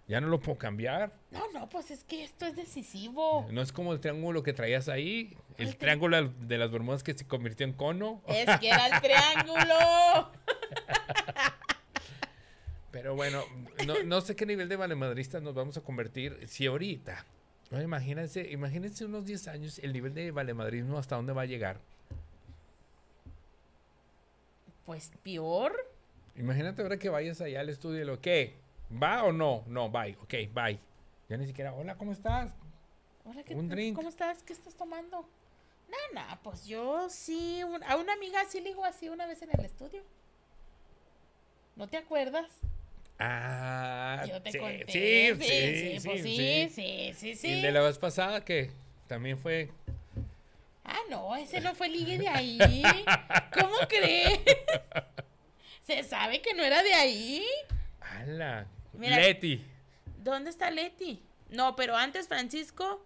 ya 0.08 0.20
no 0.20 0.28
lo 0.28 0.40
puedo 0.40 0.58
cambiar. 0.58 1.14
No, 1.32 1.52
no, 1.52 1.70
pues 1.70 1.92
es 1.92 2.04
que 2.04 2.24
esto 2.24 2.46
es 2.46 2.56
decisivo. 2.56 3.48
No 3.52 3.62
es 3.62 3.72
como 3.72 3.94
el 3.94 4.00
triángulo 4.00 4.44
que 4.44 4.54
traías 4.54 4.90
ahí, 4.90 5.38
el 5.58 5.78
triángulo 5.78 6.28
de 6.28 6.58
las 6.58 6.72
Bermudas 6.72 7.04
que 7.04 7.14
se 7.14 7.26
convirtió 7.26 7.66
en 7.66 7.74
cono. 7.74 8.22
Es 8.28 8.60
que 8.60 8.70
era 8.70 8.88
el 8.88 9.02
triángulo. 9.02 10.32
Pero 12.92 13.16
bueno, 13.16 13.44
no, 13.88 14.04
no 14.04 14.22
sé 14.22 14.36
qué 14.36 14.46
nivel 14.46 14.70
de 14.70 14.76
valemadristas 14.76 15.42
nos 15.42 15.56
vamos 15.56 15.78
a 15.78 15.82
convertir 15.82 16.40
si 16.48 16.68
ahorita. 16.68 17.26
No, 17.72 17.82
imagínense, 17.82 18.52
imagínense 18.52 19.04
unos 19.06 19.26
10 19.26 19.48
años 19.48 19.80
el 19.80 19.94
nivel 19.94 20.14
de 20.14 20.30
valemadrismo 20.30 21.00
hasta 21.00 21.16
dónde 21.16 21.34
va 21.34 21.42
a 21.42 21.46
llegar. 21.46 21.80
Pues 24.86 25.12
peor. 25.24 25.74
Imagínate 26.36 26.82
ahora 26.82 26.98
que 26.98 27.10
vayas 27.10 27.42
allá 27.42 27.62
al 27.62 27.70
estudio 27.70 28.02
y 28.02 28.06
lo 28.06 28.22
que 28.22 28.63
va 28.92 29.24
o 29.24 29.32
no, 29.32 29.64
no, 29.68 29.90
bye, 29.90 30.18
ok, 30.22 30.34
bye. 30.54 30.80
Ya 31.30 31.38
ni 31.38 31.46
siquiera, 31.46 31.74
hola, 31.74 31.96
¿cómo 31.96 32.12
estás? 32.12 32.54
Hola, 33.26 33.44
¿qué 33.44 33.56
Un 33.56 33.70
drink. 33.70 33.96
¿Cómo 33.96 34.10
estás? 34.10 34.44
¿Qué 34.44 34.54
estás 34.54 34.76
tomando? 34.76 35.28
No, 36.14 36.22
pues 36.44 36.66
yo 36.66 37.10
sí, 37.10 37.64
un- 37.64 37.84
a 37.84 37.96
una 37.98 38.14
amiga 38.14 38.44
sí 38.50 38.60
le 38.62 38.70
digo 38.70 38.84
así 38.84 39.10
una 39.10 39.26
vez 39.26 39.42
en 39.42 39.50
el 39.58 39.66
estudio. 39.66 40.04
¿No 41.76 41.88
te 41.88 41.98
acuerdas? 41.98 42.52
Ah, 43.20 44.26
Yo 44.28 44.42
te 44.42 44.52
sí, 44.52 44.58
conté. 44.60 44.86
sí, 44.88 45.36
sí, 45.36 45.44
sí, 45.44 46.00
sí, 46.00 46.08
pues 46.08 46.22
sí, 46.22 46.36
sí, 46.36 46.70
sí. 46.70 46.70
sí, 46.70 47.14
sí, 47.16 47.30
Y 47.30 47.36
sí. 47.36 47.52
el 47.54 47.62
de 47.62 47.72
la 47.72 47.82
vez 47.82 47.98
pasada 47.98 48.44
que 48.44 48.72
también 49.08 49.38
fue 49.38 49.70
Ah, 50.84 51.00
no, 51.10 51.36
ese 51.36 51.62
no 51.62 51.74
fue 51.74 51.90
ligue 51.90 52.18
de 52.18 52.28
ahí. 52.28 53.06
¿Cómo 53.54 53.76
crees? 53.88 54.40
Se 55.82 56.04
sabe 56.04 56.42
que 56.42 56.54
no 56.54 56.64
era 56.64 56.84
de 56.84 56.94
ahí. 56.94 57.46
¡Hala! 58.20 58.68
Mira. 58.94 59.18
Leti. 59.18 59.66
¿Dónde 60.24 60.50
está 60.50 60.72
Leti? 60.72 61.22
No, 61.50 61.76
pero 61.76 61.96
antes 61.96 62.28
Francisco. 62.28 63.04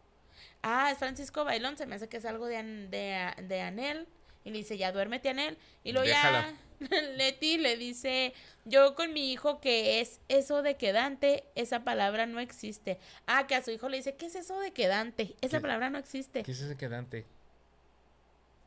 Ah, 0.61 0.89
es 0.91 0.97
Francisco 0.97 1.43
Bailón. 1.45 1.77
Se 1.77 1.85
me 1.85 1.95
hace 1.95 2.07
que 2.09 2.17
es 2.17 2.25
algo 2.25 2.45
de, 2.45 2.61
de, 2.87 3.43
de 3.43 3.61
Anel. 3.61 4.07
Y 4.43 4.51
le 4.51 4.59
dice, 4.59 4.77
ya 4.77 4.91
duérmete, 4.91 5.29
Anel. 5.29 5.57
Y 5.83 5.91
luego 5.91 6.07
ya 6.07 6.53
Leti 7.17 7.57
le 7.57 7.75
dice, 7.75 8.33
yo 8.65 8.95
con 8.95 9.11
mi 9.13 9.31
hijo 9.31 9.59
que 9.59 9.99
es 9.99 10.19
eso 10.29 10.61
de 10.61 10.75
quedante, 10.77 11.43
esa 11.55 11.83
palabra 11.83 12.25
no 12.27 12.39
existe. 12.39 12.99
Ah, 13.25 13.47
que 13.47 13.55
a 13.55 13.63
su 13.63 13.71
hijo 13.71 13.89
le 13.89 13.97
dice, 13.97 14.15
¿qué 14.15 14.27
es 14.27 14.35
eso 14.35 14.59
de 14.59 14.71
quedante? 14.71 15.35
Esa 15.41 15.59
palabra 15.59 15.89
no 15.89 15.97
existe. 15.97 16.43
¿Qué 16.43 16.51
es 16.51 16.61
ese 16.61 16.77
quedante? 16.77 17.25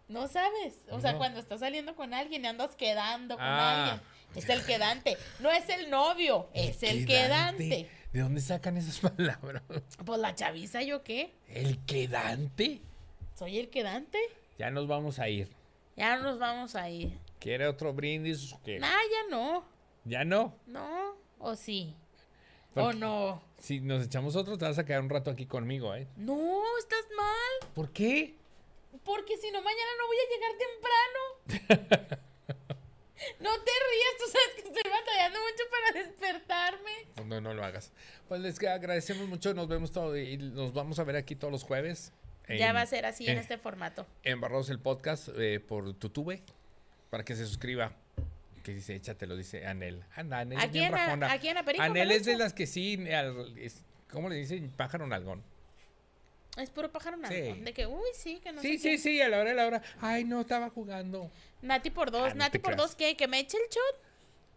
No 0.09 0.26
sabes. 0.26 0.74
O 0.91 1.01
sea, 1.01 1.16
cuando 1.16 1.38
estás 1.38 1.61
saliendo 1.61 1.95
con 1.95 2.12
alguien 2.14 2.45
y 2.45 2.49
andas 2.49 2.74
quedando 2.74 3.36
con 3.36 3.45
Ah. 3.47 3.82
alguien. 3.93 4.01
Es 4.35 4.49
el 4.49 4.64
quedante. 4.64 5.16
No 5.41 5.51
es 5.51 5.68
el 5.68 5.91
novio, 5.91 6.49
es 6.55 6.83
el 6.83 7.07
quedante. 7.07 7.89
¿De 8.12 8.20
dónde 8.20 8.41
sacan 8.41 8.76
esas 8.76 8.99
palabras? 9.11 9.62
Pues 10.05 10.20
la 10.20 10.35
chaviza, 10.35 10.83
¿yo 10.83 11.03
qué? 11.03 11.35
¿El 11.49 11.78
quedante? 11.85 12.81
¿Soy 13.35 13.59
el 13.59 13.70
quedante? 13.70 14.18
Ya 14.59 14.70
nos 14.70 14.87
vamos 14.87 15.18
a 15.18 15.28
ir. 15.28 15.49
Ya 15.97 16.16
no 16.16 16.22
nos 16.24 16.39
vamos 16.39 16.76
a 16.76 16.89
ir. 16.91 17.18
¿Quiere 17.39 17.66
otro 17.66 17.93
brindis 17.93 18.53
o 18.53 18.61
qué? 18.62 18.78
Nah, 18.78 18.89
ya 18.89 19.31
no. 19.31 19.64
¿Ya 20.05 20.24
no? 20.24 20.57
No. 20.66 21.16
¿O 21.39 21.55
sí? 21.57 21.95
¿O 22.74 22.93
no? 22.93 23.43
Si 23.59 23.81
nos 23.81 24.05
echamos 24.05 24.37
otro, 24.37 24.57
te 24.57 24.64
vas 24.64 24.78
a 24.78 24.85
quedar 24.85 25.01
un 25.03 25.11
rato 25.11 25.31
aquí 25.31 25.47
conmigo, 25.47 25.95
¿eh? 25.95 26.07
No, 26.16 26.62
estás 26.78 27.05
mal. 27.16 27.70
¿Por 27.74 27.91
qué? 27.93 28.37
Porque 29.05 29.37
si 29.39 29.51
no, 29.51 29.62
mañana 29.62 29.91
no 29.99 30.07
voy 30.07 30.16
a 30.18 30.28
llegar 31.49 31.66
temprano. 31.66 32.19
no 33.41 33.51
te 33.51 33.70
rías, 33.70 34.14
tú 34.18 34.24
sabes 34.30 34.55
que 34.57 34.61
estoy 34.68 34.91
batallando 34.91 35.38
mucho 35.41 35.64
para 35.70 36.05
despertarme. 36.05 36.91
No, 37.26 37.41
no 37.41 37.55
lo 37.55 37.64
hagas. 37.64 37.93
Pues 38.28 38.41
les 38.41 38.62
agradecemos 38.62 39.28
mucho. 39.28 39.55
Nos 39.55 39.68
vemos 39.68 39.91
todo 39.93 40.16
y 40.16 40.36
nos 40.36 40.72
vamos 40.72 40.99
a 40.99 41.05
ver 41.05 41.16
aquí 41.16 41.34
todos 41.34 41.53
los 41.53 41.62
jueves. 41.64 42.12
ya 42.49 42.72
va 42.72 42.82
a 42.82 42.86
ser 42.86 43.07
así 43.07 43.24
en 43.26 43.32
en- 43.32 43.38
este 43.38 43.59
formato. 43.59 44.07
En 44.22 44.41
Barros 44.41 44.70
el 44.70 44.78
podcast 44.78 45.28
eh, 45.38 45.61
por 45.61 45.95
Tutube 45.95 46.43
para 47.11 47.24
que 47.24 47.34
se 47.34 47.47
suscriba. 47.47 47.93
Que 48.64 48.74
dice, 48.74 48.95
échatelo, 48.95 49.36
dice 49.36 49.66
Anel. 49.66 50.05
Anda, 50.14 50.41
Anel 50.41 50.61
Aquí 50.61 50.80
en, 50.80 50.93
a- 50.95 50.99
rajona. 50.99 51.32
aquí 51.32 51.49
en 51.49 51.57
Aperico. 51.57 51.82
Anel 51.82 52.11
es 52.11 52.26
de 52.26 52.36
las 52.36 52.53
que 52.53 52.66
sí, 52.66 52.99
al- 53.11 53.57
es- 53.59 53.84
¿cómo 54.11 54.28
le 54.28 54.34
dicen? 54.36 54.70
Pájaro 54.76 55.07
nalgón. 55.07 55.43
Es 56.62 56.70
puro 56.70 56.90
pájaro 56.92 57.16
nada. 57.16 57.34
Sí. 57.34 57.61
De 57.61 57.72
que, 57.72 57.86
uy, 57.86 58.08
sí, 58.14 58.40
que 58.40 58.52
no 58.52 58.61
Sí, 58.61 58.78
sé 58.78 58.82
sí, 58.82 58.90
qué. 58.90 58.98
sí, 58.98 59.20
a 59.20 59.28
la 59.28 59.38
hora 59.40 59.50
de 59.50 59.56
la 59.56 59.66
hora. 59.66 59.82
Ay, 60.00 60.24
no, 60.24 60.40
estaba 60.42 60.70
jugando. 60.70 61.30
Nati 61.62 61.90
por 61.90 62.11
dos. 62.11 62.22
Ah, 62.26 62.28
no 62.30 62.34
Nati 62.36 62.52
te 62.52 62.58
por 62.61 62.74
creas. 62.74 62.88
dos, 62.88 62.96
¿qué? 62.96 63.16
¿Que 63.16 63.28
me 63.28 63.38
eche 63.40 63.56
el 63.56 63.68
shot? 63.70 64.11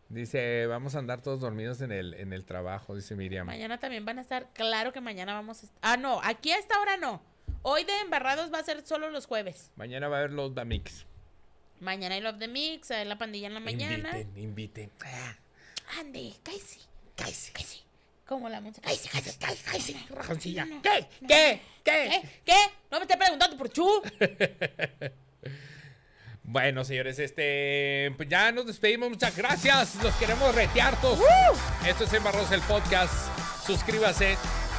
Dice, 0.10 0.68
vamos 0.68 0.96
a 0.96 1.00
andar 1.00 1.22
todos 1.22 1.40
dormidos 1.40 1.82
en 1.82 1.92
el, 1.92 2.14
en 2.16 2.34
el 2.34 2.46
trabajo, 2.46 2.96
dice 2.96 3.16
Miriam. 3.16 3.48
Mañana 3.48 3.80
también 3.80 4.06
van 4.06 4.20
a 4.20 4.22
estar. 4.22 4.48
Claro 4.54 4.94
que 4.94 5.02
mañana 5.02 5.34
vamos 5.34 5.64
a 5.64 5.66
est- 5.66 5.76
Ah, 5.82 5.98
no, 5.98 6.22
aquí 6.24 6.52
a 6.52 6.58
esta 6.60 6.80
hora 6.80 6.98
no. 6.98 7.22
Hoy 7.64 7.84
de 7.84 7.98
embarrados 8.02 8.54
va 8.54 8.60
a 8.60 8.64
ser 8.64 8.86
solo 8.86 9.10
los 9.10 9.26
jueves. 9.26 9.72
Mañana 9.76 10.08
va 10.10 10.18
a 10.18 10.20
haber 10.20 10.32
los 10.34 10.54
Damix. 10.54 11.06
Mañana 11.80 12.16
hay 12.16 12.22
Love 12.22 12.38
the 12.40 12.48
Mix, 12.48 12.92
hay 12.92 13.06
la 13.06 13.18
pandilla 13.18 13.48
en 13.48 13.54
la 13.56 13.60
mañana. 13.60 14.10
Inviten, 14.20 14.38
inviten. 14.44 14.92
Ah, 15.04 15.36
Andy, 16.00 16.36
cállese. 16.44 16.80
cállese. 17.16 17.52
cállese. 17.52 17.80
Como 18.34 18.50
la 18.50 18.62
música. 18.62 18.88
Ay, 18.90 18.98
sí, 18.98 19.08
cállate, 19.10 19.36
cállate, 19.40 19.62
cállate, 19.64 20.06
Rajoncilla. 20.10 20.66
no, 20.66 20.82
¿Qué? 20.82 21.08
no. 21.22 21.28
¿Qué? 21.28 21.62
¿Qué? 21.84 22.10
¿Qué? 22.10 22.42
¿Qué? 22.46 22.56
No 22.90 22.98
me 23.00 23.04
esté 23.06 23.16
preguntando 23.18 23.56
por 23.58 23.70
Chu. 23.70 23.88
Bueno, 26.46 26.84
señores, 26.84 27.20
este, 27.20 28.14
pues 28.18 28.28
ya 28.28 28.52
nos 28.52 28.66
despedimos. 28.68 29.10
Muchas 29.10 29.36
gracias. 29.36 29.96
Los 30.04 30.14
queremos 30.16 30.54
retear 30.54 31.00
todos. 31.00 31.20
Esto 31.88 32.04
es 32.04 32.12
Embarros 32.14 32.52
el 32.52 32.60
podcast. 32.62 33.14
Suscríbase, 33.66 34.38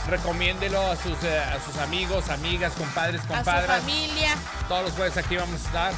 recomiéndelo 0.08 0.78
a 0.78 0.94
sus, 0.96 1.16
eh, 1.24 1.38
a 1.38 1.58
sus 1.64 1.76
amigos, 1.78 2.28
amigas, 2.28 2.74
compadres, 2.74 3.20
A 3.22 3.24
su 3.24 3.28
compadres. 3.28 3.66
familia. 3.80 4.36
Todos 4.68 4.82
los 4.84 4.92
jueves 4.92 5.16
aquí 5.16 5.36
vamos 5.36 5.62
a 5.62 5.64
estar. 5.66 5.92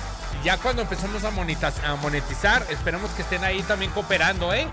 Ya 0.45 0.57
cuando 0.59 0.83
empecemos 0.83 1.25
a 1.25 1.31
monetizar, 1.33 1.73
a 1.85 1.97
monetizar 1.97 2.65
esperemos 2.71 3.11
que 3.11 3.23
estén 3.23 3.43
ahí 3.43 3.61
también 3.65 3.91
cooperando, 3.91 4.55
¿eh? 4.55 4.69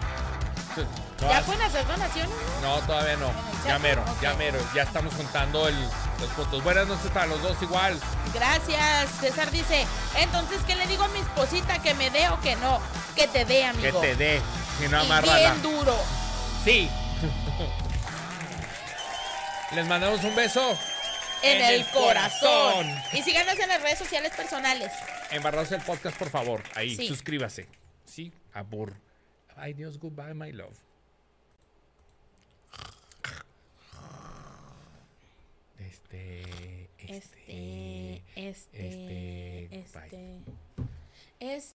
¿Ya 1.30 1.38
as- 1.38 1.44
pueden 1.46 1.62
hacer 1.62 1.88
donaciones? 1.88 2.36
no, 2.62 2.80
todavía 2.82 3.16
no. 3.18 3.32
Ya 3.66 3.80
mero, 3.80 4.04
ya 4.22 4.34
mero. 4.36 4.60
Ya 4.76 4.84
estamos 4.84 5.14
contando 5.14 5.68
el, 5.68 5.80
los 6.20 6.30
fotos. 6.36 6.64
Buenas 6.64 6.88
noches 6.88 7.10
para 7.12 7.28
los 7.28 7.42
dos 7.42 7.62
igual. 7.62 7.98
Gracias. 8.34 9.10
César 9.20 9.50
dice, 9.52 9.86
entonces, 10.18 10.62
¿qué 10.68 10.76
le 10.76 10.86
digo 10.88 11.04
a 11.04 11.08
mi 11.10 11.20
esposita? 11.20 11.82
¿Que 11.82 11.94
me 11.94 12.10
dé 12.10 12.30
o 12.30 12.40
que 12.42 12.56
no? 12.58 12.80
Que 13.16 13.28
te 13.28 13.46
dé, 13.46 13.60
Que 13.60 13.66
amigo. 13.66 14.00
te 14.02 14.16
dé. 14.16 14.42
Si 14.80 14.88
no 14.88 15.02
Y 15.02 15.06
amarra 15.06 15.38
bien 15.38 15.62
duro. 15.62 15.96
Sí. 16.64 16.90
Les 19.72 19.88
mandamos 19.88 20.24
un 20.24 20.36
beso. 20.36 20.78
En, 21.42 21.58
En 21.58 21.64
el, 21.66 21.74
el 21.82 21.88
corazón. 21.92 22.86
corazón. 22.88 23.02
Y 23.14 23.22
síganos 23.24 23.58
en 23.60 23.68
las 23.70 23.82
redes 23.82 24.00
sociales 24.00 24.32
personales. 24.36 24.92
Embarrados 25.32 25.72
el 25.72 25.82
podcast, 25.82 26.16
por 26.18 26.30
favor. 26.30 26.64
Ahí, 26.76 26.96
Sí. 26.96 27.08
suscríbase. 27.08 27.68
Sí, 28.06 28.32
abur. 28.54 28.94
Ay, 29.58 29.74
Dios, 29.74 30.00
goodbye, 30.00 30.34
my 30.34 30.52
love. 30.52 30.78
Este. 36.14 36.90
Este, 37.00 38.22
este, 38.36 39.66
Este. 39.70 39.70
este, 39.70 39.70
este. 39.80 40.42